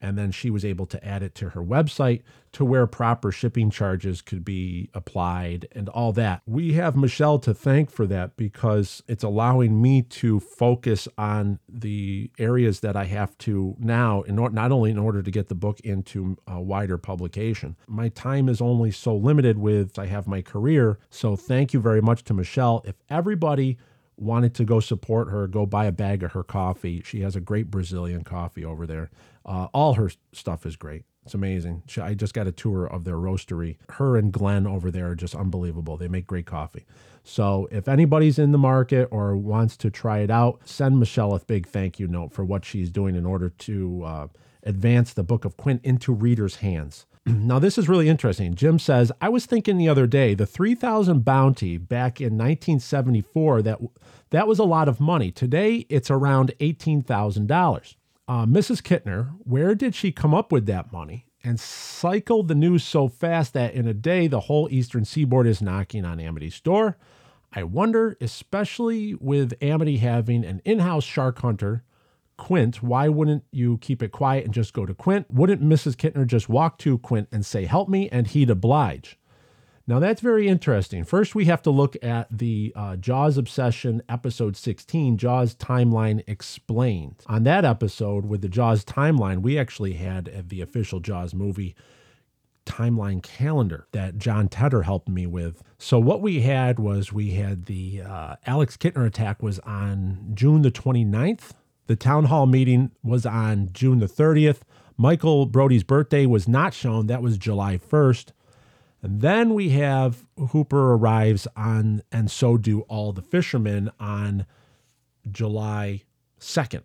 and 0.00 0.18
then 0.18 0.30
she 0.30 0.50
was 0.50 0.64
able 0.64 0.86
to 0.86 1.04
add 1.04 1.22
it 1.22 1.34
to 1.36 1.50
her 1.50 1.62
website 1.62 2.22
to 2.56 2.64
where 2.64 2.86
proper 2.86 3.30
shipping 3.30 3.68
charges 3.68 4.22
could 4.22 4.42
be 4.42 4.88
applied 4.94 5.68
and 5.72 5.90
all 5.90 6.10
that. 6.10 6.40
We 6.46 6.72
have 6.72 6.96
Michelle 6.96 7.38
to 7.40 7.52
thank 7.52 7.90
for 7.90 8.06
that 8.06 8.34
because 8.38 9.02
it's 9.06 9.22
allowing 9.22 9.82
me 9.82 10.00
to 10.00 10.40
focus 10.40 11.06
on 11.18 11.58
the 11.68 12.30
areas 12.38 12.80
that 12.80 12.96
I 12.96 13.04
have 13.04 13.36
to 13.40 13.76
now, 13.78 14.22
in 14.22 14.38
or- 14.38 14.48
not 14.48 14.72
only 14.72 14.90
in 14.90 14.96
order 14.96 15.22
to 15.22 15.30
get 15.30 15.48
the 15.48 15.54
book 15.54 15.80
into 15.80 16.38
a 16.46 16.58
wider 16.58 16.96
publication. 16.96 17.76
My 17.86 18.08
time 18.08 18.48
is 18.48 18.62
only 18.62 18.90
so 18.90 19.14
limited 19.14 19.58
with 19.58 19.98
I 19.98 20.06
have 20.06 20.26
my 20.26 20.40
career. 20.40 20.98
So 21.10 21.36
thank 21.36 21.74
you 21.74 21.80
very 21.80 22.00
much 22.00 22.24
to 22.24 22.32
Michelle. 22.32 22.82
If 22.86 22.94
everybody 23.10 23.76
wanted 24.16 24.54
to 24.54 24.64
go 24.64 24.80
support 24.80 25.28
her, 25.28 25.46
go 25.46 25.66
buy 25.66 25.84
a 25.84 25.92
bag 25.92 26.22
of 26.22 26.32
her 26.32 26.42
coffee. 26.42 27.02
She 27.04 27.20
has 27.20 27.36
a 27.36 27.40
great 27.40 27.70
Brazilian 27.70 28.24
coffee 28.24 28.64
over 28.64 28.86
there. 28.86 29.10
Uh, 29.44 29.68
all 29.74 29.92
her 29.94 30.10
stuff 30.32 30.64
is 30.64 30.76
great. 30.76 31.04
It's 31.26 31.34
amazing. 31.34 31.82
She, 31.88 32.00
I 32.00 32.14
just 32.14 32.34
got 32.34 32.46
a 32.46 32.52
tour 32.52 32.86
of 32.86 33.02
their 33.02 33.16
roastery. 33.16 33.78
Her 33.90 34.16
and 34.16 34.32
Glenn 34.32 34.64
over 34.64 34.92
there 34.92 35.08
are 35.08 35.16
just 35.16 35.34
unbelievable. 35.34 35.96
They 35.96 36.06
make 36.06 36.24
great 36.24 36.46
coffee. 36.46 36.84
So 37.24 37.68
if 37.72 37.88
anybody's 37.88 38.38
in 38.38 38.52
the 38.52 38.58
market 38.58 39.08
or 39.10 39.36
wants 39.36 39.76
to 39.78 39.90
try 39.90 40.20
it 40.20 40.30
out, 40.30 40.60
send 40.64 41.00
Michelle 41.00 41.34
a 41.34 41.40
big 41.40 41.66
thank 41.66 41.98
you 41.98 42.06
note 42.06 42.32
for 42.32 42.44
what 42.44 42.64
she's 42.64 42.90
doing 42.90 43.16
in 43.16 43.26
order 43.26 43.48
to 43.48 44.04
uh, 44.04 44.26
advance 44.62 45.12
the 45.12 45.24
Book 45.24 45.44
of 45.44 45.56
Quint 45.56 45.80
into 45.82 46.12
readers' 46.12 46.56
hands. 46.56 47.06
now, 47.26 47.58
this 47.58 47.76
is 47.76 47.88
really 47.88 48.08
interesting. 48.08 48.54
Jim 48.54 48.78
says, 48.78 49.10
I 49.20 49.28
was 49.28 49.46
thinking 49.46 49.78
the 49.78 49.88
other 49.88 50.06
day, 50.06 50.34
the 50.34 50.46
3000 50.46 51.24
bounty 51.24 51.76
back 51.76 52.20
in 52.20 52.38
1974, 52.38 53.62
that, 53.62 53.80
that 54.30 54.46
was 54.46 54.60
a 54.60 54.64
lot 54.64 54.88
of 54.88 55.00
money. 55.00 55.32
Today, 55.32 55.86
it's 55.88 56.08
around 56.08 56.52
$18,000. 56.60 57.96
Uh, 58.28 58.44
Mrs. 58.44 58.82
Kitner, 58.82 59.36
where 59.44 59.74
did 59.74 59.94
she 59.94 60.10
come 60.10 60.34
up 60.34 60.50
with 60.50 60.66
that 60.66 60.92
money? 60.92 61.26
And 61.44 61.60
cycled 61.60 62.48
the 62.48 62.56
news 62.56 62.82
so 62.82 63.06
fast 63.06 63.52
that 63.52 63.74
in 63.74 63.86
a 63.86 63.94
day, 63.94 64.26
the 64.26 64.40
whole 64.40 64.68
eastern 64.70 65.04
seaboard 65.04 65.46
is 65.46 65.62
knocking 65.62 66.04
on 66.04 66.18
Amity's 66.18 66.58
door. 66.60 66.96
I 67.52 67.62
wonder, 67.62 68.16
especially 68.20 69.14
with 69.14 69.54
Amity 69.62 69.98
having 69.98 70.44
an 70.44 70.60
in 70.64 70.80
house 70.80 71.04
shark 71.04 71.38
hunter, 71.38 71.84
Quint, 72.36 72.82
why 72.82 73.08
wouldn't 73.08 73.44
you 73.52 73.78
keep 73.78 74.02
it 74.02 74.10
quiet 74.12 74.44
and 74.44 74.52
just 74.52 74.74
go 74.74 74.84
to 74.84 74.92
Quint? 74.92 75.30
Wouldn't 75.30 75.62
Mrs. 75.62 75.94
Kitner 75.94 76.26
just 76.26 76.48
walk 76.48 76.78
to 76.78 76.98
Quint 76.98 77.28
and 77.30 77.46
say, 77.46 77.64
Help 77.64 77.88
me? 77.88 78.08
And 78.10 78.26
he'd 78.26 78.50
oblige. 78.50 79.18
Now 79.88 80.00
that's 80.00 80.20
very 80.20 80.48
interesting. 80.48 81.04
First, 81.04 81.36
we 81.36 81.44
have 81.44 81.62
to 81.62 81.70
look 81.70 81.96
at 82.02 82.26
the 82.36 82.72
uh, 82.74 82.96
Jaws 82.96 83.38
Obsession 83.38 84.02
episode 84.08 84.56
16, 84.56 85.16
Jaws 85.16 85.54
Timeline 85.54 86.24
Explained. 86.26 87.22
On 87.26 87.44
that 87.44 87.64
episode 87.64 88.26
with 88.26 88.42
the 88.42 88.48
Jaws 88.48 88.84
timeline, 88.84 89.42
we 89.42 89.56
actually 89.56 89.92
had 89.94 90.28
uh, 90.28 90.42
the 90.44 90.60
official 90.60 90.98
Jaws 90.98 91.34
movie 91.34 91.76
timeline 92.64 93.22
calendar 93.22 93.86
that 93.92 94.18
Jon 94.18 94.48
Tedder 94.48 94.82
helped 94.82 95.08
me 95.08 95.24
with. 95.24 95.62
So 95.78 96.00
what 96.00 96.20
we 96.20 96.40
had 96.40 96.80
was 96.80 97.12
we 97.12 97.30
had 97.30 97.66
the 97.66 98.02
uh, 98.02 98.36
Alex 98.44 98.76
Kitner 98.76 99.06
attack 99.06 99.40
was 99.40 99.60
on 99.60 100.32
June 100.34 100.62
the 100.62 100.72
29th. 100.72 101.52
The 101.86 101.94
town 101.94 102.24
hall 102.24 102.46
meeting 102.46 102.90
was 103.04 103.24
on 103.24 103.70
June 103.72 104.00
the 104.00 104.06
30th. 104.06 104.62
Michael 104.96 105.46
Brody's 105.46 105.84
birthday 105.84 106.26
was 106.26 106.48
not 106.48 106.74
shown. 106.74 107.06
That 107.06 107.22
was 107.22 107.38
July 107.38 107.78
1st. 107.78 108.32
And 109.06 109.20
then 109.20 109.54
we 109.54 109.68
have 109.68 110.26
Hooper 110.50 110.94
arrives 110.94 111.46
on, 111.54 112.02
and 112.10 112.28
so 112.28 112.56
do 112.56 112.80
all 112.88 113.12
the 113.12 113.22
fishermen 113.22 113.92
on 114.00 114.46
July 115.30 116.02
2nd. 116.40 116.82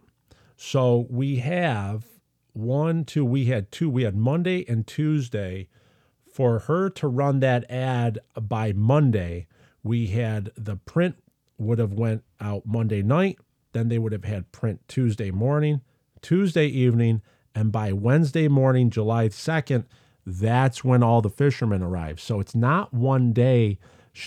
So 0.56 1.08
we 1.10 1.38
have 1.38 2.06
one, 2.54 3.06
two, 3.06 3.26
we 3.26 3.46
had 3.46 3.72
two, 3.72 3.90
we 3.90 4.04
had 4.04 4.16
Monday 4.16 4.64
and 4.70 4.86
Tuesday. 4.86 5.68
For 6.32 6.60
her 6.60 6.92
to 6.92 7.08
run 7.08 7.40
that 7.40 7.66
ad 7.72 8.20
by 8.40 8.72
Monday, 8.72 9.48
we 9.82 10.06
had 10.06 10.52
the 10.56 10.76
print 10.76 11.16
would 11.58 11.80
have 11.80 11.94
went 11.94 12.24
out 12.40 12.68
Monday 12.68 13.02
night, 13.02 13.40
then 13.72 13.88
they 13.88 13.98
would 13.98 14.12
have 14.12 14.26
had 14.26 14.52
print 14.52 14.82
Tuesday 14.88 15.32
morning, 15.32 15.82
Tuesday 16.22 16.68
evening, 16.68 17.24
and 17.56 17.72
by 17.72 17.92
Wednesday 17.92 18.48
morning, 18.48 18.92
July 18.92 19.30
2nd, 19.30 19.86
that's 20.26 20.84
when 20.84 21.04
all 21.04 21.22
the 21.22 21.30
fishermen 21.30 21.82
arrive. 21.82 22.20
So 22.20 22.40
it's 22.40 22.56
not 22.56 22.94
one 22.94 23.34
day. 23.34 23.80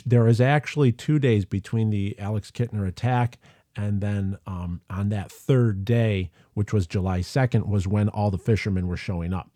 There 0.07 0.26
is 0.26 0.40
actually 0.40 0.92
two 0.92 1.18
days 1.18 1.44
between 1.44 1.90
the 1.90 2.18
Alex 2.18 2.50
Kitner 2.50 2.87
attack 2.87 3.38
and 3.76 4.00
then 4.00 4.38
um, 4.46 4.80
on 4.88 5.09
that 5.11 5.30
third 5.30 5.85
day, 5.85 6.30
which 6.54 6.72
was 6.72 6.87
July 6.87 7.20
2nd, 7.20 7.66
was 7.66 7.87
when 7.87 8.09
all 8.09 8.30
the 8.30 8.38
fishermen 8.38 8.87
were 8.87 8.96
showing 8.96 9.33
up. 9.33 9.50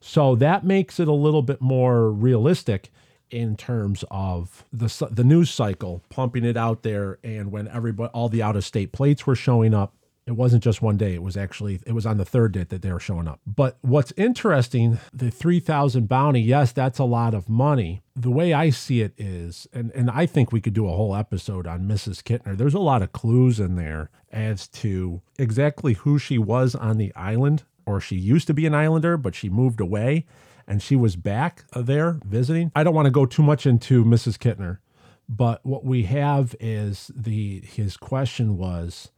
So 0.00 0.34
that 0.36 0.64
makes 0.64 0.98
it 0.98 1.08
a 1.08 1.12
little 1.12 1.42
bit 1.42 1.60
more 1.60 2.10
realistic 2.10 2.90
in 3.30 3.56
terms 3.56 4.04
of 4.10 4.64
the 4.72 5.08
the 5.10 5.22
news 5.22 5.50
cycle, 5.50 6.02
pumping 6.08 6.44
it 6.44 6.56
out 6.56 6.82
there, 6.82 7.18
and 7.22 7.52
when 7.52 7.68
everybody, 7.68 8.10
all 8.12 8.28
the 8.28 8.42
out 8.42 8.56
of 8.56 8.64
state 8.64 8.92
plates 8.92 9.26
were 9.26 9.36
showing 9.36 9.72
up. 9.72 9.94
It 10.30 10.36
wasn't 10.36 10.62
just 10.62 10.80
one 10.80 10.96
day. 10.96 11.14
It 11.14 11.24
was 11.24 11.36
actually 11.36 11.80
it 11.84 11.92
was 11.92 12.06
on 12.06 12.16
the 12.16 12.24
third 12.24 12.52
day 12.52 12.62
that 12.62 12.82
they 12.82 12.92
were 12.92 13.00
showing 13.00 13.26
up. 13.26 13.40
But 13.44 13.78
what's 13.80 14.12
interesting, 14.16 15.00
the 15.12 15.28
three 15.28 15.58
thousand 15.58 16.08
bounty, 16.08 16.40
yes, 16.40 16.70
that's 16.70 17.00
a 17.00 17.04
lot 17.04 17.34
of 17.34 17.48
money. 17.48 18.02
The 18.14 18.30
way 18.30 18.52
I 18.52 18.70
see 18.70 19.00
it 19.00 19.12
is, 19.18 19.66
and 19.72 19.90
and 19.90 20.08
I 20.08 20.26
think 20.26 20.52
we 20.52 20.60
could 20.60 20.72
do 20.72 20.86
a 20.86 20.92
whole 20.92 21.16
episode 21.16 21.66
on 21.66 21.80
Mrs. 21.80 22.22
Kitner. 22.22 22.56
There's 22.56 22.74
a 22.74 22.78
lot 22.78 23.02
of 23.02 23.12
clues 23.12 23.58
in 23.58 23.74
there 23.74 24.08
as 24.30 24.68
to 24.68 25.20
exactly 25.36 25.94
who 25.94 26.16
she 26.16 26.38
was 26.38 26.76
on 26.76 26.98
the 26.98 27.12
island, 27.16 27.64
or 27.84 28.00
she 28.00 28.14
used 28.14 28.46
to 28.46 28.54
be 28.54 28.66
an 28.66 28.74
islander, 28.74 29.16
but 29.16 29.34
she 29.34 29.48
moved 29.48 29.80
away 29.80 30.26
and 30.64 30.80
she 30.80 30.94
was 30.94 31.16
back 31.16 31.64
there 31.74 32.20
visiting. 32.24 32.70
I 32.76 32.84
don't 32.84 32.94
want 32.94 33.06
to 33.06 33.10
go 33.10 33.26
too 33.26 33.42
much 33.42 33.66
into 33.66 34.04
Mrs. 34.04 34.38
Kitner, 34.38 34.78
but 35.28 35.66
what 35.66 35.84
we 35.84 36.04
have 36.04 36.54
is 36.60 37.10
the 37.16 37.62
his 37.62 37.96
question 37.96 38.56
was 38.56 39.10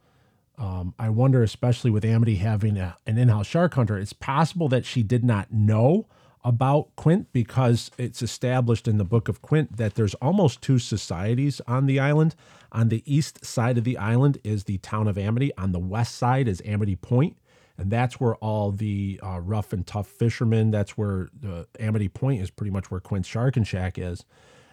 um, 0.57 0.93
I 0.99 1.09
wonder, 1.09 1.41
especially 1.43 1.91
with 1.91 2.05
Amity 2.05 2.35
having 2.35 2.77
a, 2.77 2.97
an 3.07 3.17
in-house 3.17 3.47
shark 3.47 3.73
hunter, 3.73 3.97
it's 3.97 4.13
possible 4.13 4.69
that 4.69 4.85
she 4.85 5.03
did 5.03 5.23
not 5.23 5.51
know 5.51 6.07
about 6.43 6.95
Quint 6.95 7.31
because 7.31 7.89
it's 7.97 8.21
established 8.21 8.87
in 8.87 8.97
the 8.97 9.05
Book 9.05 9.27
of 9.29 9.41
Quint 9.41 9.77
that 9.77 9.95
there's 9.95 10.13
almost 10.15 10.61
two 10.61 10.77
societies 10.77 11.61
on 11.67 11.85
the 11.85 11.99
island. 11.99 12.35
On 12.71 12.89
the 12.89 13.03
east 13.05 13.45
side 13.45 13.77
of 13.77 13.83
the 13.83 13.97
island 13.97 14.39
is 14.43 14.65
the 14.65 14.77
town 14.79 15.07
of 15.07 15.17
Amity. 15.17 15.55
On 15.57 15.71
the 15.71 15.79
west 15.79 16.15
side 16.15 16.47
is 16.47 16.61
Amity 16.65 16.95
Point, 16.95 17.37
and 17.77 17.89
that's 17.89 18.19
where 18.19 18.35
all 18.35 18.71
the 18.71 19.19
uh, 19.23 19.39
rough 19.39 19.73
and 19.73 19.87
tough 19.87 20.07
fishermen. 20.07 20.71
That's 20.71 20.97
where 20.97 21.29
the 21.39 21.67
Amity 21.79 22.09
Point 22.09 22.41
is 22.41 22.49
pretty 22.49 22.71
much 22.71 22.91
where 22.91 22.99
Quint's 22.99 23.29
Sharkin' 23.29 23.65
Shack 23.65 23.97
is, 23.97 24.25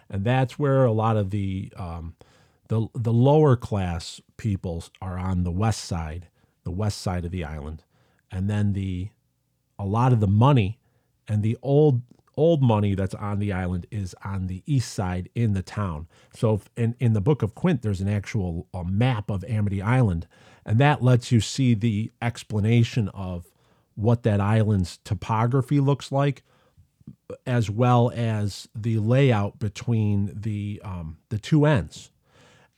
and 0.09 0.25
that's 0.25 0.59
where 0.59 0.83
a 0.83 0.91
lot 0.91 1.15
of 1.15 1.29
the 1.29 1.71
um, 1.77 2.15
the 2.71 2.87
the 2.95 3.11
lower 3.11 3.57
class 3.57 4.21
peoples 4.37 4.91
are 5.01 5.17
on 5.17 5.43
the 5.43 5.51
west 5.51 5.83
side, 5.83 6.29
the 6.63 6.71
west 6.71 7.01
side 7.01 7.25
of 7.25 7.31
the 7.31 7.43
island, 7.43 7.83
and 8.31 8.49
then 8.49 8.71
the 8.71 9.09
a 9.77 9.85
lot 9.85 10.13
of 10.13 10.21
the 10.21 10.27
money 10.27 10.79
and 11.27 11.43
the 11.43 11.57
old 11.61 12.01
old 12.37 12.63
money 12.63 12.95
that's 12.95 13.13
on 13.15 13.39
the 13.39 13.51
island 13.51 13.85
is 13.91 14.15
on 14.23 14.47
the 14.47 14.63
east 14.65 14.93
side 14.93 15.27
in 15.35 15.51
the 15.51 15.61
town. 15.61 16.07
So 16.33 16.61
in 16.77 16.95
in 16.97 17.11
the 17.11 17.19
book 17.19 17.41
of 17.41 17.55
Quint, 17.55 17.81
there's 17.81 17.99
an 17.99 18.07
actual 18.07 18.69
a 18.73 18.85
map 18.85 19.29
of 19.29 19.43
Amity 19.43 19.81
Island, 19.81 20.25
and 20.65 20.79
that 20.79 21.03
lets 21.03 21.29
you 21.29 21.41
see 21.41 21.73
the 21.73 22.09
explanation 22.21 23.09
of 23.09 23.51
what 23.95 24.23
that 24.23 24.39
island's 24.39 24.97
topography 25.03 25.81
looks 25.81 26.09
like 26.09 26.43
as 27.45 27.69
well 27.69 28.13
as 28.15 28.69
the 28.73 28.97
layout 28.97 29.59
between 29.59 30.31
the 30.33 30.81
um, 30.85 31.17
the 31.27 31.37
two 31.37 31.65
ends 31.65 32.10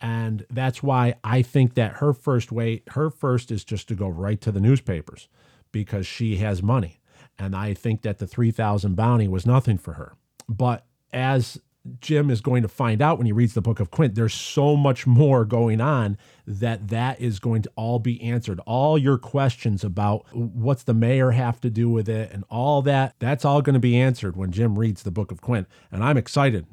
and 0.04 0.46
that's 0.50 0.84
why 0.84 1.16
I 1.24 1.42
think 1.42 1.76
that 1.76 1.94
her 1.94 2.12
first 2.12 2.52
way, 2.52 2.84
her 2.90 3.10
first 3.10 3.50
is 3.52 3.64
just 3.64 3.88
to 3.88 3.96
go 3.96 4.10
right 4.10 4.40
to 4.42 4.52
the 4.52 4.60
newspapers 4.60 5.30
because 5.72 6.06
she 6.06 6.36
has 6.38 6.62
money. 6.62 7.00
And 7.40 7.56
I 7.56 7.74
think 7.74 8.02
that 8.02 8.20
the 8.20 8.28
3000 8.28 8.96
bounty 8.96 9.30
was 9.30 9.46
nothing 9.46 9.78
for 9.78 9.94
her. 9.94 10.14
But 10.50 10.86
as 11.14 11.62
Jim 12.02 12.30
is 12.30 12.42
going 12.42 12.64
to 12.64 12.68
find 12.68 13.02
out 13.02 13.18
when 13.18 13.26
he 13.26 13.32
reads 13.32 13.54
the 13.54 13.62
book 13.62 13.80
of 13.80 13.92
Quint, 13.92 14.16
there's 14.16 14.34
so 14.34 14.76
much 14.76 15.08
more 15.08 15.46
going 15.46 15.80
on 15.80 16.18
that 16.46 16.90
that 16.90 17.22
is 17.22 17.40
going 17.40 17.62
to 17.62 17.72
all 17.78 17.98
be 17.98 18.22
answered. 18.22 18.60
All 18.66 18.98
your 18.98 19.18
questions 19.18 19.86
about 19.86 20.26
what's 20.34 20.84
the 20.84 20.94
mayor 20.94 21.32
have 21.32 21.62
to 21.62 21.70
do 21.70 21.90
with 21.90 22.10
it 22.10 22.30
and 22.34 22.44
all 22.50 22.82
that, 22.82 23.16
that's 23.20 23.46
all 23.46 23.62
going 23.62 23.74
to 23.74 23.80
be 23.80 23.98
answered 23.98 24.36
when 24.36 24.52
Jim 24.52 24.78
reads 24.78 25.04
the 25.04 25.12
book 25.12 25.32
of 25.32 25.40
Quint. 25.40 25.66
And 25.94 26.04
I'm 26.04 26.18
excited 26.18 26.68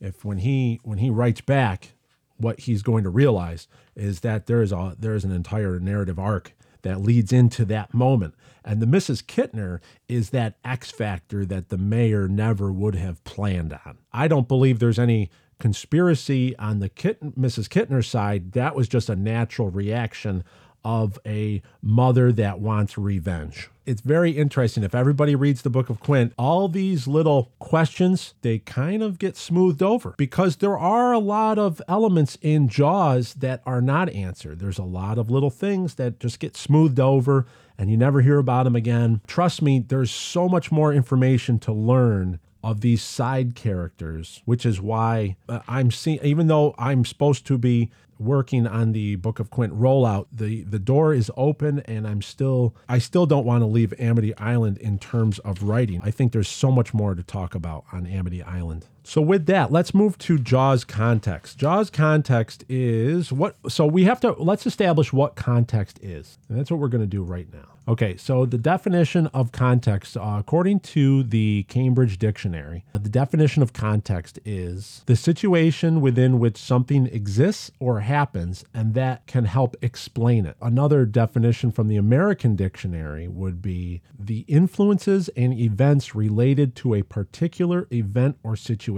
if 0.00 0.24
when 0.24 0.38
he 0.38 0.80
when 0.82 0.98
he 0.98 1.10
writes 1.10 1.42
back 1.42 1.95
what 2.38 2.60
he's 2.60 2.82
going 2.82 3.04
to 3.04 3.10
realize 3.10 3.68
is 3.94 4.20
that 4.20 4.46
there 4.46 4.62
is 4.62 4.72
a 4.72 4.96
there 4.98 5.14
is 5.14 5.24
an 5.24 5.32
entire 5.32 5.78
narrative 5.78 6.18
arc 6.18 6.52
that 6.82 7.00
leads 7.00 7.32
into 7.32 7.64
that 7.64 7.92
moment. 7.92 8.34
And 8.64 8.80
the 8.80 8.86
Mrs. 8.86 9.24
Kitner 9.24 9.80
is 10.08 10.30
that 10.30 10.58
X 10.64 10.90
factor 10.90 11.44
that 11.44 11.68
the 11.68 11.78
mayor 11.78 12.28
never 12.28 12.72
would 12.72 12.94
have 12.94 13.22
planned 13.24 13.72
on. 13.72 13.98
I 14.12 14.28
don't 14.28 14.48
believe 14.48 14.78
there's 14.78 14.98
any 14.98 15.30
conspiracy 15.58 16.56
on 16.58 16.80
the 16.80 16.88
Kitten, 16.88 17.32
Mrs. 17.32 17.68
Kitner 17.68 18.04
side. 18.04 18.52
That 18.52 18.76
was 18.76 18.88
just 18.88 19.08
a 19.08 19.16
natural 19.16 19.70
reaction 19.70 20.44
of 20.86 21.18
a 21.26 21.60
mother 21.82 22.30
that 22.30 22.60
wants 22.60 22.96
revenge. 22.96 23.68
It's 23.86 24.02
very 24.02 24.30
interesting. 24.30 24.84
If 24.84 24.94
everybody 24.94 25.34
reads 25.34 25.62
the 25.62 25.70
book 25.70 25.90
of 25.90 25.98
Quint, 25.98 26.32
all 26.38 26.68
these 26.68 27.08
little 27.08 27.50
questions, 27.58 28.34
they 28.42 28.60
kind 28.60 29.02
of 29.02 29.18
get 29.18 29.36
smoothed 29.36 29.82
over 29.82 30.14
because 30.16 30.56
there 30.56 30.78
are 30.78 31.12
a 31.12 31.18
lot 31.18 31.58
of 31.58 31.82
elements 31.88 32.38
in 32.40 32.68
Jaws 32.68 33.34
that 33.34 33.62
are 33.66 33.82
not 33.82 34.10
answered. 34.10 34.60
There's 34.60 34.78
a 34.78 34.84
lot 34.84 35.18
of 35.18 35.28
little 35.28 35.50
things 35.50 35.96
that 35.96 36.20
just 36.20 36.38
get 36.38 36.56
smoothed 36.56 37.00
over 37.00 37.46
and 37.76 37.90
you 37.90 37.96
never 37.96 38.20
hear 38.20 38.38
about 38.38 38.62
them 38.62 38.76
again. 38.76 39.22
Trust 39.26 39.62
me, 39.62 39.80
there's 39.80 40.12
so 40.12 40.48
much 40.48 40.70
more 40.70 40.92
information 40.92 41.58
to 41.60 41.72
learn 41.72 42.38
of 42.62 42.80
these 42.80 43.02
side 43.02 43.56
characters, 43.56 44.42
which 44.44 44.64
is 44.64 44.80
why 44.80 45.36
uh, 45.48 45.60
I'm 45.66 45.90
seeing, 45.90 46.18
even 46.22 46.46
though 46.46 46.76
I'm 46.78 47.04
supposed 47.04 47.44
to 47.46 47.58
be 47.58 47.90
working 48.18 48.66
on 48.66 48.92
the 48.92 49.16
Book 49.16 49.38
of 49.38 49.50
Quint 49.50 49.72
rollout, 49.74 50.26
the 50.32 50.62
the 50.64 50.78
door 50.78 51.12
is 51.14 51.30
open, 51.36 51.80
and 51.80 52.06
I'm 52.06 52.22
still 52.22 52.74
I 52.88 52.98
still 52.98 53.26
don't 53.26 53.46
want 53.46 53.62
to 53.62 53.66
leave 53.66 53.92
Amity 53.98 54.36
Island 54.36 54.78
in 54.78 54.98
terms 54.98 55.38
of 55.40 55.62
writing. 55.62 56.00
I 56.02 56.10
think 56.10 56.32
there's 56.32 56.48
so 56.48 56.70
much 56.70 56.94
more 56.94 57.14
to 57.14 57.22
talk 57.22 57.54
about 57.54 57.84
on 57.92 58.06
Amity 58.06 58.42
Island. 58.42 58.86
So 59.06 59.20
with 59.20 59.46
that, 59.46 59.70
let's 59.70 59.94
move 59.94 60.18
to 60.18 60.36
Jaws 60.36 60.84
context. 60.84 61.58
Jaws 61.58 61.90
context 61.90 62.64
is 62.68 63.30
what 63.30 63.56
so 63.68 63.86
we 63.86 64.02
have 64.02 64.18
to 64.20 64.32
let's 64.32 64.66
establish 64.66 65.12
what 65.12 65.36
context 65.36 66.00
is. 66.02 66.38
And 66.48 66.58
that's 66.58 66.72
what 66.72 66.80
we're 66.80 66.88
going 66.88 67.04
to 67.04 67.06
do 67.06 67.22
right 67.22 67.46
now. 67.52 67.76
Okay, 67.88 68.16
so 68.16 68.44
the 68.44 68.58
definition 68.58 69.28
of 69.28 69.52
context, 69.52 70.16
uh, 70.16 70.36
according 70.40 70.80
to 70.80 71.22
the 71.22 71.62
Cambridge 71.68 72.18
Dictionary, 72.18 72.84
the 72.94 73.08
definition 73.08 73.62
of 73.62 73.72
context 73.72 74.40
is 74.44 75.04
the 75.06 75.14
situation 75.14 76.00
within 76.00 76.40
which 76.40 76.56
something 76.56 77.06
exists 77.06 77.70
or 77.78 78.00
happens 78.00 78.64
and 78.74 78.94
that 78.94 79.24
can 79.28 79.44
help 79.44 79.76
explain 79.82 80.46
it. 80.46 80.56
Another 80.60 81.06
definition 81.06 81.70
from 81.70 81.86
the 81.86 81.96
American 81.96 82.56
Dictionary 82.56 83.28
would 83.28 83.62
be 83.62 84.02
the 84.18 84.40
influences 84.48 85.28
and 85.36 85.52
events 85.52 86.12
related 86.12 86.74
to 86.76 86.92
a 86.92 87.02
particular 87.02 87.86
event 87.92 88.36
or 88.42 88.56
situation. 88.56 88.95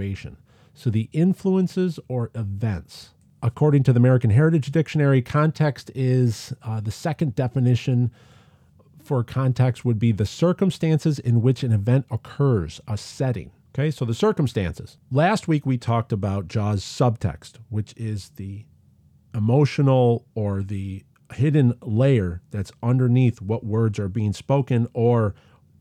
So 0.73 0.89
the 0.89 1.09
influences 1.11 1.99
or 2.07 2.31
events. 2.33 3.09
According 3.41 3.83
to 3.83 3.93
the 3.93 3.99
American 3.99 4.29
Heritage 4.31 4.71
Dictionary, 4.71 5.21
context 5.21 5.91
is 5.95 6.53
uh, 6.63 6.79
the 6.79 6.91
second 6.91 7.35
definition 7.35 8.11
for 9.03 9.23
context 9.23 9.83
would 9.83 9.97
be 9.97 10.11
the 10.11 10.25
circumstances 10.25 11.19
in 11.19 11.41
which 11.41 11.63
an 11.63 11.71
event 11.71 12.05
occurs, 12.11 12.79
a 12.87 12.97
setting. 12.97 13.51
Okay, 13.73 13.91
so 13.91 14.05
the 14.05 14.13
circumstances. 14.13 14.97
Last 15.11 15.47
week 15.47 15.65
we 15.65 15.77
talked 15.77 16.11
about 16.11 16.47
Jaws 16.47 16.83
subtext, 16.83 17.53
which 17.69 17.93
is 17.95 18.29
the 18.35 18.65
emotional 19.33 20.25
or 20.35 20.63
the 20.63 21.03
hidden 21.33 21.73
layer 21.81 22.41
that's 22.51 22.71
underneath 22.81 23.41
what 23.41 23.63
words 23.63 23.99
are 23.99 24.09
being 24.09 24.33
spoken 24.33 24.87
or 24.93 25.35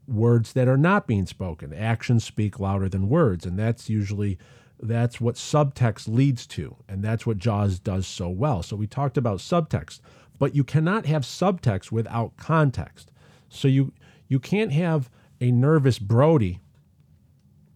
words 0.09 0.55
that 0.55 0.69
are 0.69 0.77
not 0.77 1.07
being 1.07 1.27
spoken. 1.27 1.73
Actions 1.73 2.25
speak 2.25 2.59
louder 2.59 2.89
than 2.89 3.09
words, 3.09 3.45
and 3.45 3.59
that's 3.59 3.89
usually 3.89 4.39
that's 4.81 5.21
what 5.21 5.35
subtext 5.35 6.09
leads 6.09 6.47
to, 6.47 6.77
and 6.89 7.03
that's 7.03 7.27
what 7.27 7.39
Jaws 7.39 7.79
does 7.79 8.07
so 8.07 8.29
well. 8.29 8.63
So 8.63 8.77
we 8.77 8.87
talked 8.87 9.17
about 9.17 9.39
subtext, 9.39 10.01
but 10.39 10.55
you 10.55 10.65
cannot 10.65 11.07
have 11.07 11.23
subtext 11.23 11.91
without 11.91 12.37
context. 12.37 13.11
So 13.49 13.69
you 13.69 13.93
you 14.29 14.39
can't 14.39 14.73
have 14.73 15.11
a 15.41 15.51
nervous 15.51 15.99
Brody. 15.99 16.61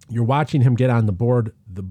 You're 0.08 0.24
watching 0.24 0.62
him 0.62 0.74
get 0.74 0.90
on 0.90 1.06
the 1.06 1.12
board 1.12 1.54
the 1.66 1.84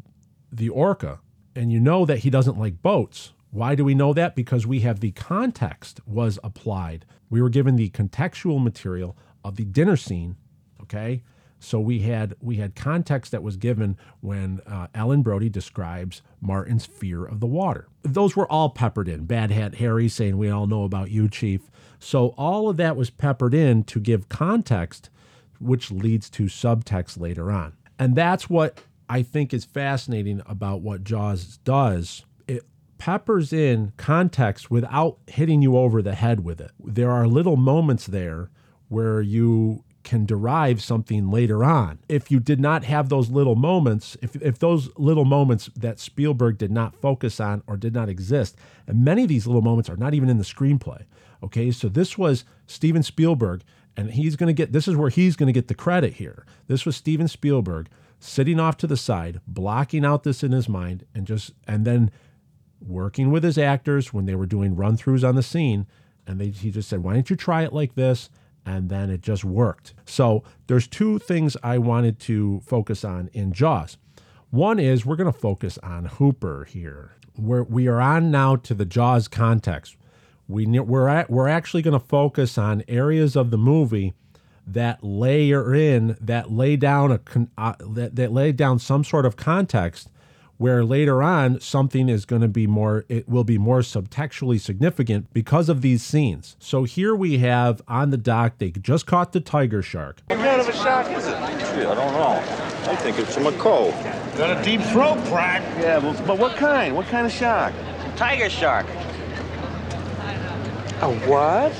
the 0.51 0.69
orca, 0.69 1.19
and 1.55 1.71
you 1.71 1.79
know 1.79 2.05
that 2.05 2.19
he 2.19 2.29
doesn't 2.29 2.59
like 2.59 2.81
boats. 2.81 3.33
Why 3.51 3.75
do 3.75 3.83
we 3.83 3.93
know 3.93 4.13
that? 4.13 4.35
Because 4.35 4.65
we 4.65 4.79
have 4.79 5.01
the 5.01 5.11
context 5.11 5.99
was 6.07 6.39
applied. 6.41 7.05
We 7.29 7.41
were 7.41 7.49
given 7.49 7.75
the 7.75 7.89
contextual 7.89 8.63
material 8.63 9.17
of 9.43 9.55
the 9.55 9.65
dinner 9.65 9.97
scene. 9.97 10.35
Okay, 10.81 11.23
so 11.59 11.79
we 11.79 11.99
had 11.99 12.35
we 12.41 12.55
had 12.55 12.75
context 12.75 13.31
that 13.31 13.43
was 13.43 13.55
given 13.55 13.97
when 14.19 14.61
uh, 14.65 14.87
Ellen 14.95 15.21
Brody 15.21 15.47
describes 15.47 16.23
Martin's 16.41 16.87
fear 16.87 17.23
of 17.23 17.39
the 17.39 17.47
water. 17.47 17.87
Those 18.01 18.35
were 18.35 18.51
all 18.51 18.71
peppered 18.71 19.07
in. 19.07 19.25
Bad 19.25 19.51
Hat 19.51 19.75
Harry 19.75 20.09
saying, 20.09 20.37
"We 20.37 20.49
all 20.49 20.65
know 20.65 20.83
about 20.83 21.11
you, 21.11 21.29
Chief." 21.29 21.69
So 21.99 22.29
all 22.37 22.67
of 22.67 22.77
that 22.77 22.95
was 22.95 23.11
peppered 23.11 23.53
in 23.53 23.83
to 23.85 23.99
give 23.99 24.27
context, 24.27 25.11
which 25.59 25.91
leads 25.91 26.31
to 26.31 26.45
subtext 26.45 27.19
later 27.19 27.51
on, 27.51 27.73
and 27.99 28.15
that's 28.15 28.49
what 28.49 28.79
I 29.07 29.21
think 29.21 29.53
is 29.53 29.63
fascinating 29.63 30.41
about 30.47 30.81
what 30.81 31.03
Jaws 31.03 31.57
does. 31.57 32.25
It 32.47 32.65
peppers 32.97 33.53
in 33.53 33.93
context 33.97 34.71
without 34.71 35.17
hitting 35.27 35.61
you 35.61 35.77
over 35.77 36.01
the 36.01 36.15
head 36.15 36.43
with 36.43 36.59
it. 36.59 36.71
There 36.83 37.11
are 37.11 37.27
little 37.27 37.57
moments 37.57 38.07
there 38.07 38.49
where 38.91 39.21
you 39.21 39.85
can 40.03 40.25
derive 40.25 40.81
something 40.81 41.29
later 41.31 41.63
on. 41.63 41.99
If 42.09 42.29
you 42.29 42.41
did 42.41 42.59
not 42.59 42.83
have 42.83 43.07
those 43.07 43.29
little 43.29 43.55
moments, 43.55 44.17
if, 44.21 44.35
if 44.41 44.59
those 44.59 44.89
little 44.97 45.23
moments 45.23 45.69
that 45.77 45.97
Spielberg 45.97 46.57
did 46.57 46.71
not 46.71 46.93
focus 46.95 47.39
on 47.39 47.63
or 47.67 47.77
did 47.77 47.93
not 47.93 48.09
exist, 48.09 48.57
and 48.87 49.05
many 49.05 49.23
of 49.23 49.29
these 49.29 49.47
little 49.47 49.61
moments 49.61 49.89
are 49.89 49.95
not 49.95 50.13
even 50.13 50.27
in 50.27 50.37
the 50.37 50.43
screenplay. 50.43 51.05
Okay, 51.41 51.71
so 51.71 51.87
this 51.87 52.17
was 52.17 52.43
Steven 52.67 53.01
Spielberg, 53.01 53.63
and 53.95 54.11
he's 54.11 54.35
going 54.35 54.47
to 54.47 54.53
get 54.53 54.73
this 54.73 54.89
is 54.89 54.95
where 54.97 55.09
he's 55.09 55.37
going 55.37 55.47
to 55.47 55.53
get 55.53 55.69
the 55.69 55.73
credit 55.73 56.15
here. 56.15 56.45
This 56.67 56.85
was 56.85 56.97
Steven 56.97 57.29
Spielberg 57.29 57.87
sitting 58.19 58.59
off 58.59 58.75
to 58.77 58.87
the 58.87 58.97
side, 58.97 59.39
blocking 59.47 60.03
out 60.03 60.23
this 60.23 60.43
in 60.43 60.51
his 60.51 60.67
mind, 60.67 61.05
and 61.15 61.25
just 61.25 61.53
and 61.65 61.85
then 61.85 62.11
working 62.81 63.31
with 63.31 63.45
his 63.45 63.57
actors 63.57 64.11
when 64.11 64.25
they 64.25 64.35
were 64.35 64.45
doing 64.45 64.75
run 64.75 64.97
throughs 64.97 65.27
on 65.27 65.35
the 65.35 65.43
scene. 65.43 65.87
And 66.27 66.39
they, 66.39 66.49
he 66.49 66.71
just 66.71 66.89
said, 66.89 67.03
Why 67.03 67.13
don't 67.13 67.29
you 67.29 67.37
try 67.37 67.63
it 67.63 67.71
like 67.71 67.95
this? 67.95 68.29
And 68.65 68.89
then 68.89 69.09
it 69.09 69.21
just 69.21 69.43
worked. 69.43 69.93
So 70.05 70.43
there's 70.67 70.87
two 70.87 71.19
things 71.19 71.57
I 71.63 71.77
wanted 71.77 72.19
to 72.21 72.61
focus 72.65 73.03
on 73.03 73.29
in 73.33 73.53
Jaws. 73.53 73.97
One 74.49 74.79
is 74.79 75.05
we're 75.05 75.15
going 75.15 75.31
to 75.31 75.37
focus 75.37 75.77
on 75.79 76.05
Hooper 76.05 76.65
here. 76.65 77.13
We're, 77.37 77.63
we 77.63 77.87
are 77.87 78.01
on 78.01 78.29
now 78.29 78.57
to 78.57 78.73
the 78.73 78.85
Jaws 78.85 79.27
context. 79.27 79.95
We, 80.47 80.65
we're, 80.67 81.07
at, 81.07 81.29
we're 81.29 81.47
actually 81.47 81.81
going 81.81 81.99
to 81.99 82.05
focus 82.05 82.57
on 82.57 82.83
areas 82.87 83.35
of 83.35 83.51
the 83.51 83.57
movie 83.57 84.13
that 84.67 85.03
layer 85.03 85.73
in, 85.73 86.17
that 86.19 86.51
lay 86.51 86.75
down 86.75 87.11
a 87.11 87.19
uh, 87.57 87.73
that, 87.79 88.15
that 88.15 88.31
lay 88.31 88.51
down 88.51 88.77
some 88.77 89.03
sort 89.03 89.25
of 89.25 89.35
context 89.35 90.09
where 90.61 90.85
later 90.85 91.23
on 91.23 91.59
something 91.59 92.07
is 92.07 92.23
going 92.23 92.43
to 92.43 92.47
be 92.47 92.67
more 92.67 93.03
it 93.09 93.27
will 93.27 93.43
be 93.43 93.57
more 93.57 93.79
subtextually 93.79 94.61
significant 94.61 95.25
because 95.33 95.69
of 95.69 95.81
these 95.81 96.03
scenes 96.03 96.55
so 96.59 96.83
here 96.83 97.15
we 97.15 97.39
have 97.39 97.81
on 97.87 98.11
the 98.11 98.17
dock 98.17 98.59
they 98.59 98.69
just 98.69 99.07
caught 99.07 99.31
the 99.31 99.39
tiger 99.39 99.81
shark 99.81 100.21
What 100.27 100.37
kind 100.37 100.61
of 100.61 100.69
a 100.69 100.73
shark 100.73 101.07
is 101.17 101.25
it? 101.25 101.35
Gee, 101.71 101.85
I 101.85 101.95
don't 101.95 102.13
know. 102.13 102.91
I 102.91 102.95
think 102.97 103.17
it's 103.17 103.37
a 103.37 103.39
mako. 103.39 103.91
Got 104.37 104.59
a 104.59 104.63
deep 104.63 104.81
throat, 104.81 105.17
crack 105.25 105.61
Yeah, 105.79 105.99
well, 105.99 106.13
but 106.27 106.37
what 106.37 106.57
kind? 106.57 106.95
What 106.95 107.07
kind 107.07 107.25
of 107.25 107.31
shark? 107.31 107.73
Tiger 108.15 108.49
shark. 108.49 108.85
A 111.01 111.09
what? 111.27 111.71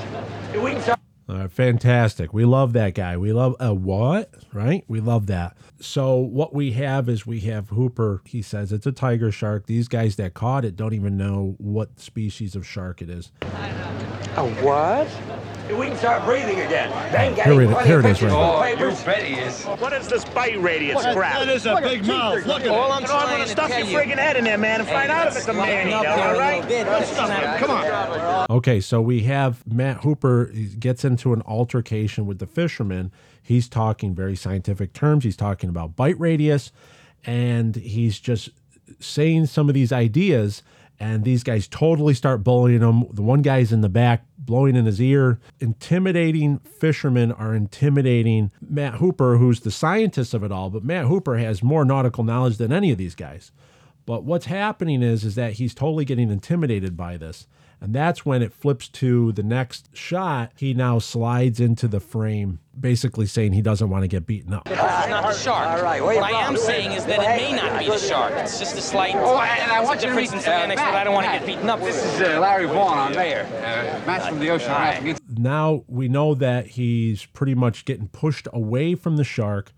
Uh, 1.32 1.48
fantastic. 1.48 2.34
We 2.34 2.44
love 2.44 2.74
that 2.74 2.94
guy. 2.94 3.16
We 3.16 3.32
love 3.32 3.56
a 3.58 3.74
what, 3.74 4.34
right? 4.52 4.84
We 4.90 5.00
love 5.00 5.28
that. 5.28 5.56
So 5.80 6.18
what 6.18 6.54
we 6.54 6.74
have 6.74 7.08
is 7.08 7.26
we 7.26 7.40
have 7.42 7.70
Hooper. 7.70 8.22
He 8.26 8.42
says 8.42 8.74
it's 8.74 8.86
a 8.86 8.92
tiger 8.92 9.32
shark. 9.32 9.66
These 9.66 9.88
guys 9.88 10.18
that 10.18 10.34
caught 10.34 10.66
it 10.66 10.76
don't 10.76 10.94
even 10.94 11.16
know 11.16 11.56
what 11.58 12.02
species 12.02 12.54
of 12.54 12.68
shark 12.68 13.02
it 13.02 13.10
is. 13.10 13.32
A 13.44 14.46
what? 14.62 15.08
We 15.78 15.88
can 15.88 15.98
start 15.98 16.26
breathing 16.26 16.60
again. 16.60 16.90
Then 17.12 17.34
get 17.36 17.46
Here 17.48 17.62
it- 17.62 17.86
here 17.86 18.00
it 18.00 18.06
is, 18.06 18.18
pictures 18.20 18.24
right 18.24 18.30
from 18.32 18.40
oh, 18.40 18.62
papers. 18.62 19.04
bet 19.04 19.24
he 19.24 19.36
is. 19.36 19.64
What 19.64 19.94
is 19.94 20.08
this 20.08 20.26
bite 20.26 20.62
radius 20.62 21.02
crap? 21.14 21.48
is 21.48 21.66
a 21.66 21.80
big 21.82 22.06
mouth. 22.06 22.46
Look 22.46 22.62
at 22.64 22.68
All 22.68 22.92
I'm 22.92 23.02
You 23.04 23.08
know, 23.08 23.16
I'm 23.16 23.28
gonna 23.30 23.44
to 23.46 23.50
stuff 23.50 23.70
tell 23.70 23.80
your 23.86 24.04
you. 24.04 24.10
friggin' 24.12 24.18
head 24.18 24.36
in 24.38 24.44
there, 24.44 24.58
man, 24.58 24.82
and 24.82 24.90
find 24.90 25.12
out 25.12 25.28
if 25.28 25.38
it's 25.38 25.48
a 25.48 25.54
man 25.54 25.88
eater, 25.88 25.98
Up 25.98 26.04
there 26.04 26.12
all 26.12 26.20
a 26.20 26.28
little 26.28 26.40
right? 26.40 26.68
bit, 26.68 26.86
but 26.86 27.02
it's 27.02 27.16
not- 27.16 27.58
Come 27.60 27.72
on. 27.72 28.46
Okay, 28.50 28.80
so 28.82 29.02
we 29.02 29.22
have 29.22 29.66
Matt 29.66 29.98
Hooper 30.04 30.52
gets 30.80 31.06
into 31.06 31.34
an 31.34 31.42
altercation 31.48 32.26
with 32.26 32.40
the 32.40 32.48
fisherman. 32.48 33.12
He's 33.42 33.68
talking 33.70 34.14
very 34.14 34.36
scientific 34.36 34.94
terms. 34.94 35.24
He's 35.24 35.38
talking 35.38 35.70
about 35.70 35.96
bite 35.96 36.20
radius, 36.20 36.72
and 37.26 37.76
he's 37.76 38.20
just 38.20 38.50
saying 39.00 39.46
some 39.48 39.68
of 39.70 39.74
these 39.74 39.92
ideas. 39.92 40.64
And 41.02 41.24
these 41.24 41.42
guys 41.42 41.68
totally 41.68 42.14
start 42.14 42.44
bullying 42.44 42.82
him. 42.82 43.08
The 43.12 43.24
one 43.24 43.42
guy's 43.42 43.72
in 43.72 43.82
the 43.82 43.90
back, 43.90 44.24
blowing 44.38 44.76
in 44.76 44.86
his 44.86 45.02
ear. 45.02 45.40
Intimidating 45.60 46.60
fishermen 46.60 47.32
are 47.32 47.56
intimidating 47.56 48.52
Matt 48.62 48.94
Hooper, 49.00 49.38
who's 49.38 49.62
the 49.62 49.72
scientist 49.72 50.36
of 50.36 50.44
it 50.44 50.52
all. 50.52 50.70
But 50.70 50.84
Matt 50.84 51.06
Hooper 51.06 51.40
has 51.40 51.64
more 51.64 51.84
nautical 51.84 52.24
knowledge 52.24 52.58
than 52.58 52.72
any 52.72 52.92
of 52.92 53.00
these 53.00 53.16
guys. 53.16 53.52
But 54.06 54.26
what's 54.26 54.46
happening 54.46 55.02
is 55.02 55.24
is 55.24 55.34
that 55.34 55.54
he's 55.54 55.74
totally 55.74 56.06
getting 56.06 56.30
intimidated 56.30 56.96
by 56.96 57.18
this. 57.18 57.48
And 57.84 57.96
that's 57.96 58.24
when 58.24 58.44
it 58.44 58.54
flips 58.54 58.88
to 58.90 59.32
the 59.32 59.42
next 59.42 59.90
shot. 59.98 60.52
He 60.56 60.76
now 60.76 61.00
slides 61.00 61.60
into 61.60 61.88
the 61.88 62.00
frame, 62.00 62.60
basically 62.80 63.26
saying 63.26 63.54
he 63.54 63.64
doesn't 63.64 63.90
want 63.90 64.04
to 64.04 64.08
get 64.08 64.28
beaten 64.28 64.54
up. 64.54 64.66
This 64.66 64.78
is 64.78 65.10
not 65.10 65.24
the 65.24 65.34
shark. 65.34 65.68
All 65.68 65.84
right, 65.84 66.04
where 66.04 66.16
what 66.16 66.32
I 66.32 66.42
am 66.42 66.56
saying 66.58 66.92
is 66.92 67.06
that 67.06 67.20
it 67.20 67.42
may 67.42 67.56
not 67.56 67.80
be 67.80 67.88
the 67.88 67.98
shark. 67.98 68.34
It's 68.36 68.60
just 68.60 68.78
a 68.78 68.82
slight 68.82 69.16
Oh, 69.16 69.40
and 69.40 69.72
I 69.72 69.82
want 69.82 70.02
you 70.02 70.10
to 70.10 70.14
difference 70.14 70.32
meet, 70.32 70.38
in 70.38 70.44
semantics 70.44 70.80
uh, 70.80 70.86
I 70.86 71.04
don't 71.04 71.16
want 71.16 71.26
to 71.26 71.32
get 71.32 71.44
beaten 71.44 71.68
up 71.68 71.80
This 71.80 72.06
is 72.06 72.22
uh, 72.22 72.40
Larry 72.40 72.68
Vaughn, 72.68 73.00
our 73.00 73.10
mayor. 73.10 73.48
Uh, 73.56 74.06
Matt's 74.06 74.28
from 74.28 74.40
the 74.40 74.48
Oceanographic 74.48 75.20
Now 75.38 75.84
we 75.88 76.08
know 76.08 76.36
that 76.36 76.68
he's 76.68 77.26
pretty 77.26 77.56
much 77.56 77.86
getting 77.86 78.10
pushed 78.10 78.48
away 78.54 78.94
from 78.94 79.18
the 79.18 79.24
shark 79.24 79.74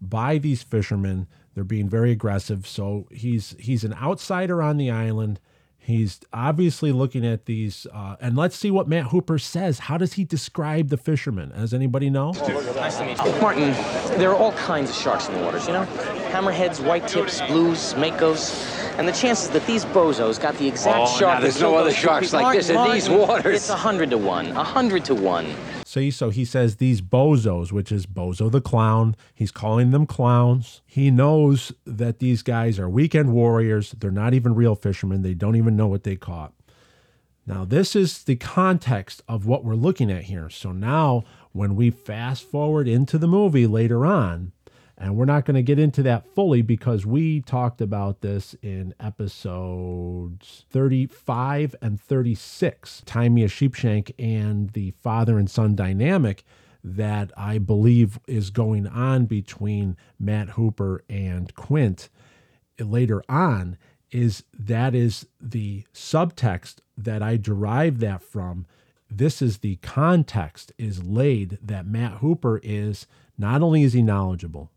by 0.00 0.38
these 0.38 0.62
fishermen. 0.62 1.26
They're 1.54 1.64
being 1.64 1.88
very 1.88 2.12
aggressive. 2.12 2.68
So 2.68 3.08
he's 3.10 3.56
he's 3.58 3.82
an 3.82 3.94
outsider 3.94 4.62
on 4.62 4.76
the 4.76 4.92
island. 4.92 5.40
He's 5.88 6.20
obviously 6.34 6.92
looking 6.92 7.24
at 7.24 7.46
these, 7.46 7.86
uh, 7.94 8.16
and 8.20 8.36
let's 8.36 8.54
see 8.54 8.70
what 8.70 8.88
Matt 8.88 9.06
Hooper 9.06 9.38
says. 9.38 9.78
How 9.78 9.96
does 9.96 10.12
he 10.12 10.22
describe 10.24 10.90
the 10.90 10.98
fishermen? 10.98 11.48
Does 11.56 11.72
anybody 11.72 12.10
know? 12.10 12.32
Nice 12.32 12.98
to 12.98 13.06
meet 13.06 13.16
you. 13.24 13.40
Martin, 13.40 13.70
there 14.18 14.28
are 14.30 14.36
all 14.36 14.52
kinds 14.52 14.90
of 14.90 14.96
sharks 14.96 15.28
in 15.30 15.34
the 15.36 15.40
waters, 15.42 15.66
you 15.66 15.72
know? 15.72 15.86
Hammerheads, 16.30 16.84
white 16.86 17.08
tips, 17.08 17.40
blues, 17.46 17.94
makos. 17.94 18.52
And 18.98 19.08
the 19.08 19.12
chances 19.12 19.48
that 19.48 19.66
these 19.66 19.86
bozos 19.86 20.38
got 20.38 20.54
the 20.58 20.68
exact 20.68 20.98
Oh, 20.98 21.18
shark 21.18 21.36
now, 21.36 21.40
there's 21.40 21.54
that 21.54 21.62
no 21.62 21.70
killed 21.70 21.80
other 21.80 21.92
sharks 21.94 22.26
people- 22.26 22.42
like 22.42 22.58
this 22.58 22.68
in 22.68 22.74
Martin, 22.74 22.94
these 22.94 23.08
waters. 23.08 23.56
It's 23.56 23.70
a 23.70 23.74
hundred 23.76 24.10
to 24.10 24.18
one. 24.18 24.48
A 24.48 24.64
hundred 24.64 25.06
to 25.06 25.14
one. 25.14 25.46
See, 25.88 26.10
so 26.10 26.28
he 26.28 26.44
says 26.44 26.76
these 26.76 27.00
bozos, 27.00 27.72
which 27.72 27.90
is 27.90 28.04
Bozo 28.04 28.52
the 28.52 28.60
clown. 28.60 29.16
He's 29.34 29.50
calling 29.50 29.90
them 29.90 30.04
clowns. 30.04 30.82
He 30.84 31.10
knows 31.10 31.72
that 31.86 32.18
these 32.18 32.42
guys 32.42 32.78
are 32.78 32.90
weekend 32.90 33.32
warriors. 33.32 33.92
They're 33.92 34.10
not 34.10 34.34
even 34.34 34.54
real 34.54 34.74
fishermen. 34.74 35.22
They 35.22 35.32
don't 35.32 35.56
even 35.56 35.78
know 35.78 35.86
what 35.86 36.02
they 36.02 36.14
caught. 36.14 36.52
Now, 37.46 37.64
this 37.64 37.96
is 37.96 38.24
the 38.24 38.36
context 38.36 39.22
of 39.26 39.46
what 39.46 39.64
we're 39.64 39.74
looking 39.74 40.12
at 40.12 40.24
here. 40.24 40.50
So 40.50 40.72
now, 40.72 41.24
when 41.52 41.74
we 41.74 41.88
fast 41.88 42.42
forward 42.42 42.86
into 42.86 43.16
the 43.16 43.26
movie 43.26 43.66
later 43.66 44.04
on, 44.04 44.52
and 45.00 45.16
we're 45.16 45.24
not 45.24 45.44
going 45.44 45.54
to 45.54 45.62
get 45.62 45.78
into 45.78 46.02
that 46.02 46.26
fully 46.34 46.60
because 46.60 47.06
we 47.06 47.40
talked 47.40 47.80
about 47.80 48.20
this 48.20 48.56
in 48.62 48.94
episodes 48.98 50.64
35 50.70 51.76
and 51.80 52.00
36. 52.00 53.02
Tie 53.06 53.28
Me 53.28 53.44
a 53.44 53.48
Sheepshank 53.48 54.12
and 54.18 54.70
the 54.70 54.90
father 54.90 55.38
and 55.38 55.48
son 55.48 55.76
dynamic 55.76 56.42
that 56.82 57.30
I 57.36 57.58
believe 57.58 58.18
is 58.26 58.50
going 58.50 58.88
on 58.88 59.26
between 59.26 59.96
Matt 60.18 60.50
Hooper 60.50 61.04
and 61.08 61.54
Quint 61.54 62.08
later 62.80 63.22
on 63.28 63.76
is 64.10 64.42
that 64.58 64.94
is 64.94 65.26
the 65.40 65.84
subtext 65.94 66.76
that 66.96 67.22
I 67.22 67.36
derive 67.36 68.00
that 68.00 68.22
from. 68.22 68.66
This 69.10 69.40
is 69.40 69.58
the 69.58 69.76
context 69.76 70.72
is 70.76 71.04
laid 71.04 71.58
that 71.62 71.86
Matt 71.86 72.14
Hooper 72.14 72.60
is 72.64 73.06
not 73.36 73.62
only 73.62 73.82
is 73.82 73.92
he 73.92 74.02
knowledgeable, 74.02 74.70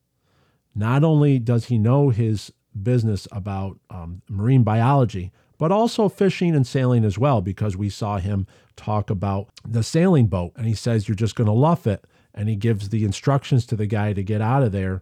Not 0.74 1.04
only 1.04 1.40
does 1.40 1.66
he 1.66 1.78
know 1.78 2.10
his 2.10 2.52
business 2.82 3.28
about 3.32 3.80
um, 3.90 4.22
marine 4.30 4.64
biology, 4.64 5.32
but 5.58 5.72
also 5.72 6.10
fishing 6.10 6.56
and 6.56 6.66
sailing 6.66 7.04
as 7.06 7.20
well, 7.20 7.42
because 7.42 7.78
we 7.78 7.90
saw 7.90 8.18
him 8.18 8.48
talk 8.76 9.10
about 9.10 9.50
the 9.68 9.84
sailing 9.84 10.28
boat 10.28 10.54
and 10.56 10.66
he 10.66 10.74
says, 10.74 11.08
You're 11.08 11.16
just 11.16 11.36
going 11.36 11.48
to 11.48 11.54
luff 11.54 11.86
it. 11.86 12.06
And 12.34 12.48
he 12.48 12.56
gives 12.56 12.90
the 12.90 13.04
instructions 13.04 13.66
to 13.68 13.76
the 13.76 13.86
guy 13.86 14.14
to 14.14 14.24
get 14.24 14.42
out 14.42 14.64
of 14.64 14.72
there. 14.72 15.02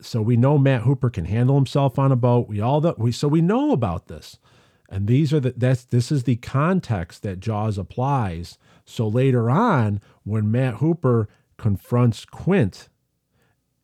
So 0.00 0.22
we 0.22 0.36
know 0.36 0.58
Matt 0.58 0.82
Hooper 0.82 1.10
can 1.10 1.24
handle 1.24 1.56
himself 1.56 1.98
on 1.98 2.12
a 2.12 2.16
boat. 2.16 2.48
We 2.48 2.60
all 2.60 2.80
that 2.80 2.98
we 2.98 3.12
so 3.12 3.28
we 3.28 3.40
know 3.40 3.72
about 3.72 4.06
this. 4.06 4.38
And 4.88 5.06
these 5.06 5.32
are 5.32 5.40
the 5.40 5.54
that's 5.56 5.84
this 5.84 6.12
is 6.12 6.24
the 6.24 6.36
context 6.36 7.22
that 7.22 7.40
Jaws 7.40 7.78
applies. 7.78 8.58
So 8.84 9.08
later 9.08 9.50
on, 9.50 10.00
when 10.24 10.50
Matt 10.50 10.76
Hooper 10.76 11.28
confronts 11.56 12.24
Quint 12.24 12.88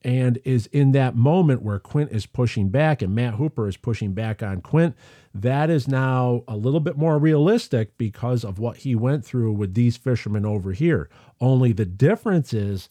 and 0.02 0.38
is 0.44 0.66
in 0.66 0.92
that 0.92 1.16
moment 1.16 1.62
where 1.62 1.78
Quint 1.78 2.12
is 2.12 2.26
pushing 2.26 2.68
back 2.68 3.02
and 3.02 3.14
Matt 3.14 3.34
Hooper 3.34 3.66
is 3.66 3.76
pushing 3.76 4.12
back 4.12 4.42
on 4.42 4.60
Quint, 4.60 4.94
that 5.34 5.70
is 5.70 5.88
now 5.88 6.44
a 6.46 6.56
little 6.56 6.80
bit 6.80 6.96
more 6.96 7.18
realistic 7.18 7.98
because 7.98 8.44
of 8.44 8.58
what 8.58 8.78
he 8.78 8.94
went 8.94 9.24
through 9.24 9.52
with 9.52 9.74
these 9.74 9.96
fishermen 9.96 10.46
over 10.46 10.72
here. 10.72 11.08
Only 11.40 11.72
the 11.72 11.84
difference 11.84 12.52
is 12.52 12.88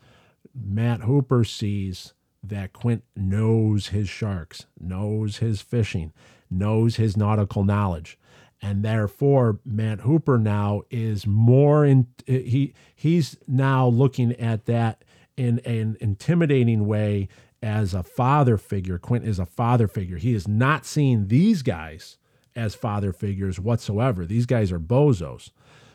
Matt 0.53 1.01
Hooper 1.01 1.43
sees 1.43 2.13
that 2.43 2.73
Quint 2.73 3.03
knows 3.15 3.87
his 3.87 4.09
sharks, 4.09 4.65
knows 4.79 5.37
his 5.37 5.61
fishing, 5.61 6.13
knows 6.49 6.97
his 6.97 7.15
nautical 7.15 7.63
knowledge. 7.63 8.17
And 8.61 8.83
therefore, 8.83 9.59
Matt 9.63 10.01
Hooper 10.01 10.39
now 10.39 10.81
is 10.89 11.27
more 11.27 11.85
in 11.85 12.07
he 12.25 12.73
he's 12.95 13.37
now 13.47 13.87
looking 13.87 14.33
at 14.33 14.65
that 14.65 15.03
in 15.37 15.59
an 15.59 15.95
intimidating 16.01 16.85
way 16.85 17.29
as 17.61 17.93
a 17.93 18.03
father 18.03 18.57
figure. 18.57 18.97
Quint 18.97 19.25
is 19.25 19.39
a 19.39 19.45
father 19.45 19.87
figure. 19.87 20.17
He 20.17 20.33
is 20.33 20.47
not 20.47 20.85
seeing 20.85 21.27
these 21.27 21.61
guys 21.61 22.17
as 22.55 22.75
father 22.75 23.13
figures 23.13 23.59
whatsoever. 23.59 24.25
These 24.25 24.47
guys 24.47 24.71
are 24.71 24.79
bozos. 24.79 25.51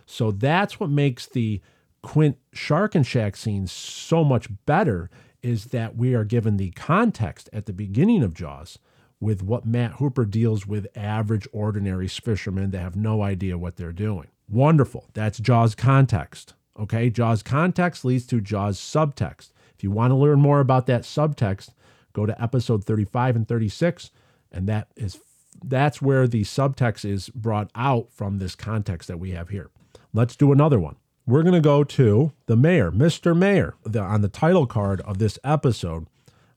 So 0.06 0.30
that's 0.30 0.78
what 0.80 0.90
makes 0.90 1.26
the 1.26 1.60
Quint 2.02 2.36
Sharkin' 2.54 3.06
Shack 3.06 3.36
scene 3.36 3.66
so 3.66 4.24
much 4.24 4.48
better 4.66 5.10
is 5.42 5.66
that 5.66 5.96
we 5.96 6.14
are 6.14 6.24
given 6.24 6.56
the 6.56 6.70
context 6.70 7.48
at 7.52 7.66
the 7.66 7.72
beginning 7.72 8.22
of 8.22 8.34
Jaws 8.34 8.78
with 9.20 9.42
what 9.42 9.64
Matt 9.64 9.94
Hooper 9.94 10.24
deals 10.24 10.66
with 10.66 10.86
average, 10.96 11.46
ordinary 11.52 12.08
fishermen 12.08 12.70
that 12.72 12.80
have 12.80 12.96
no 12.96 13.22
idea 13.22 13.58
what 13.58 13.76
they're 13.76 13.92
doing. 13.92 14.28
Wonderful. 14.48 15.08
That's 15.14 15.38
Jaws 15.38 15.74
context. 15.74 16.54
Okay, 16.78 17.10
Jaws 17.10 17.42
context 17.42 18.04
leads 18.04 18.26
to 18.26 18.40
Jaws 18.40 18.78
subtext. 18.78 19.50
If 19.76 19.82
you 19.84 19.90
want 19.90 20.10
to 20.10 20.16
learn 20.16 20.40
more 20.40 20.60
about 20.60 20.86
that 20.86 21.02
subtext, 21.02 21.70
go 22.12 22.26
to 22.26 22.42
episode 22.42 22.84
35 22.84 23.36
and 23.36 23.48
36, 23.48 24.10
and 24.50 24.68
that 24.68 24.88
is 24.96 25.20
that's 25.64 26.00
where 26.00 26.26
the 26.26 26.42
subtext 26.42 27.04
is 27.04 27.28
brought 27.28 27.70
out 27.74 28.08
from 28.12 28.38
this 28.38 28.54
context 28.54 29.08
that 29.08 29.18
we 29.18 29.32
have 29.32 29.50
here. 29.50 29.70
Let's 30.12 30.34
do 30.34 30.50
another 30.50 30.80
one. 30.80 30.96
We're 31.26 31.42
going 31.42 31.54
to 31.54 31.60
go 31.60 31.84
to 31.84 32.32
the 32.46 32.56
mayor, 32.56 32.90
Mr. 32.90 33.36
Mayor. 33.36 33.74
The, 33.84 34.00
on 34.00 34.22
the 34.22 34.28
title 34.28 34.66
card 34.66 35.00
of 35.02 35.18
this 35.18 35.38
episode, 35.44 36.06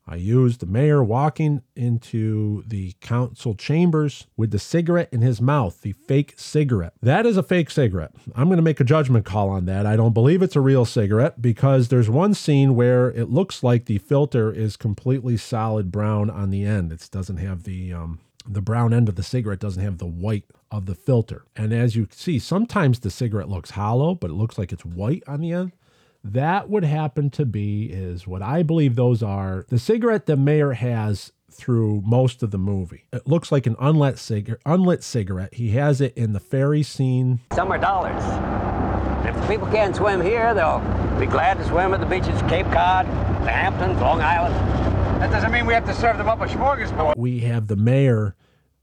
I 0.08 0.16
used 0.16 0.60
the 0.60 0.66
mayor 0.66 1.02
walking 1.02 1.62
into 1.74 2.62
the 2.66 2.92
council 3.00 3.54
chambers 3.54 4.26
with 4.36 4.52
the 4.52 4.58
cigarette 4.58 5.08
in 5.10 5.20
his 5.20 5.40
mouth, 5.40 5.80
the 5.80 5.92
fake 5.92 6.34
cigarette. 6.36 6.92
That 7.02 7.26
is 7.26 7.36
a 7.36 7.42
fake 7.42 7.70
cigarette. 7.70 8.12
I'm 8.36 8.46
going 8.46 8.58
to 8.58 8.62
make 8.62 8.78
a 8.78 8.84
judgment 8.84 9.24
call 9.24 9.48
on 9.48 9.64
that. 9.66 9.84
I 9.84 9.96
don't 9.96 10.14
believe 10.14 10.42
it's 10.42 10.54
a 10.54 10.60
real 10.60 10.84
cigarette 10.84 11.42
because 11.42 11.88
there's 11.88 12.08
one 12.08 12.34
scene 12.34 12.76
where 12.76 13.10
it 13.10 13.30
looks 13.30 13.64
like 13.64 13.86
the 13.86 13.98
filter 13.98 14.52
is 14.52 14.76
completely 14.76 15.36
solid 15.36 15.90
brown 15.90 16.30
on 16.30 16.50
the 16.50 16.64
end. 16.64 16.92
It 16.92 17.08
doesn't 17.10 17.38
have 17.38 17.64
the 17.64 17.92
um, 17.92 18.20
the 18.48 18.62
brown 18.62 18.94
end 18.94 19.08
of 19.08 19.16
the 19.16 19.24
cigarette 19.24 19.58
doesn't 19.58 19.82
have 19.82 19.98
the 19.98 20.06
white 20.06 20.44
of 20.70 20.86
the 20.86 20.94
filter. 20.94 21.44
And 21.56 21.72
as 21.72 21.96
you 21.96 22.06
see, 22.12 22.38
sometimes 22.38 23.00
the 23.00 23.10
cigarette 23.10 23.48
looks 23.48 23.70
hollow, 23.70 24.14
but 24.14 24.30
it 24.30 24.34
looks 24.34 24.56
like 24.56 24.72
it's 24.72 24.84
white 24.84 25.24
on 25.26 25.40
the 25.40 25.52
end. 25.52 25.72
That 26.32 26.68
would 26.68 26.84
happen 26.84 27.30
to 27.30 27.46
be 27.46 27.84
is 27.84 28.26
what 28.26 28.42
I 28.42 28.62
believe 28.62 28.96
those 28.96 29.22
are. 29.22 29.64
The 29.68 29.78
cigarette 29.78 30.26
the 30.26 30.36
mayor 30.36 30.72
has 30.72 31.32
through 31.50 32.02
most 32.04 32.42
of 32.42 32.50
the 32.50 32.58
movie. 32.58 33.06
It 33.12 33.26
looks 33.26 33.50
like 33.50 33.66
an 33.66 33.76
unlit 33.78 34.18
cigarette. 34.18 34.60
Unlit 34.66 35.02
cigarette. 35.02 35.54
He 35.54 35.70
has 35.70 36.00
it 36.00 36.16
in 36.16 36.32
the 36.32 36.40
ferry 36.40 36.82
scene. 36.82 37.40
Some 37.54 37.70
are 37.72 37.78
dollars. 37.78 38.22
If 39.26 39.34
the 39.40 39.46
people 39.46 39.66
can't 39.68 39.94
swim 39.94 40.20
here, 40.20 40.52
they'll 40.54 40.80
be 41.18 41.26
glad 41.26 41.58
to 41.58 41.66
swim 41.66 41.94
at 41.94 42.00
the 42.00 42.06
beaches 42.06 42.40
of 42.40 42.48
Cape 42.48 42.66
Cod, 42.66 43.06
the 43.06 43.50
Hamptons, 43.50 44.00
Long 44.00 44.20
Island. 44.20 44.54
That 45.20 45.30
doesn't 45.30 45.50
mean 45.50 45.66
we 45.66 45.74
have 45.74 45.86
to 45.86 45.94
serve 45.94 46.18
them 46.18 46.28
up 46.28 46.40
a 46.40 46.46
smorgasbord. 46.46 47.16
We 47.16 47.40
have 47.40 47.68
the 47.68 47.76
mayor 47.76 48.36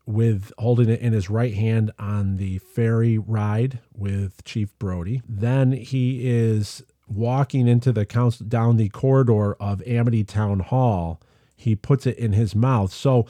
with 0.06 0.52
holding 0.58 0.90
it 0.90 1.00
in 1.00 1.14
his 1.14 1.30
right 1.30 1.54
hand 1.54 1.92
on 2.00 2.38
the 2.38 2.58
ferry 2.58 3.18
ride 3.18 3.80
with 3.94 4.44
Chief 4.44 4.78
Brody. 4.80 5.22
Then 5.30 5.72
he 5.72 6.28
is 6.28 6.84
walking 7.16 7.68
into 7.68 7.92
the 7.92 8.06
council 8.06 8.46
down 8.46 8.78
the 8.78 8.90
corridor 8.90 9.54
of 9.56 9.86
Amity 9.88 10.24
Town 10.24 10.60
Hall. 10.60 11.22
He 11.56 11.76
puts 11.76 12.06
it 12.06 12.18
in 12.18 12.34
his 12.34 12.56
mouth. 12.56 12.92
So 12.92 13.26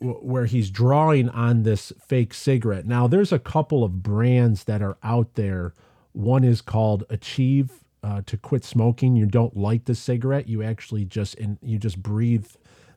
w- 0.00 0.20
where 0.20 0.46
he's 0.46 0.70
drawing 0.70 1.28
on 1.28 1.62
this 1.62 1.92
fake 2.00 2.34
cigarette. 2.34 2.86
Now 2.86 3.06
there's 3.06 3.32
a 3.32 3.38
couple 3.38 3.84
of 3.84 4.02
brands 4.02 4.64
that 4.64 4.82
are 4.82 4.98
out 5.02 5.34
there. 5.34 5.74
One 6.12 6.44
is 6.44 6.60
called 6.60 7.04
Achieve 7.10 7.84
uh, 8.02 8.22
to 8.26 8.36
quit 8.36 8.64
smoking. 8.64 9.16
You 9.16 9.26
don't 9.26 9.56
light 9.56 9.86
the 9.86 9.94
cigarette. 9.94 10.48
You 10.48 10.62
actually 10.62 11.04
just 11.04 11.34
in, 11.34 11.58
you 11.62 11.78
just 11.78 12.02
breathe 12.02 12.46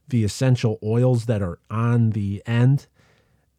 the 0.08 0.24
essential 0.24 0.78
oils 0.84 1.26
that 1.26 1.42
are 1.42 1.60
on 1.70 2.12
the 2.12 2.44
end 2.46 2.88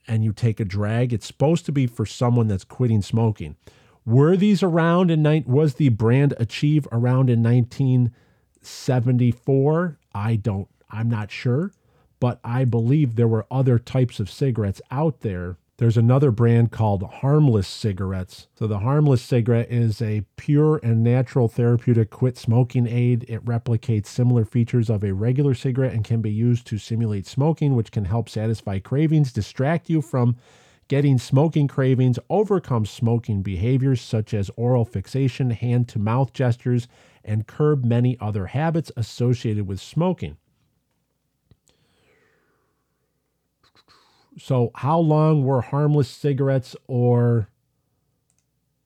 and 0.06 0.24
you 0.24 0.32
take 0.32 0.60
a 0.60 0.64
drag. 0.64 1.12
It's 1.12 1.26
supposed 1.26 1.64
to 1.66 1.72
be 1.72 1.86
for 1.86 2.06
someone 2.06 2.48
that's 2.48 2.64
quitting 2.64 3.02
smoking. 3.02 3.56
Were 4.04 4.36
these 4.36 4.62
around 4.62 5.10
in 5.10 5.22
night? 5.22 5.46
Was 5.46 5.74
the 5.74 5.88
brand 5.90 6.34
Achieve 6.38 6.88
around 6.90 7.30
in 7.30 7.42
1974? 7.42 9.98
I 10.14 10.36
don't. 10.36 10.68
I'm 10.90 11.08
not 11.08 11.30
sure, 11.30 11.72
but 12.20 12.38
I 12.44 12.64
believe 12.64 13.14
there 13.14 13.28
were 13.28 13.46
other 13.50 13.78
types 13.78 14.20
of 14.20 14.30
cigarettes 14.30 14.82
out 14.90 15.20
there. 15.20 15.56
There's 15.78 15.96
another 15.96 16.30
brand 16.30 16.70
called 16.70 17.02
Harmless 17.02 17.66
Cigarettes. 17.66 18.46
So 18.54 18.66
the 18.66 18.80
Harmless 18.80 19.22
cigarette 19.22 19.70
is 19.70 20.02
a 20.02 20.24
pure 20.36 20.78
and 20.82 21.02
natural 21.02 21.48
therapeutic 21.48 22.10
quit 22.10 22.36
smoking 22.36 22.86
aid. 22.86 23.24
It 23.26 23.42
replicates 23.44 24.06
similar 24.06 24.44
features 24.44 24.90
of 24.90 25.02
a 25.02 25.14
regular 25.14 25.54
cigarette 25.54 25.94
and 25.94 26.04
can 26.04 26.20
be 26.20 26.30
used 26.30 26.66
to 26.68 26.78
simulate 26.78 27.26
smoking, 27.26 27.74
which 27.74 27.90
can 27.90 28.04
help 28.04 28.28
satisfy 28.28 28.80
cravings, 28.80 29.32
distract 29.32 29.88
you 29.88 30.02
from 30.02 30.36
getting 30.92 31.16
smoking 31.16 31.66
cravings, 31.66 32.18
overcome 32.28 32.84
smoking 32.84 33.40
behaviors 33.40 33.98
such 33.98 34.34
as 34.34 34.50
oral 34.56 34.84
fixation, 34.84 35.48
hand 35.48 35.88
to 35.88 35.98
mouth 35.98 36.34
gestures, 36.34 36.86
and 37.24 37.46
curb 37.46 37.82
many 37.82 38.14
other 38.20 38.48
habits 38.48 38.92
associated 38.94 39.66
with 39.66 39.80
smoking. 39.80 40.36
So, 44.38 44.70
how 44.74 44.98
long 44.98 45.46
were 45.46 45.62
harmless 45.62 46.10
cigarettes 46.10 46.76
or 46.86 47.48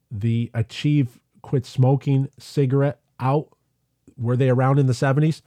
the 0.09 0.49
Achieve 0.55 1.19
Quit 1.42 1.66
Smoking 1.66 2.29
cigarette 2.38 3.01
out? 3.19 3.49
Were 4.16 4.37
they 4.37 4.49
around 4.49 4.79
in 4.79 4.87
the 4.87 4.92
70s? 4.92 5.42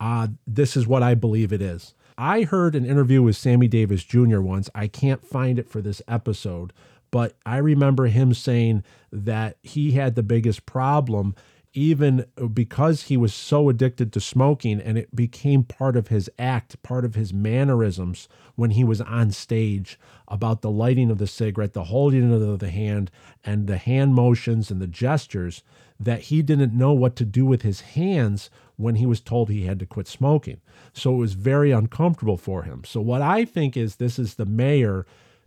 Uh, 0.00 0.28
this 0.46 0.74
is 0.74 0.86
what 0.86 1.02
I 1.02 1.14
believe 1.14 1.52
it 1.52 1.60
is. 1.60 1.92
I 2.20 2.42
heard 2.42 2.74
an 2.74 2.84
interview 2.84 3.22
with 3.22 3.36
Sammy 3.36 3.68
Davis 3.68 4.02
Jr. 4.02 4.40
once. 4.40 4.68
I 4.74 4.88
can't 4.88 5.24
find 5.24 5.56
it 5.56 5.70
for 5.70 5.80
this 5.80 6.02
episode, 6.08 6.72
but 7.12 7.36
I 7.46 7.58
remember 7.58 8.06
him 8.06 8.34
saying 8.34 8.82
that 9.12 9.56
he 9.62 9.92
had 9.92 10.16
the 10.16 10.24
biggest 10.24 10.66
problem 10.66 11.36
even 11.74 12.24
because 12.52 13.04
he 13.04 13.16
was 13.16 13.32
so 13.32 13.68
addicted 13.68 14.12
to 14.12 14.20
smoking 14.20 14.80
and 14.80 14.98
it 14.98 15.14
became 15.14 15.62
part 15.62 15.96
of 15.96 16.08
his 16.08 16.28
act, 16.38 16.82
part 16.82 17.04
of 17.04 17.14
his 17.14 17.32
mannerisms 17.32 18.28
when 18.56 18.70
he 18.70 18.82
was 18.82 19.00
on 19.02 19.30
stage 19.30 19.96
about 20.26 20.60
the 20.60 20.70
lighting 20.70 21.10
of 21.10 21.18
the 21.18 21.26
cigarette, 21.26 21.74
the 21.74 21.84
holding 21.84 22.32
of 22.32 22.58
the 22.58 22.70
hand, 22.70 23.12
and 23.44 23.68
the 23.68 23.76
hand 23.76 24.12
motions 24.12 24.72
and 24.72 24.80
the 24.80 24.88
gestures 24.88 25.62
that 26.00 26.22
he 26.22 26.42
didn't 26.42 26.76
know 26.76 26.92
what 26.92 27.14
to 27.14 27.24
do 27.24 27.46
with 27.46 27.62
his 27.62 27.82
hands 27.82 28.50
when 28.78 28.94
he 28.94 29.04
was 29.04 29.20
told 29.20 29.50
he 29.50 29.66
had 29.66 29.78
to 29.80 29.86
quit 29.86 30.08
smoking. 30.08 30.60
So 30.94 31.14
it 31.14 31.18
was 31.18 31.34
very 31.34 31.70
uncomfortable 31.70 32.38
for 32.38 32.62
him. 32.62 32.84
So, 32.84 33.00
what 33.00 33.20
I 33.20 33.44
think 33.44 33.76
is 33.76 33.96
this 33.96 34.18
is 34.18 34.36
the 34.36 34.46
mayor 34.46 35.04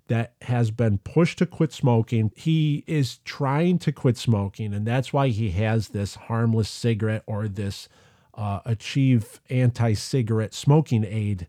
that 0.08 0.34
has 0.42 0.72
been 0.72 0.98
pushed 0.98 1.38
to 1.40 1.46
quit 1.46 1.72
smoking. 1.72 2.32
He 2.36 2.84
is 2.86 3.20
trying 3.20 3.80
to 3.80 3.94
quit 3.94 4.18
smoking, 4.18 4.74
and 4.74 4.86
that's 4.86 5.14
why 5.14 5.30
he 5.30 5.52
has 5.52 5.90
this 5.90 6.16
harmless 6.16 6.70
cigarette 6.70 7.24
or 7.26 7.48
this 7.48 7.88
uh, 8.34 8.60
Achieve 8.66 9.40
anti 9.50 9.94
cigarette 9.94 10.54
smoking 10.54 11.06
aid 11.06 11.48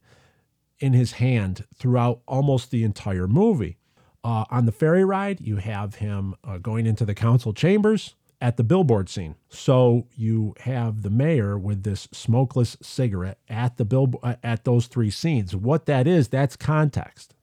in 0.78 0.92
his 0.92 1.12
hand 1.12 1.64
throughout 1.74 2.20
almost 2.26 2.70
the 2.70 2.84
entire 2.84 3.26
movie. 3.26 3.78
Uh, 4.24 4.44
on 4.50 4.66
the 4.66 4.72
ferry 4.72 5.04
ride, 5.04 5.40
you 5.40 5.56
have 5.56 5.96
him 5.96 6.34
uh, 6.44 6.58
going 6.58 6.86
into 6.86 7.04
the 7.04 7.14
council 7.14 7.52
chambers, 7.52 8.14
at 8.42 8.56
the 8.56 8.64
billboard 8.64 9.08
scene. 9.08 9.36
So 9.48 10.08
you 10.16 10.54
have 10.60 11.02
the 11.02 11.10
mayor 11.10 11.56
with 11.56 11.84
this 11.84 12.08
smokeless 12.10 12.76
cigarette 12.82 13.38
at 13.48 13.76
the 13.76 13.84
bill 13.84 14.12
uh, 14.20 14.34
at 14.42 14.64
those 14.64 14.88
three 14.88 15.10
scenes. 15.10 15.54
What 15.54 15.86
that 15.86 16.08
is, 16.08 16.28
that's 16.28 16.56
context. 16.56 17.34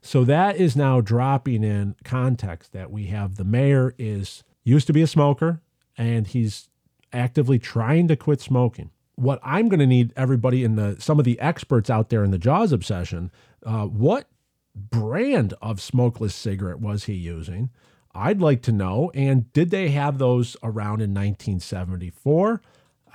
So 0.00 0.22
that 0.24 0.56
is 0.56 0.76
now 0.76 1.00
dropping 1.00 1.64
in 1.64 1.96
context 2.04 2.72
that 2.72 2.92
we 2.92 3.06
have 3.06 3.34
the 3.34 3.44
mayor 3.44 3.94
is 3.98 4.44
used 4.62 4.86
to 4.86 4.92
be 4.92 5.02
a 5.02 5.08
smoker 5.08 5.60
and 5.98 6.28
he's 6.28 6.68
actively 7.12 7.58
trying 7.58 8.06
to 8.08 8.16
quit 8.16 8.40
smoking. 8.40 8.90
What 9.16 9.40
I'm 9.42 9.68
going 9.68 9.80
to 9.80 9.86
need 9.86 10.12
everybody 10.14 10.62
in 10.62 10.76
the 10.76 10.96
some 11.00 11.18
of 11.18 11.24
the 11.24 11.40
experts 11.40 11.90
out 11.90 12.10
there 12.10 12.22
in 12.22 12.30
the 12.30 12.38
Jaws 12.38 12.70
obsession, 12.70 13.32
uh, 13.66 13.86
what 13.86 14.28
brand 14.76 15.54
of 15.60 15.80
smokeless 15.80 16.34
cigarette 16.34 16.78
was 16.78 17.04
he 17.04 17.14
using? 17.14 17.70
I'd 18.14 18.40
like 18.40 18.62
to 18.62 18.72
know. 18.72 19.10
And 19.14 19.52
did 19.52 19.70
they 19.70 19.90
have 19.90 20.18
those 20.18 20.56
around 20.62 21.00
in 21.00 21.12
1974? 21.12 22.62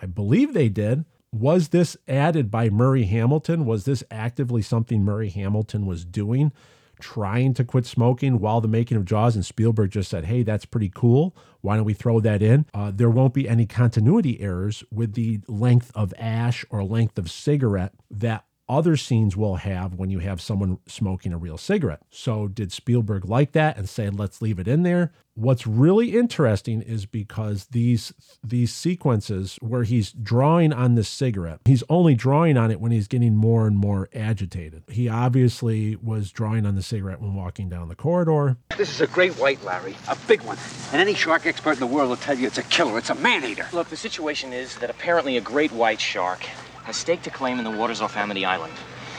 I 0.01 0.05
believe 0.05 0.53
they 0.53 0.69
did. 0.69 1.05
Was 1.31 1.69
this 1.69 1.95
added 2.07 2.49
by 2.49 2.69
Murray 2.69 3.03
Hamilton? 3.03 3.65
Was 3.65 3.85
this 3.85 4.03
actively 4.09 4.61
something 4.61 5.03
Murray 5.03 5.29
Hamilton 5.29 5.85
was 5.85 6.03
doing, 6.03 6.51
trying 6.99 7.53
to 7.53 7.63
quit 7.63 7.85
smoking 7.85 8.39
while 8.39 8.61
the 8.61 8.67
making 8.67 8.97
of 8.97 9.05
Jaws? 9.05 9.35
And 9.35 9.45
Spielberg 9.45 9.91
just 9.91 10.09
said, 10.09 10.25
hey, 10.25 10.41
that's 10.41 10.65
pretty 10.65 10.89
cool. 10.93 11.35
Why 11.61 11.75
don't 11.75 11.85
we 11.85 11.93
throw 11.93 12.19
that 12.21 12.41
in? 12.41 12.65
Uh, 12.73 12.91
there 12.93 13.11
won't 13.11 13.33
be 13.33 13.47
any 13.47 13.67
continuity 13.67 14.41
errors 14.41 14.83
with 14.91 15.13
the 15.13 15.39
length 15.47 15.91
of 15.93 16.13
ash 16.17 16.65
or 16.71 16.83
length 16.83 17.19
of 17.19 17.29
cigarette 17.29 17.93
that 18.09 18.45
other 18.69 18.95
scenes 18.95 19.35
will 19.35 19.55
have 19.55 19.95
when 19.95 20.09
you 20.09 20.19
have 20.19 20.39
someone 20.39 20.77
smoking 20.85 21.33
a 21.33 21.37
real 21.37 21.57
cigarette. 21.57 22.01
So, 22.09 22.47
did 22.47 22.71
Spielberg 22.71 23.25
like 23.25 23.51
that 23.53 23.77
and 23.77 23.89
say, 23.89 24.09
let's 24.09 24.41
leave 24.41 24.59
it 24.59 24.67
in 24.67 24.83
there? 24.83 25.11
What's 25.33 25.65
really 25.65 26.17
interesting 26.17 26.81
is 26.81 27.05
because 27.05 27.67
these 27.67 28.13
these 28.43 28.73
sequences 28.73 29.57
where 29.61 29.83
he's 29.83 30.11
drawing 30.11 30.73
on 30.73 30.95
the 30.95 31.03
cigarette, 31.03 31.61
he's 31.63 31.83
only 31.89 32.13
drawing 32.13 32.57
on 32.57 32.71
it 32.71 32.81
when 32.81 32.91
he's 32.91 33.07
getting 33.07 33.37
more 33.37 33.65
and 33.65 33.77
more 33.77 34.09
agitated. 34.13 34.83
He 34.89 35.07
obviously 35.07 35.95
was 35.95 36.31
drawing 36.31 36.65
on 36.65 36.75
the 36.75 36.83
cigarette 36.83 37.21
when 37.21 37.35
walking 37.35 37.69
down 37.69 37.87
the 37.87 37.95
corridor. 37.95 38.57
This 38.75 38.91
is 38.91 38.99
a 38.99 39.07
great 39.07 39.33
white, 39.33 39.63
Larry. 39.63 39.95
A 40.09 40.17
big 40.27 40.41
one. 40.41 40.57
And 40.91 41.01
any 41.01 41.13
shark 41.13 41.45
expert 41.45 41.73
in 41.73 41.79
the 41.79 41.87
world 41.87 42.09
will 42.09 42.17
tell 42.17 42.37
you 42.37 42.45
it's 42.45 42.57
a 42.57 42.63
killer. 42.63 42.97
It's 42.97 43.09
a 43.09 43.15
man-eater. 43.15 43.67
Look, 43.71 43.87
the 43.87 43.97
situation 43.97 44.51
is 44.51 44.75
that 44.79 44.89
apparently 44.89 45.37
a 45.37 45.41
great 45.41 45.71
white 45.71 46.01
shark 46.01 46.45
has 46.83 46.97
staked 46.97 47.27
a 47.27 47.29
claim 47.29 47.57
in 47.57 47.63
the 47.63 47.71
waters 47.71 48.01
off 48.01 48.17
Amity 48.17 48.45
Island. 48.45 48.73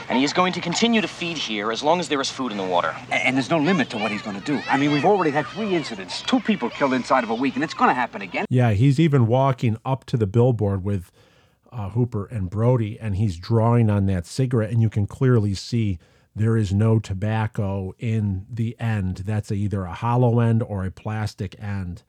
And 0.09 0.19
he 0.19 0.25
is 0.25 0.33
going 0.33 0.53
to 0.55 0.61
continue 0.61 1.01
to 1.01 1.07
feed 1.07 1.39
here 1.39 1.71
as 1.71 1.85
long 1.85 2.01
as 2.01 2.09
there 2.09 2.21
is 2.21 2.29
food 2.29 2.51
in 2.51 2.59
the 2.59 2.65
water. 2.65 2.95
And, 3.13 3.23
and 3.23 3.37
there's 3.37 3.49
no 3.49 3.59
limit 3.59 3.91
to 3.91 3.99
what 3.99 4.11
he's 4.11 4.23
going 4.23 4.39
to 4.39 4.45
do. 4.45 4.61
I 4.69 4.77
mean, 4.77 4.91
we've 4.91 5.05
already 5.05 5.31
had 5.31 5.47
three 5.47 5.75
incidents, 5.75 6.23
two 6.23 6.41
people 6.41 6.69
killed 6.69 6.95
inside 6.95 7.23
of 7.23 7.31
a 7.31 7.35
week, 7.35 7.55
and 7.55 7.63
it's 7.63 7.75
going 7.75 7.91
to 7.91 7.95
happen 7.95 8.21
again. 8.21 8.47
Yeah, 8.51 8.73
he's 8.73 8.99
even 8.99 9.29
walking 9.29 9.77
up 9.85 10.05
to 10.07 10.17
the 10.17 10.27
billboard 10.27 10.83
with 10.83 11.13
uh, 11.71 11.91
Hooper 11.91 12.27
and 12.27 12.51
Brody, 12.51 12.99
and 12.99 13.15
he's 13.15 13.37
drawing 13.37 13.89
on 13.89 14.07
that 14.07 14.27
cigarette, 14.27 14.73
and 14.73 14.83
you 14.83 14.91
can 14.91 15.07
clearly 15.07 15.55
see 15.55 16.01
there 16.35 16.57
is 16.57 16.73
no 16.73 16.99
tobacco 16.99 17.95
in 17.99 18.47
the 18.51 18.75
end. 18.81 19.19
That's 19.19 19.51
a, 19.51 19.55
either 19.55 19.85
a 19.85 19.95
hollow 19.95 20.41
end 20.41 20.63
or 20.63 20.85
a 20.85 20.91
plastic 20.91 21.55
end. 21.63 22.03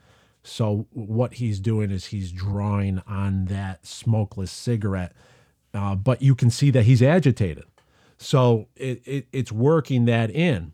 So 0.43 0.87
what 0.91 1.35
he's 1.35 1.59
doing 1.59 1.91
is 1.91 2.05
he's 2.07 2.31
drawing 2.31 3.01
on 3.07 3.45
that 3.45 3.85
smokeless 3.85 4.51
cigarette 4.51 5.13
uh, 5.73 5.95
but 5.95 6.21
you 6.21 6.35
can 6.35 6.49
see 6.49 6.71
that 6.71 6.83
he's 6.83 7.01
agitated. 7.01 7.65
So 8.17 8.67
it, 8.75 9.01
it, 9.05 9.27
it's 9.31 9.51
working 9.51 10.05
that 10.05 10.29
in 10.29 10.73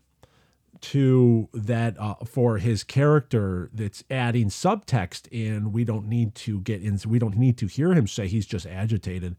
to 0.80 1.48
that 1.52 1.98
uh, 1.98 2.14
for 2.24 2.58
his 2.58 2.84
character 2.84 3.70
that's 3.72 4.04
adding 4.10 4.48
subtext 4.48 5.26
in 5.32 5.72
we 5.72 5.82
don't 5.82 6.06
need 6.06 6.34
to 6.36 6.60
get 6.60 6.82
in 6.82 6.98
we 7.08 7.18
don't 7.18 7.36
need 7.36 7.58
to 7.58 7.66
hear 7.66 7.92
him 7.92 8.06
say 8.06 8.28
he's 8.28 8.46
just 8.46 8.66
agitated 8.66 9.34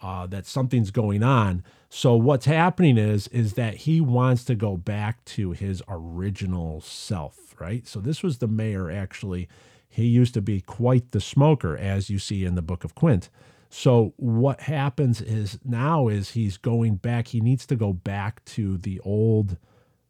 uh, 0.00 0.26
that 0.26 0.46
something's 0.46 0.90
going 0.90 1.22
on. 1.22 1.62
So 1.88 2.16
what's 2.16 2.46
happening 2.46 2.96
is 2.96 3.28
is 3.28 3.54
that 3.54 3.74
he 3.78 4.00
wants 4.00 4.44
to 4.44 4.54
go 4.54 4.76
back 4.76 5.24
to 5.26 5.52
his 5.52 5.82
original 5.88 6.80
self 6.80 7.54
right? 7.58 7.86
So 7.86 8.00
this 8.00 8.22
was 8.22 8.38
the 8.38 8.48
mayor 8.48 8.90
actually. 8.90 9.48
He 9.88 10.06
used 10.06 10.32
to 10.34 10.40
be 10.40 10.62
quite 10.62 11.10
the 11.10 11.20
smoker 11.20 11.76
as 11.76 12.08
you 12.08 12.18
see 12.18 12.44
in 12.44 12.54
the 12.54 12.62
book 12.62 12.82
of 12.82 12.94
quint 12.94 13.28
so 13.74 14.12
what 14.18 14.60
happens 14.60 15.22
is 15.22 15.58
now 15.64 16.08
is 16.08 16.32
he's 16.32 16.58
going 16.58 16.96
back. 16.96 17.28
He 17.28 17.40
needs 17.40 17.66
to 17.66 17.74
go 17.74 17.94
back 17.94 18.44
to 18.44 18.76
the 18.76 19.00
old 19.00 19.56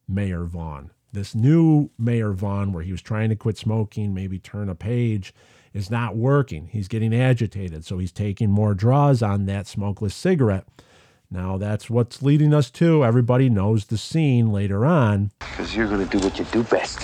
Mayor 0.08 0.44
Vaughn. 0.46 0.90
This 1.12 1.32
new 1.32 1.90
Mayor 1.96 2.32
Vaughn, 2.32 2.72
where 2.72 2.82
he 2.82 2.90
was 2.90 3.02
trying 3.02 3.28
to 3.28 3.36
quit 3.36 3.56
smoking, 3.56 4.12
maybe 4.12 4.40
turn 4.40 4.68
a 4.68 4.74
page, 4.74 5.32
is 5.72 5.92
not 5.92 6.16
working. 6.16 6.70
He's 6.72 6.88
getting 6.88 7.14
agitated, 7.14 7.84
so 7.84 7.98
he's 7.98 8.10
taking 8.10 8.50
more 8.50 8.74
draws 8.74 9.22
on 9.22 9.46
that 9.46 9.68
smokeless 9.68 10.16
cigarette. 10.16 10.66
Now 11.30 11.56
that's 11.56 11.88
what's 11.88 12.20
leading 12.20 12.52
us 12.52 12.68
to. 12.72 13.04
Everybody 13.04 13.48
knows 13.48 13.84
the 13.84 13.96
scene 13.96 14.50
later 14.50 14.84
on. 14.84 15.30
Because 15.38 15.76
you're 15.76 15.86
going 15.86 16.06
to 16.06 16.18
do 16.18 16.24
what 16.24 16.36
you 16.36 16.44
do 16.46 16.64
best. 16.64 16.98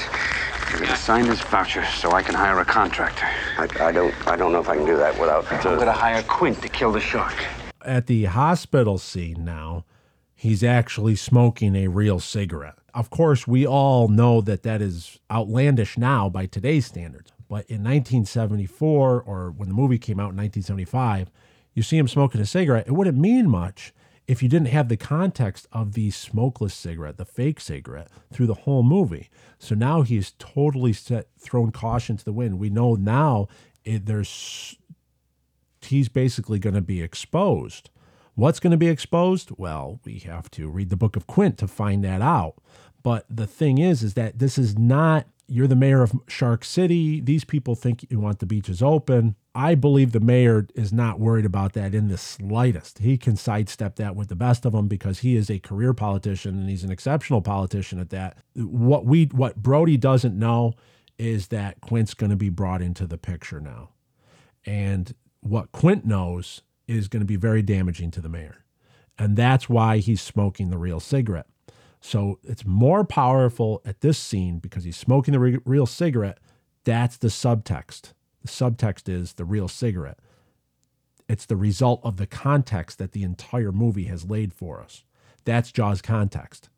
You're 0.70 0.80
going 0.80 0.90
to 0.90 0.96
sign 0.96 1.26
this 1.26 1.40
voucher 1.40 1.84
so 1.86 2.12
I 2.12 2.22
can 2.22 2.34
hire 2.34 2.60
a 2.60 2.64
contractor. 2.64 3.24
I, 3.56 3.68
I 3.80 3.90
don't 3.90 4.14
I 4.28 4.36
don't 4.36 4.52
know 4.52 4.60
if 4.60 4.68
I 4.68 4.76
can 4.76 4.84
do 4.84 4.98
that 4.98 5.18
without. 5.18 5.50
Uh, 5.50 5.56
I'm 5.56 5.76
going 5.76 5.86
to 5.86 5.92
hire 5.92 6.22
Quint 6.24 6.60
to 6.60 6.68
kill 6.68 6.92
the 6.92 7.00
shark. 7.00 7.34
At 7.82 8.06
the 8.06 8.26
hospital 8.26 8.98
scene 8.98 9.46
now, 9.46 9.86
he's 10.34 10.62
actually 10.62 11.16
smoking 11.16 11.74
a 11.74 11.88
real 11.88 12.20
cigarette. 12.20 12.76
Of 12.92 13.08
course, 13.08 13.46
we 13.46 13.66
all 13.66 14.08
know 14.08 14.42
that 14.42 14.62
that 14.64 14.82
is 14.82 15.18
outlandish 15.30 15.96
now 15.96 16.28
by 16.28 16.44
today's 16.44 16.84
standards. 16.84 17.32
But 17.48 17.64
in 17.70 17.82
1974, 17.82 19.22
or 19.22 19.50
when 19.50 19.68
the 19.70 19.74
movie 19.74 19.98
came 19.98 20.20
out 20.20 20.32
in 20.32 20.36
1975, 20.36 21.30
you 21.72 21.82
see 21.82 21.96
him 21.96 22.08
smoking 22.08 22.42
a 22.42 22.46
cigarette. 22.46 22.86
It 22.86 22.92
wouldn't 22.92 23.16
mean 23.16 23.48
much 23.48 23.94
if 24.28 24.42
you 24.42 24.48
didn't 24.48 24.68
have 24.68 24.90
the 24.90 24.96
context 24.96 25.66
of 25.72 25.94
the 25.94 26.10
smokeless 26.10 26.74
cigarette, 26.74 27.16
the 27.16 27.24
fake 27.24 27.58
cigarette, 27.58 28.08
through 28.30 28.46
the 28.46 28.54
whole 28.54 28.82
movie. 28.82 29.30
So 29.58 29.74
now 29.74 30.02
he's 30.02 30.34
totally 30.38 30.92
set, 30.92 31.28
thrown 31.38 31.72
caution 31.72 32.18
to 32.18 32.24
the 32.24 32.32
wind. 32.32 32.58
We 32.58 32.68
know 32.68 32.94
now 32.94 33.48
it, 33.84 34.04
there's 34.04 34.76
he's 35.80 36.10
basically 36.10 36.58
going 36.58 36.74
to 36.74 36.82
be 36.82 37.00
exposed. 37.00 37.88
What's 38.34 38.60
going 38.60 38.72
to 38.72 38.76
be 38.76 38.88
exposed? 38.88 39.50
Well, 39.56 39.98
we 40.04 40.18
have 40.20 40.50
to 40.52 40.68
read 40.68 40.90
the 40.90 40.96
book 40.96 41.16
of 41.16 41.26
Quint 41.26 41.56
to 41.58 41.66
find 41.66 42.04
that 42.04 42.20
out. 42.20 42.54
But 43.02 43.24
the 43.30 43.46
thing 43.46 43.78
is, 43.78 44.02
is 44.02 44.14
that 44.14 44.38
this 44.38 44.58
is 44.58 44.76
not 44.76 45.26
you're 45.48 45.66
the 45.66 45.74
mayor 45.74 46.02
of 46.02 46.12
Shark 46.28 46.62
City. 46.64 47.20
These 47.20 47.44
people 47.44 47.74
think 47.74 48.06
you 48.10 48.20
want 48.20 48.38
the 48.38 48.46
beaches 48.46 48.82
open. 48.82 49.34
I 49.54 49.74
believe 49.74 50.12
the 50.12 50.20
mayor 50.20 50.68
is 50.74 50.92
not 50.92 51.18
worried 51.18 51.46
about 51.46 51.72
that 51.72 51.94
in 51.94 52.08
the 52.08 52.18
slightest. 52.18 52.98
He 52.98 53.16
can 53.16 53.34
sidestep 53.34 53.96
that 53.96 54.14
with 54.14 54.28
the 54.28 54.36
best 54.36 54.66
of 54.66 54.72
them 54.72 54.88
because 54.88 55.20
he 55.20 55.36
is 55.36 55.50
a 55.50 55.58
career 55.58 55.94
politician 55.94 56.58
and 56.58 56.68
he's 56.68 56.84
an 56.84 56.92
exceptional 56.92 57.40
politician 57.40 57.98
at 57.98 58.10
that. 58.10 58.38
What 58.54 59.06
we 59.06 59.24
what 59.26 59.56
Brody 59.56 59.96
doesn't 59.96 60.38
know 60.38 60.74
is 61.18 61.48
that 61.48 61.80
Quint's 61.80 62.14
going 62.14 62.30
to 62.30 62.36
be 62.36 62.50
brought 62.50 62.82
into 62.82 63.06
the 63.06 63.18
picture 63.18 63.58
now. 63.58 63.88
And 64.66 65.14
what 65.40 65.72
Quint 65.72 66.04
knows 66.04 66.62
is 66.86 67.08
going 67.08 67.22
to 67.22 67.26
be 67.26 67.36
very 67.36 67.62
damaging 67.62 68.10
to 68.12 68.20
the 68.20 68.28
mayor. 68.28 68.64
And 69.18 69.36
that's 69.36 69.68
why 69.68 69.98
he's 69.98 70.20
smoking 70.20 70.70
the 70.70 70.78
real 70.78 71.00
cigarette. 71.00 71.46
So 72.00 72.38
it's 72.44 72.64
more 72.64 73.04
powerful 73.04 73.82
at 73.84 74.00
this 74.00 74.18
scene 74.18 74.58
because 74.58 74.84
he's 74.84 74.96
smoking 74.96 75.32
the 75.32 75.40
re- 75.40 75.58
real 75.64 75.86
cigarette. 75.86 76.38
That's 76.84 77.16
the 77.16 77.28
subtext. 77.28 78.12
The 78.42 78.48
subtext 78.48 79.08
is 79.08 79.34
the 79.34 79.44
real 79.44 79.68
cigarette. 79.68 80.18
It's 81.28 81.44
the 81.44 81.56
result 81.56 82.00
of 82.04 82.16
the 82.16 82.26
context 82.26 82.98
that 82.98 83.12
the 83.12 83.22
entire 83.22 83.72
movie 83.72 84.04
has 84.04 84.30
laid 84.30 84.54
for 84.54 84.80
us. 84.80 85.04
That's 85.44 85.72
Jaws 85.72 86.00
context. 86.00 86.70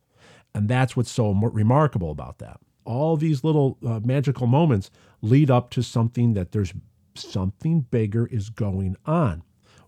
And 0.54 0.68
that's 0.68 0.96
what's 0.96 1.10
so 1.10 1.32
remarkable 1.32 2.10
about 2.10 2.38
that. 2.38 2.60
All 2.84 3.16
these 3.16 3.44
little 3.44 3.78
uh, 3.86 4.00
magical 4.02 4.46
moments 4.46 4.90
lead 5.22 5.50
up 5.50 5.70
to 5.70 5.82
something 5.82 6.34
that 6.34 6.52
there's 6.52 6.72
something 7.14 7.82
bigger 7.82 8.26
is 8.26 8.48
going 8.50 8.96
on. 9.06 9.42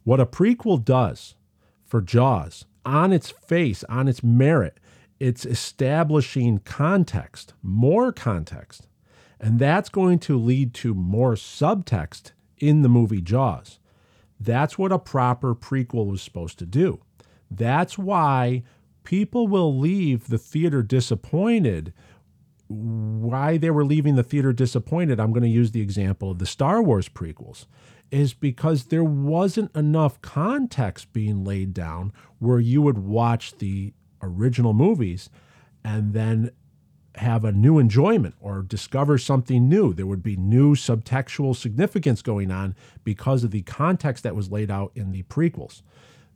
What 0.04 0.20
a 0.20 0.26
prequel 0.26 0.84
does 0.84 1.34
for 1.84 2.00
Jaws 2.00 2.64
on 2.84 3.12
its 3.12 3.30
face, 3.30 3.82
on 3.84 4.08
its 4.08 4.22
merit, 4.22 4.78
it's 5.22 5.46
establishing 5.46 6.58
context, 6.58 7.54
more 7.62 8.10
context. 8.10 8.88
And 9.38 9.60
that's 9.60 9.88
going 9.88 10.18
to 10.20 10.36
lead 10.36 10.74
to 10.74 10.94
more 10.94 11.34
subtext 11.34 12.32
in 12.58 12.82
the 12.82 12.88
movie 12.88 13.20
Jaws. 13.20 13.78
That's 14.40 14.76
what 14.76 14.90
a 14.90 14.98
proper 14.98 15.54
prequel 15.54 16.06
was 16.06 16.22
supposed 16.22 16.58
to 16.58 16.66
do. 16.66 17.02
That's 17.48 17.96
why 17.96 18.64
people 19.04 19.46
will 19.46 19.78
leave 19.78 20.26
the 20.26 20.38
theater 20.38 20.82
disappointed. 20.82 21.92
Why 22.66 23.58
they 23.58 23.70
were 23.70 23.84
leaving 23.84 24.16
the 24.16 24.24
theater 24.24 24.52
disappointed, 24.52 25.20
I'm 25.20 25.30
going 25.32 25.44
to 25.44 25.48
use 25.48 25.70
the 25.70 25.82
example 25.82 26.32
of 26.32 26.40
the 26.40 26.46
Star 26.46 26.82
Wars 26.82 27.08
prequels, 27.08 27.66
is 28.10 28.34
because 28.34 28.86
there 28.86 29.04
wasn't 29.04 29.74
enough 29.76 30.20
context 30.20 31.12
being 31.12 31.44
laid 31.44 31.72
down 31.72 32.12
where 32.40 32.58
you 32.58 32.82
would 32.82 32.98
watch 32.98 33.58
the 33.58 33.92
original 34.22 34.72
movies 34.72 35.28
and 35.84 36.14
then 36.14 36.50
have 37.16 37.44
a 37.44 37.52
new 37.52 37.78
enjoyment 37.78 38.34
or 38.40 38.62
discover 38.62 39.18
something 39.18 39.68
new. 39.68 39.92
There 39.92 40.06
would 40.06 40.22
be 40.22 40.36
new 40.36 40.74
subtextual 40.74 41.54
significance 41.54 42.22
going 42.22 42.50
on 42.50 42.74
because 43.04 43.44
of 43.44 43.50
the 43.50 43.62
context 43.62 44.22
that 44.24 44.34
was 44.34 44.50
laid 44.50 44.70
out 44.70 44.92
in 44.94 45.12
the 45.12 45.22
prequels. 45.24 45.82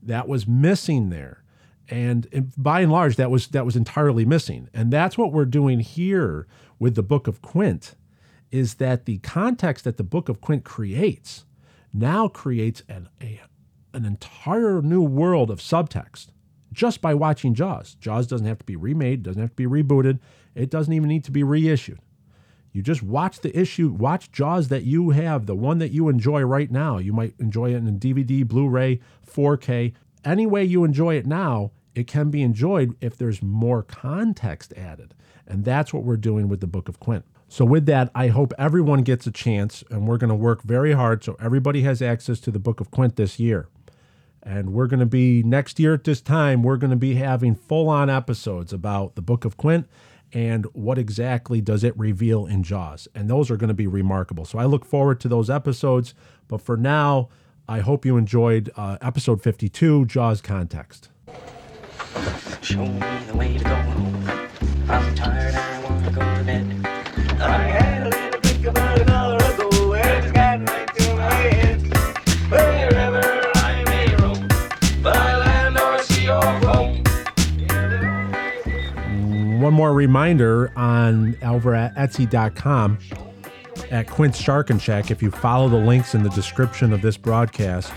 That 0.03 0.29
was 0.29 0.47
missing 0.47 1.09
there. 1.09 1.43
And, 1.89 2.53
by 2.57 2.81
and 2.81 2.93
large, 2.93 3.17
that 3.17 3.31
was 3.31 3.47
that 3.49 3.65
was 3.65 3.77
entirely 3.77 4.25
missing. 4.25 4.69
And 4.75 4.93
that's 4.93 5.17
what 5.17 5.33
we're 5.33 5.45
doing 5.45 5.81
here 5.81 6.47
with 6.79 6.97
the 6.97 7.03
Book 7.03 7.29
of 7.29 7.41
Quint, 7.43 7.95
is 8.51 8.75
that 8.75 9.05
the 9.05 9.19
context 9.19 9.85
that 9.85 9.97
the 9.97 10.03
Book 10.03 10.29
of 10.29 10.41
Quint 10.41 10.65
creates 10.65 11.45
now 11.95 12.27
creates 12.27 12.83
an, 12.89 13.09
a, 13.23 13.41
an 13.95 14.05
entire 14.05 14.83
new 14.83 15.01
world 15.01 15.51
of 15.51 15.61
subtext 15.61 16.27
just 16.77 17.01
by 17.01 17.15
watching 17.15 17.55
Jaws. 17.55 17.97
Jaws 17.99 18.27
doesn't 18.27 18.47
have 18.47 18.59
to 18.59 18.65
be 18.65 18.77
remade, 18.77 19.23
doesn't 19.23 19.41
have 19.41 19.57
to 19.57 19.57
be 19.57 19.67
rebooted, 19.67 20.21
it 20.55 20.71
doesn't 20.71 20.93
even 20.93 21.09
need 21.09 21.25
to 21.25 21.33
be 21.33 21.43
reissued. 21.43 21.99
You 22.73 22.83
just 22.83 23.03
watch 23.03 23.41
the 23.41 23.59
issue, 23.59 23.89
watch 23.89 24.31
Jaws 24.31 24.69
that 24.69 24.85
you 24.85 25.11
have, 25.11 25.47
the 25.47 25.57
one 25.57 25.79
that 25.79 25.91
you 25.91 26.11
enjoy 26.11 26.43
right 26.43 26.71
now. 26.71 26.99
You 26.99 27.15
might 27.15 27.33
enjoy 27.39 27.73
it 27.73 27.77
in 27.77 27.99
DVD, 27.99 28.47
Blu 28.47 28.69
ray, 28.69 29.01
4K. 29.27 29.95
Any 30.23 30.47
way 30.47 30.65
you 30.65 30.85
enjoy 30.85 31.15
it 31.15 31.25
now, 31.25 31.71
it 31.95 32.07
can 32.07 32.31
be 32.31 32.43
enjoyed 32.43 32.95
if 33.01 33.17
there's 33.17 33.43
more 33.43 33.83
context 33.83 34.75
added. 34.77 35.15
And 35.47 35.65
that's 35.65 35.95
what 35.95 36.05
we're 36.05 36.19
doing 36.19 36.49
with 36.49 36.61
the 36.61 36.67
Book 36.67 36.91
of 36.91 37.01
Quint. 37.01 37.25
So, 37.49 37.65
with 37.65 37.87
that, 37.87 38.11
I 38.15 38.29
hope 38.29 38.53
everyone 38.59 39.03
gets 39.03 39.27
a 39.27 39.31
chance, 39.31 39.83
and 39.89 40.07
we're 40.07 40.19
going 40.19 40.29
to 40.29 40.35
work 40.35 40.63
very 40.63 40.93
hard 40.93 41.25
so 41.25 41.37
everybody 41.41 41.83
has 41.83 42.03
access 42.03 42.41
to 42.41 42.51
the 42.51 42.59
Book 42.59 42.81
of 42.81 42.91
Quint 42.91 43.17
this 43.17 43.39
year. 43.39 43.69
And 44.47 44.73
we're 44.73 44.87
going 44.87 45.01
to 45.01 45.07
be, 45.07 45.43
next 45.43 45.81
year 45.81 45.93
at 45.93 46.05
this 46.05 46.21
time, 46.21 46.63
we're 46.63 46.77
going 46.77 46.93
to 46.93 46.97
be 46.97 47.17
having 47.17 47.57
full 47.57 47.89
on 47.89 48.09
episodes 48.09 48.73
about 48.73 49.17
the 49.17 49.23
Book 49.23 49.45
of 49.45 49.57
Quint 49.57 49.89
and 50.33 50.67
what 50.67 50.99
exactly 50.99 51.61
does 51.61 51.83
it 51.83 51.99
reveal 51.99 52.47
in 52.47 52.63
Jaws. 52.63 53.09
And 53.13 53.29
those 53.29 53.51
are 53.51 53.57
going 53.57 53.69
to 53.69 53.75
be 53.75 53.89
remarkable. 53.89 54.45
So, 54.45 54.59
I 54.61 54.65
look 54.65 54.85
forward 54.85 55.21
to 55.21 55.29
those 55.29 55.51
episodes. 55.51 56.15
But 56.47 56.63
for 56.63 56.77
now, 56.77 57.29
I 57.69 57.81
hope 57.81 58.07
you 58.07 58.17
enjoyed 58.17 58.71
uh, 58.77 58.99
episode 59.01 59.43
52 59.43 60.07
Jaws 60.07 60.41
Context. 60.41 61.09
Show 62.63 62.87
me 62.87 63.01
the 63.27 63.37
way 63.37 63.59
to 63.59 63.65
go 63.65 63.97
One 79.67 79.75
more 79.75 79.93
reminder 79.93 80.71
on 80.77 81.37
over 81.43 81.75
at 81.75 81.93
Etsy.com 81.97 83.01
at 83.91 84.07
Quint's 84.07 84.41
Sharkin' 84.41 84.81
Shack. 84.81 85.11
If 85.11 85.25
you 85.25 85.33
follow 85.33 85.69
the 85.69 85.77
links 85.77 86.15
in 86.15 86.23
the 86.23 86.31
description 86.31 86.93
of 86.93 87.03
this 87.03 87.17
broadcast, 87.17 87.93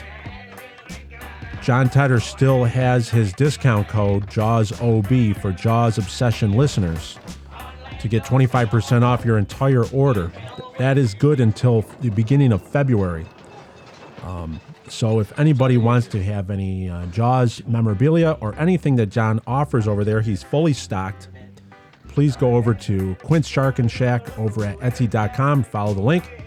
Jon 1.61 1.87
Tedder 1.87 2.21
still 2.21 2.63
has 2.63 3.07
his 3.07 3.33
discount 3.33 3.87
code 3.87 4.25
JAWSOB 4.31 5.39
for 5.39 5.51
Jaws 5.51 5.99
Obsession 5.99 6.53
listeners 6.53 7.19
to 7.99 8.07
get 8.07 8.23
25% 8.23 9.03
off 9.03 9.23
your 9.23 9.37
entire 9.37 9.85
order. 9.89 10.31
That 10.79 10.97
is 10.97 11.13
good 11.13 11.39
until 11.39 11.85
the 12.01 12.09
beginning 12.09 12.51
of 12.51 12.67
February. 12.67 13.27
Um, 14.23 14.59
so 14.87 15.19
if 15.19 15.37
anybody 15.37 15.77
wants 15.77 16.07
to 16.07 16.23
have 16.23 16.49
any 16.49 16.89
uh, 16.89 17.05
Jaws 17.05 17.61
memorabilia 17.67 18.37
or 18.41 18.55
anything 18.55 18.95
that 18.95 19.11
John 19.11 19.39
offers 19.45 19.87
over 19.87 20.03
there, 20.03 20.21
he's 20.21 20.41
fully 20.41 20.73
stocked. 20.73 21.27
Please 22.19 22.35
go 22.35 22.57
over 22.57 22.73
to 22.73 23.15
Quint's 23.23 23.49
Sharkin' 23.49 23.89
Shack 23.89 24.37
over 24.37 24.65
at 24.65 24.77
Etsy.com. 24.79 25.63
Follow 25.63 25.93
the 25.93 26.01
link 26.01 26.43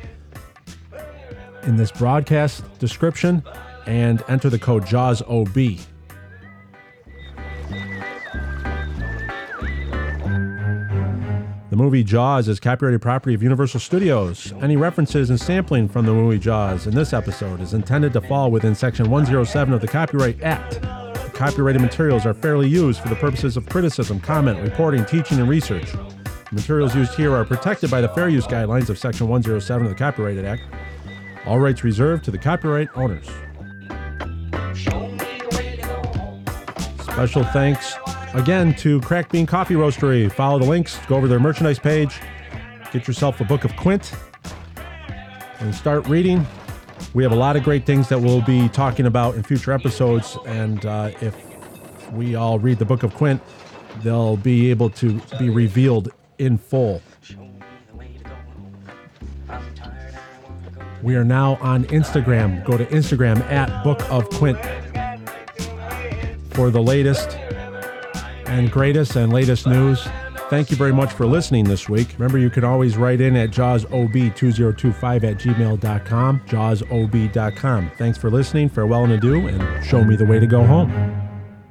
in 1.62 1.78
this 1.78 1.90
broadcast 1.90 2.62
description 2.78 3.42
and 3.86 4.22
enter 4.28 4.50
the 4.50 4.58
code 4.58 4.84
JAWSOB. 4.84 5.80
The 11.70 11.76
movie 11.76 12.04
Jaws 12.04 12.48
is 12.48 12.60
copyrighted 12.60 13.00
property 13.00 13.34
of 13.34 13.42
Universal 13.42 13.80
Studios. 13.80 14.52
Any 14.60 14.76
references 14.76 15.30
and 15.30 15.40
sampling 15.40 15.88
from 15.88 16.04
the 16.04 16.12
movie 16.12 16.38
Jaws 16.38 16.86
in 16.86 16.94
this 16.94 17.14
episode 17.14 17.62
is 17.62 17.72
intended 17.72 18.12
to 18.12 18.20
fall 18.20 18.50
within 18.50 18.74
Section 18.74 19.08
107 19.08 19.72
of 19.72 19.80
the 19.80 19.88
Copyright 19.88 20.42
Act. 20.42 21.01
Copyrighted 21.42 21.82
materials 21.82 22.24
are 22.24 22.34
fairly 22.34 22.68
used 22.68 23.00
for 23.00 23.08
the 23.08 23.16
purposes 23.16 23.56
of 23.56 23.68
criticism, 23.68 24.20
comment, 24.20 24.60
reporting, 24.60 25.04
teaching, 25.04 25.40
and 25.40 25.48
research. 25.48 25.90
The 25.90 26.52
materials 26.52 26.94
used 26.94 27.14
here 27.14 27.34
are 27.34 27.44
protected 27.44 27.90
by 27.90 28.00
the 28.00 28.08
fair 28.10 28.28
use 28.28 28.46
guidelines 28.46 28.88
of 28.88 28.96
Section 28.96 29.26
107 29.26 29.84
of 29.84 29.90
the 29.90 29.98
Copyright 29.98 30.38
Act. 30.44 30.62
All 31.44 31.58
rights 31.58 31.82
reserved 31.82 32.24
to 32.26 32.30
the 32.30 32.38
copyright 32.38 32.90
owners. 32.94 33.26
Special 37.00 37.42
thanks 37.46 37.96
again 38.34 38.72
to 38.76 39.00
Cracked 39.00 39.32
Bean 39.32 39.44
Coffee 39.44 39.74
Roastery. 39.74 40.30
Follow 40.30 40.60
the 40.60 40.66
links, 40.66 40.96
go 41.08 41.16
over 41.16 41.26
their 41.26 41.40
merchandise 41.40 41.80
page, 41.80 42.20
get 42.92 43.08
yourself 43.08 43.40
a 43.40 43.44
book 43.44 43.64
of 43.64 43.74
Quint, 43.74 44.14
and 45.58 45.74
start 45.74 46.06
reading. 46.06 46.46
We 47.14 47.22
have 47.24 47.32
a 47.32 47.36
lot 47.36 47.56
of 47.56 47.62
great 47.62 47.84
things 47.84 48.08
that 48.08 48.20
we'll 48.20 48.40
be 48.40 48.70
talking 48.70 49.04
about 49.04 49.34
in 49.34 49.42
future 49.42 49.72
episodes, 49.72 50.38
and 50.46 50.84
uh, 50.86 51.10
if 51.20 51.36
we 52.12 52.34
all 52.34 52.58
read 52.58 52.78
the 52.78 52.86
book 52.86 53.02
of 53.02 53.14
Quint, 53.14 53.42
they'll 54.02 54.38
be 54.38 54.70
able 54.70 54.88
to 54.90 55.20
be 55.38 55.50
revealed 55.50 56.10
in 56.38 56.56
full. 56.56 57.02
We 61.02 61.16
are 61.16 61.24
now 61.24 61.56
on 61.60 61.84
Instagram. 61.86 62.64
Go 62.64 62.78
to 62.78 62.86
Instagram 62.86 63.40
at 63.50 63.84
Book 63.84 64.00
of 64.10 64.28
Quint 64.30 64.58
for 66.50 66.70
the 66.70 66.82
latest 66.82 67.36
and 68.46 68.70
greatest 68.70 69.16
and 69.16 69.32
latest 69.32 69.66
news. 69.66 70.06
Thank 70.52 70.70
you 70.70 70.76
very 70.76 70.92
much 70.92 71.14
for 71.14 71.24
listening 71.24 71.64
this 71.64 71.88
week. 71.88 72.12
Remember, 72.18 72.36
you 72.36 72.50
can 72.50 72.62
always 72.62 72.98
write 72.98 73.22
in 73.22 73.36
at 73.36 73.48
jawsob2025 73.52 75.24
at 75.24 75.38
gmail.com, 75.38 76.40
jawsob.com. 76.40 77.90
Thanks 77.96 78.18
for 78.18 78.30
listening. 78.30 78.68
Farewell 78.68 79.04
and 79.04 79.14
adieu, 79.14 79.46
and 79.46 79.82
show 79.82 80.04
me 80.04 80.14
the 80.14 80.26
way 80.26 80.38
to 80.38 80.46
go 80.46 80.62
home. 80.62 81.21